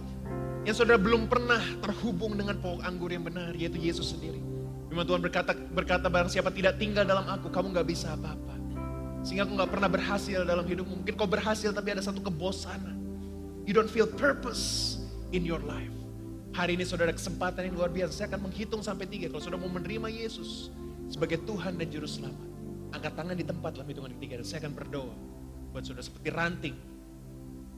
yang 0.67 0.75
saudara 0.75 0.99
belum 0.99 1.31
pernah 1.31 1.63
terhubung 1.79 2.35
dengan 2.35 2.59
pokok 2.59 2.83
anggur 2.83 3.07
yang 3.07 3.23
benar 3.23 3.55
yaitu 3.55 3.79
Yesus 3.79 4.19
sendiri. 4.19 4.43
Firman 4.91 5.07
Tuhan 5.07 5.23
berkata 5.23 5.55
berkata 5.55 6.11
barang 6.11 6.27
siapa 6.27 6.51
tidak 6.51 6.75
tinggal 6.83 7.07
dalam 7.07 7.23
aku 7.31 7.47
kamu 7.47 7.71
nggak 7.71 7.87
bisa 7.87 8.19
apa-apa. 8.19 8.59
Sehingga 9.23 9.47
aku 9.47 9.63
nggak 9.63 9.71
pernah 9.71 9.87
berhasil 9.87 10.43
dalam 10.43 10.67
hidupmu. 10.67 11.07
Mungkin 11.07 11.15
kau 11.15 11.31
berhasil 11.31 11.71
tapi 11.71 11.95
ada 11.95 12.03
satu 12.03 12.19
kebosanan. 12.19 12.99
You 13.63 13.79
don't 13.79 13.87
feel 13.87 14.11
purpose 14.11 14.99
in 15.31 15.47
your 15.47 15.63
life. 15.63 15.95
Hari 16.59 16.75
ini 16.75 16.83
saudara 16.83 17.15
kesempatan 17.15 17.71
yang 17.71 17.79
luar 17.79 17.95
biasa. 17.95 18.11
Saya 18.11 18.27
akan 18.35 18.51
menghitung 18.51 18.83
sampai 18.83 19.07
tiga. 19.07 19.31
Kalau 19.31 19.39
saudara 19.39 19.63
mau 19.63 19.71
menerima 19.71 20.11
Yesus 20.11 20.75
sebagai 21.07 21.47
Tuhan 21.47 21.79
dan 21.79 21.87
Juru 21.87 22.11
Selamat. 22.11 22.43
Angkat 22.91 23.15
tangan 23.15 23.39
di 23.39 23.47
tempat 23.47 23.71
dalam 23.79 23.87
hitungan 23.87 24.11
ketiga. 24.19 24.43
Dan 24.43 24.47
saya 24.51 24.67
akan 24.67 24.75
berdoa 24.75 25.15
buat 25.71 25.87
saudara 25.87 26.03
seperti 26.03 26.35
ranting. 26.35 26.98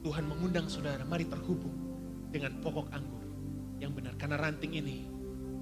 Tuhan 0.01 0.25
mengundang 0.25 0.65
saudara, 0.65 1.05
mari 1.05 1.29
terhubung 1.29 1.73
dengan 2.33 2.57
pokok 2.61 2.89
anggur. 2.93 3.19
yang 3.81 3.97
benar. 3.97 4.13
Karena 4.13 4.37
ranting 4.37 4.77
ini 4.77 5.09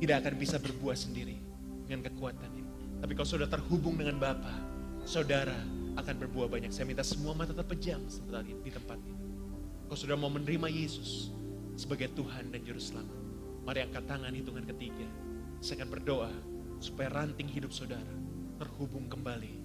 tidak 0.04 0.28
akan 0.28 0.36
bisa 0.36 0.60
berbuah 0.60 0.92
sendiri 0.92 1.40
dengan 1.88 2.12
kekuatannya. 2.12 2.66
Tapi 3.00 3.16
kalau 3.16 3.28
saudara 3.28 3.48
terhubung 3.48 3.96
dengan 3.96 4.20
Bapa, 4.20 4.52
saudara 5.08 5.56
akan 5.96 6.16
berbuah 6.28 6.52
banyak. 6.52 6.68
Saya 6.68 6.84
minta 6.84 7.04
semua 7.04 7.32
mata 7.32 7.56
terpejam 7.56 8.04
seperti 8.12 8.60
di 8.60 8.72
tempat 8.76 9.00
ini. 9.00 9.24
Kalau 9.88 9.98
saudara 9.98 10.20
mau 10.20 10.32
menerima 10.32 10.68
Yesus 10.68 11.32
sebagai 11.80 12.12
Tuhan 12.12 12.52
dan 12.52 12.60
Juru 12.64 12.84
Selamat, 12.84 13.20
mari 13.64 13.88
angkat 13.88 14.04
tangan 14.04 14.36
hitungan 14.36 14.68
ketiga. 14.68 15.08
Saya 15.64 15.84
akan 15.84 15.90
berdoa 15.96 16.32
supaya 16.84 17.12
ranting 17.12 17.48
hidup 17.48 17.72
saudara 17.72 18.16
terhubung 18.60 19.08
kembali 19.08 19.59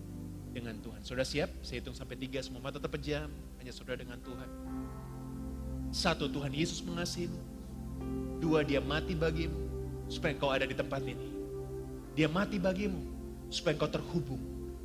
dengan 0.54 0.78
Tuhan. 0.78 1.02
Saudara 1.02 1.26
siap? 1.26 1.50
Saya 1.66 1.82
hitung 1.82 1.98
sampai 1.98 2.14
tiga, 2.14 2.38
semua 2.38 2.62
mata 2.62 2.78
terpejam, 2.78 3.26
hanya 3.58 3.72
saudara 3.74 3.98
dengan 3.98 4.22
Tuhan. 4.22 4.48
Satu, 5.90 6.30
Tuhan 6.30 6.54
Yesus 6.54 6.78
mengasihimu. 6.86 7.42
Dua, 8.38 8.62
dia 8.62 8.78
mati 8.78 9.18
bagimu, 9.18 9.58
supaya 10.06 10.30
engkau 10.38 10.54
ada 10.54 10.62
di 10.62 10.76
tempat 10.78 11.02
ini. 11.02 11.34
Dia 12.14 12.30
mati 12.30 12.62
bagimu, 12.62 13.02
supaya 13.50 13.74
engkau 13.74 13.90
terhubung 13.90 14.42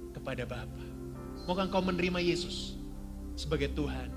kepada 0.10 0.42
Bapa. 0.50 0.86
Maukah 1.46 1.70
engkau 1.70 1.82
menerima 1.86 2.18
Yesus 2.22 2.78
sebagai 3.38 3.74
Tuhan 3.74 4.10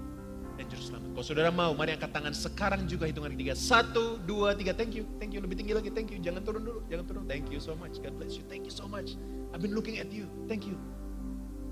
dan 0.57 0.65
Juru 0.69 0.83
Selamat? 0.85 1.09
Kalau 1.17 1.27
saudara 1.27 1.51
mau, 1.53 1.73
mari 1.73 1.97
angkat 1.97 2.13
tangan 2.13 2.33
sekarang 2.37 2.85
juga 2.89 3.09
hitungan 3.09 3.33
ketiga. 3.33 3.57
Satu, 3.57 4.21
dua, 4.25 4.53
tiga, 4.57 4.73
thank 4.77 4.93
you, 4.97 5.05
thank 5.17 5.33
you. 5.33 5.41
Lebih 5.41 5.61
tinggi 5.61 5.73
lagi, 5.77 5.89
thank 5.93 6.13
you. 6.13 6.21
Jangan 6.21 6.45
turun 6.45 6.65
dulu, 6.65 6.81
jangan 6.89 7.05
turun. 7.09 7.25
Thank 7.29 7.49
you 7.53 7.61
so 7.61 7.77
much, 7.77 8.01
God 8.01 8.17
bless 8.21 8.37
you. 8.37 8.45
Thank 8.49 8.69
you 8.69 8.75
so 8.75 8.85
much. 8.85 9.17
I've 9.53 9.61
been 9.65 9.77
looking 9.77 10.01
at 10.01 10.09
you, 10.13 10.29
thank 10.49 10.65
you. 10.69 10.77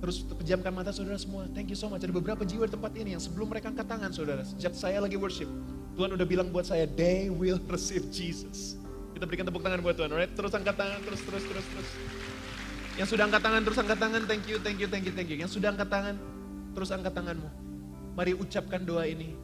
Terus 0.00 0.24
pejamkan 0.24 0.72
mata 0.72 0.90
saudara 0.96 1.20
semua. 1.20 1.44
Thank 1.52 1.70
you 1.72 1.78
so 1.78 1.92
much. 1.92 2.00
Ada 2.00 2.12
beberapa 2.12 2.40
jiwa 2.40 2.64
di 2.64 2.72
tempat 2.72 2.92
ini 2.96 3.12
yang 3.12 3.22
sebelum 3.22 3.52
mereka 3.52 3.68
angkat 3.68 3.84
tangan 3.84 4.10
saudara. 4.16 4.42
Sejak 4.48 4.72
saya 4.72 4.98
lagi 5.04 5.20
worship. 5.20 5.48
Tuhan 5.94 6.16
udah 6.16 6.24
bilang 6.24 6.48
buat 6.48 6.64
saya, 6.64 6.88
they 6.96 7.28
will 7.28 7.60
receive 7.68 8.08
Jesus. 8.08 8.80
Kita 9.12 9.28
berikan 9.28 9.44
tepuk 9.44 9.60
tangan 9.60 9.84
buat 9.84 10.00
Tuhan. 10.00 10.08
Alright? 10.08 10.32
Terus 10.32 10.56
angkat 10.56 10.72
tangan, 10.80 11.04
terus, 11.04 11.20
terus, 11.20 11.44
terus, 11.44 11.66
terus. 11.68 11.88
Yang 12.96 13.08
sudah 13.12 13.24
angkat 13.28 13.42
tangan, 13.44 13.60
terus 13.60 13.78
angkat 13.78 13.98
tangan. 14.00 14.20
Thank 14.24 14.44
you, 14.48 14.56
thank 14.64 14.78
you, 14.80 14.88
thank 14.88 15.04
you, 15.04 15.12
thank 15.12 15.28
you. 15.28 15.36
Yang 15.36 15.50
sudah 15.60 15.68
angkat 15.76 15.88
tangan, 15.92 16.16
terus 16.72 16.88
angkat 16.88 17.12
tanganmu. 17.12 17.48
Mari 18.16 18.32
ucapkan 18.32 18.80
doa 18.80 19.04
ini 19.04 19.36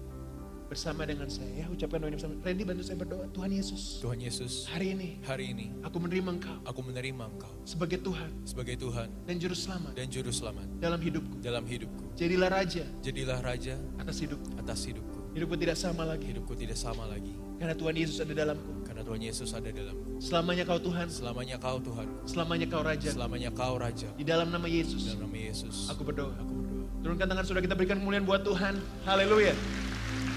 bersama 0.67 1.03
dengan 1.03 1.31
saya. 1.31 1.49
Ya, 1.55 1.67
ucapkan 1.67 1.99
doa 1.99 2.11
ini 2.11 2.17
bersama. 2.19 2.35
Randy 2.43 2.63
bantu 2.63 2.83
saya 2.83 2.99
berdoa. 2.99 3.25
Tuhan 3.31 3.51
Yesus, 3.51 4.03
Tuhan 4.03 4.19
Yesus, 4.19 4.67
hari 4.67 4.93
ini 4.93 5.23
hari 5.23 5.55
ini 5.55 5.67
aku 5.81 5.97
menerima 5.97 6.31
Engkau 6.33 6.57
aku 6.63 6.81
menerima 6.83 7.25
Engkau 7.27 7.53
sebagai 7.63 7.99
Tuhan 7.99 8.31
sebagai 8.43 8.75
Tuhan 8.75 9.09
dan 9.25 9.35
Juru 9.39 9.55
Selamat 9.55 9.93
dan 9.95 10.07
Juru 10.07 10.31
Selamat 10.31 10.67
dalam 10.77 10.99
hidupku. 10.99 11.39
dalam 11.41 11.65
hidupku. 11.65 12.05
Jadilah 12.17 12.51
Raja 12.51 12.85
Jadilah 13.01 13.39
Raja 13.41 13.79
atas 13.97 14.19
hidupku. 14.19 14.51
atas 14.59 14.83
hidupku. 14.85 15.15
Hidupku 15.37 15.55
tidak 15.55 15.77
sama 15.77 16.03
lagi. 16.03 16.33
Hidupku 16.33 16.57
tidak 16.57 16.75
sama 16.75 17.05
lagi, 17.05 17.37
Karena 17.61 17.77
Tuhan 17.77 17.93
Yesus 17.93 18.25
ada 18.25 18.33
dalamku. 18.33 18.73
karena 18.89 19.05
Tuhan 19.05 19.21
Yesus 19.21 19.53
ada 19.53 19.69
dalamku. 19.69 20.17
Selamanya 20.17 20.65
kau 20.65 20.81
Tuhan, 20.81 21.07
Selamanya 21.13 21.57
Kau 21.61 21.77
Tuhan, 21.77 22.07
selamanya 22.25 22.67
kau 22.67 22.81
Raja. 22.81 23.09
selamanya 23.13 23.51
Kau 23.53 23.77
Raja. 23.77 24.09
Di 24.17 24.25
dalam 24.25 24.49
nama 24.49 24.65
Yesus, 24.65 25.13
Dalam 25.13 25.29
nama 25.29 25.37
Yesus, 25.37 25.93
aku 25.93 26.03
berdoa. 26.03 26.33
aku 26.41 26.53
berdoa. 26.57 26.85
Turunkan 27.05 27.27
tangan 27.29 27.45
sudah 27.45 27.61
kita 27.61 27.77
berikan 27.77 28.01
kemuliaan 28.01 28.25
buat 28.25 28.43
Tuhan. 28.43 28.81
Haleluya. 29.05 29.53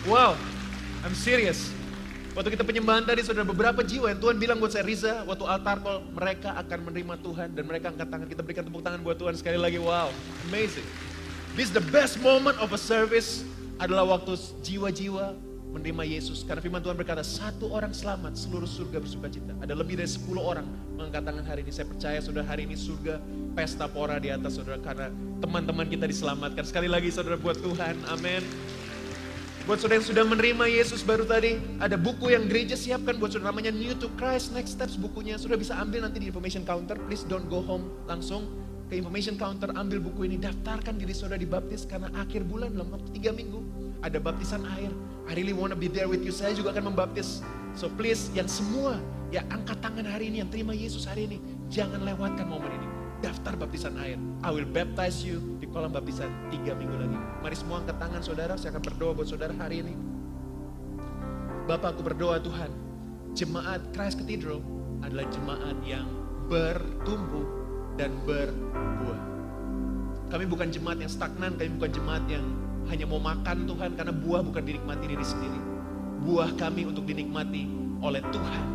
Wow, 0.09 0.33
I'm 1.05 1.13
serious. 1.13 1.69
Waktu 2.33 2.57
kita 2.57 2.65
penyembahan 2.65 3.05
tadi, 3.05 3.21
saudara 3.21 3.45
beberapa 3.45 3.85
jiwa 3.85 4.09
yang 4.09 4.17
Tuhan 4.17 4.41
bilang 4.41 4.57
buat 4.57 4.73
saya, 4.73 4.81
Riza, 4.81 5.21
waktu 5.21 5.45
altar 5.45 5.77
call, 5.85 6.01
mereka 6.09 6.57
akan 6.57 6.89
menerima 6.89 7.15
Tuhan 7.21 7.53
dan 7.53 7.63
mereka 7.69 7.93
angkat 7.93 8.09
tangan. 8.09 8.25
Kita 8.25 8.41
berikan 8.41 8.65
tepuk 8.65 8.81
tangan 8.81 9.05
buat 9.05 9.21
Tuhan 9.21 9.37
sekali 9.37 9.61
lagi. 9.61 9.77
Wow, 9.77 10.09
amazing. 10.49 10.85
This 11.53 11.69
is 11.69 11.73
the 11.77 11.85
best 11.93 12.17
moment 12.25 12.57
of 12.57 12.73
a 12.73 12.81
service 12.81 13.45
adalah 13.77 14.17
waktu 14.17 14.33
jiwa-jiwa 14.65 15.37
menerima 15.77 16.03
Yesus. 16.09 16.41
Karena 16.41 16.65
firman 16.65 16.81
Tuhan 16.81 16.97
berkata, 16.97 17.21
satu 17.21 17.69
orang 17.69 17.93
selamat, 17.93 18.33
seluruh 18.33 18.65
surga 18.65 18.97
bersuka 18.97 19.29
cita. 19.29 19.53
Ada 19.61 19.77
lebih 19.77 20.01
dari 20.01 20.09
10 20.09 20.25
orang 20.41 20.65
mengangkat 20.97 21.21
tangan 21.21 21.45
hari 21.45 21.61
ini. 21.61 21.69
Saya 21.69 21.85
percaya 21.85 22.17
saudara 22.17 22.49
hari 22.49 22.65
ini 22.65 22.73
surga 22.73 23.21
pesta 23.53 23.85
pora 23.85 24.17
di 24.17 24.33
atas 24.33 24.57
saudara. 24.57 24.81
Karena 24.81 25.13
teman-teman 25.37 25.85
kita 25.85 26.09
diselamatkan. 26.09 26.65
Sekali 26.65 26.89
lagi 26.89 27.13
saudara 27.13 27.37
buat 27.37 27.61
Tuhan, 27.61 27.93
amin. 28.09 28.41
Buat 29.69 29.85
saudara 29.85 30.01
yang 30.01 30.09
sudah 30.09 30.25
menerima 30.25 30.65
Yesus 30.65 31.05
baru 31.05 31.29
tadi, 31.29 31.61
ada 31.77 31.93
buku 31.93 32.33
yang 32.33 32.49
gereja 32.49 32.73
siapkan 32.73 33.21
buat 33.21 33.37
saudara 33.37 33.53
namanya 33.53 33.69
New 33.69 33.93
to 34.01 34.09
Christ 34.17 34.49
Next 34.49 34.73
Steps 34.73 34.97
bukunya. 34.97 35.37
Saudara 35.37 35.61
bisa 35.61 35.77
ambil 35.77 36.09
nanti 36.09 36.17
di 36.17 36.33
information 36.33 36.65
counter. 36.65 36.97
Please 37.05 37.21
don't 37.21 37.45
go 37.53 37.61
home 37.61 37.85
langsung 38.09 38.49
ke 38.89 38.97
information 38.97 39.37
counter, 39.37 39.69
ambil 39.77 40.01
buku 40.01 40.25
ini, 40.25 40.41
daftarkan 40.41 40.97
diri 40.97 41.13
saudara 41.13 41.37
dibaptis 41.37 41.85
karena 41.85 42.09
akhir 42.17 42.49
bulan 42.49 42.73
dalam 42.73 42.89
waktu 42.89 43.13
tiga 43.13 43.29
minggu 43.29 43.61
ada 44.01 44.17
baptisan 44.17 44.65
air. 44.73 44.89
I 45.29 45.37
really 45.37 45.53
wanna 45.53 45.77
be 45.77 45.85
there 45.85 46.09
with 46.09 46.25
you. 46.25 46.33
Saya 46.33 46.57
juga 46.57 46.73
akan 46.73 46.89
membaptis. 46.89 47.45
So 47.77 47.93
please, 47.93 48.33
yang 48.33 48.49
semua 48.49 48.97
yang 49.29 49.45
angkat 49.53 49.85
tangan 49.85 50.01
hari 50.01 50.33
ini, 50.33 50.41
yang 50.41 50.49
terima 50.49 50.73
Yesus 50.73 51.05
hari 51.05 51.29
ini, 51.29 51.37
jangan 51.69 52.01
lewatkan 52.01 52.49
momen 52.49 52.73
ini. 52.73 52.98
Daftar 53.19 53.59
baptisan 53.59 53.99
air. 53.99 54.15
I 54.43 54.49
will 54.49 54.67
baptize 54.67 55.27
you 55.27 55.59
di 55.59 55.67
kolam 55.67 55.91
baptisan 55.91 56.31
tiga 56.47 56.71
minggu 56.71 56.95
lagi. 56.95 57.19
Mari 57.43 57.55
semua 57.55 57.83
angkat 57.83 57.99
tangan 57.99 58.21
saudara. 58.23 58.53
Saya 58.55 58.71
akan 58.75 58.83
berdoa 58.83 59.11
buat 59.11 59.27
saudara 59.27 59.51
hari 59.59 59.83
ini. 59.83 59.93
Bapak 61.67 61.99
aku 61.99 62.01
berdoa 62.01 62.39
Tuhan. 62.39 62.71
Jemaat 63.35 63.91
Christ 63.91 64.23
Cathedral 64.23 64.63
adalah 65.03 65.27
jemaat 65.29 65.77
yang 65.83 66.07
bertumbuh 66.49 67.45
dan 67.99 68.15
berbuah. 68.25 69.21
Kami 70.33 70.45
bukan 70.49 70.71
jemaat 70.73 70.97
yang 71.03 71.11
stagnan, 71.11 71.59
kami 71.59 71.69
bukan 71.77 71.91
jemaat 71.93 72.23
yang 72.25 72.45
hanya 72.89 73.05
mau 73.05 73.21
makan 73.21 73.69
Tuhan 73.69 73.93
karena 73.93 74.13
buah 74.15 74.41
bukan 74.41 74.63
dinikmati 74.65 75.05
diri 75.05 75.25
sendiri. 75.25 75.61
Buah 76.25 76.55
kami 76.57 76.89
untuk 76.89 77.05
dinikmati 77.05 77.69
oleh 78.01 78.23
Tuhan 78.33 78.65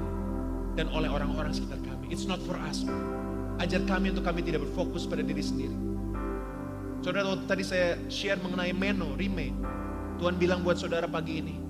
dan 0.79 0.87
oleh 0.93 1.11
orang-orang 1.11 1.51
sekitar 1.51 1.81
kami. 1.83 2.13
It's 2.13 2.29
not 2.29 2.39
for 2.45 2.55
us. 2.61 2.87
Ajar 3.63 3.83
kami 3.87 4.11
untuk 4.11 4.27
kami 4.27 4.43
tidak 4.43 4.67
berfokus 4.67 5.07
pada 5.07 5.23
diri 5.23 5.43
sendiri. 5.43 5.77
Saudara, 7.05 7.37
tadi 7.45 7.61
saya 7.61 8.01
share 8.09 8.41
mengenai 8.41 8.73
Meno, 8.73 9.13
Rime. 9.15 9.53
Tuhan 10.17 10.41
bilang 10.41 10.65
buat 10.65 10.81
saudara 10.81 11.05
pagi 11.05 11.43
ini, 11.43 11.61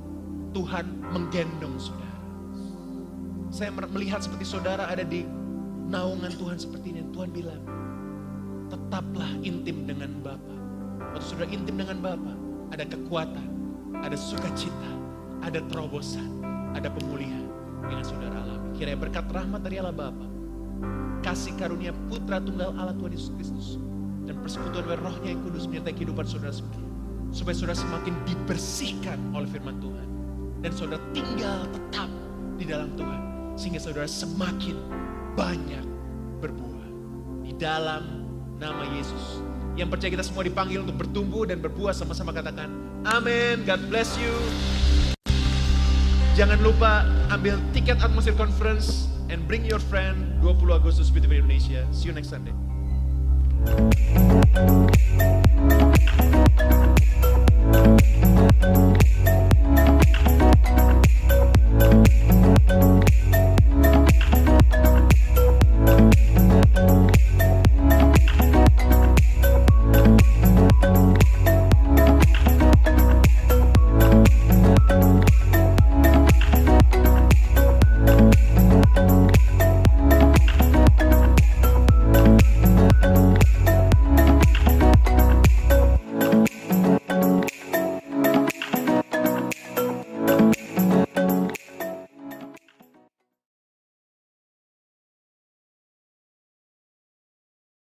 Tuhan 0.55 1.03
menggendong 1.11 1.75
saudara. 1.81 2.21
Saya 3.51 3.75
melihat 3.75 4.23
seperti 4.23 4.47
saudara 4.47 4.87
ada 4.87 5.03
di 5.03 5.27
naungan 5.91 6.31
Tuhan 6.39 6.57
seperti 6.57 6.95
ini. 6.95 7.03
Tuhan 7.11 7.35
bilang, 7.35 7.61
tetaplah 8.71 9.31
intim 9.43 9.85
dengan 9.85 10.23
Bapa. 10.23 10.55
Waktu 11.15 11.27
saudara 11.27 11.51
intim 11.51 11.83
dengan 11.83 11.99
Bapa, 11.99 12.33
ada 12.71 12.85
kekuatan, 12.87 13.49
ada 14.01 14.15
sukacita, 14.15 14.93
ada 15.43 15.59
terobosan, 15.67 16.43
ada 16.79 16.89
pemulihan 16.91 17.45
yang 17.91 18.03
saudara 18.07 18.39
alami. 18.39 18.71
Kiranya 18.79 18.99
berkat 19.03 19.27
rahmat 19.31 19.61
dari 19.67 19.83
Allah 19.83 19.95
Bapa, 19.95 20.27
kasih 21.25 21.57
karunia 21.57 21.97
putra 22.13 22.39
tunggal 22.39 22.77
Allah 22.77 22.93
Tuhan 22.97 23.13
Yesus 23.17 23.31
Kristus, 23.35 23.67
dan 24.29 24.37
persekutuan 24.41 25.01
rohnya 25.01 25.37
yang 25.37 25.41
kudus 25.45 25.65
menyertai 25.69 25.97
kehidupan 25.97 26.25
saudara 26.29 26.53
semua. 26.53 26.81
Supaya 27.35 27.55
saudara 27.59 27.75
semakin 27.75 28.15
dibersihkan 28.25 29.19
oleh 29.35 29.49
firman 29.51 29.83
Tuhan. 29.83 30.09
Dan 30.63 30.71
saudara 30.71 31.03
tinggal 31.11 31.67
tetap 31.75 32.07
di 32.57 32.65
dalam 32.65 32.95
Tuhan. 32.95 33.21
Sehingga 33.59 33.83
saudara 33.83 34.07
semakin 34.07 34.79
banyak 35.35 35.83
berbuah. 36.39 36.89
Di 37.43 37.53
dalam 37.59 38.25
nama 38.63 38.87
Yesus. 38.95 39.43
Yang 39.75 39.99
percaya 39.99 40.11
kita 40.15 40.25
semua 40.25 40.47
dipanggil 40.47 40.87
untuk 40.87 40.95
bertumbuh 41.03 41.43
dan 41.43 41.59
berbuah 41.59 41.91
sama-sama 41.91 42.31
katakan. 42.31 42.71
Amin. 43.03 43.67
God 43.67 43.83
bless 43.91 44.15
you. 44.15 44.33
Jangan 46.39 46.63
lupa 46.63 47.07
ambil 47.35 47.59
tiket 47.75 47.99
Atmosphere 47.99 48.39
Conference 48.39 49.11
and 49.31 49.43
bring 49.47 49.67
your 49.67 49.83
friend 49.83 50.34
20 50.45 50.75
Agustus 50.75 51.09
Beautiful 51.09 51.39
Indonesia. 51.39 51.89
See 51.91 52.09
you 52.09 52.13
next 52.13 52.29
Sunday. 52.29 52.53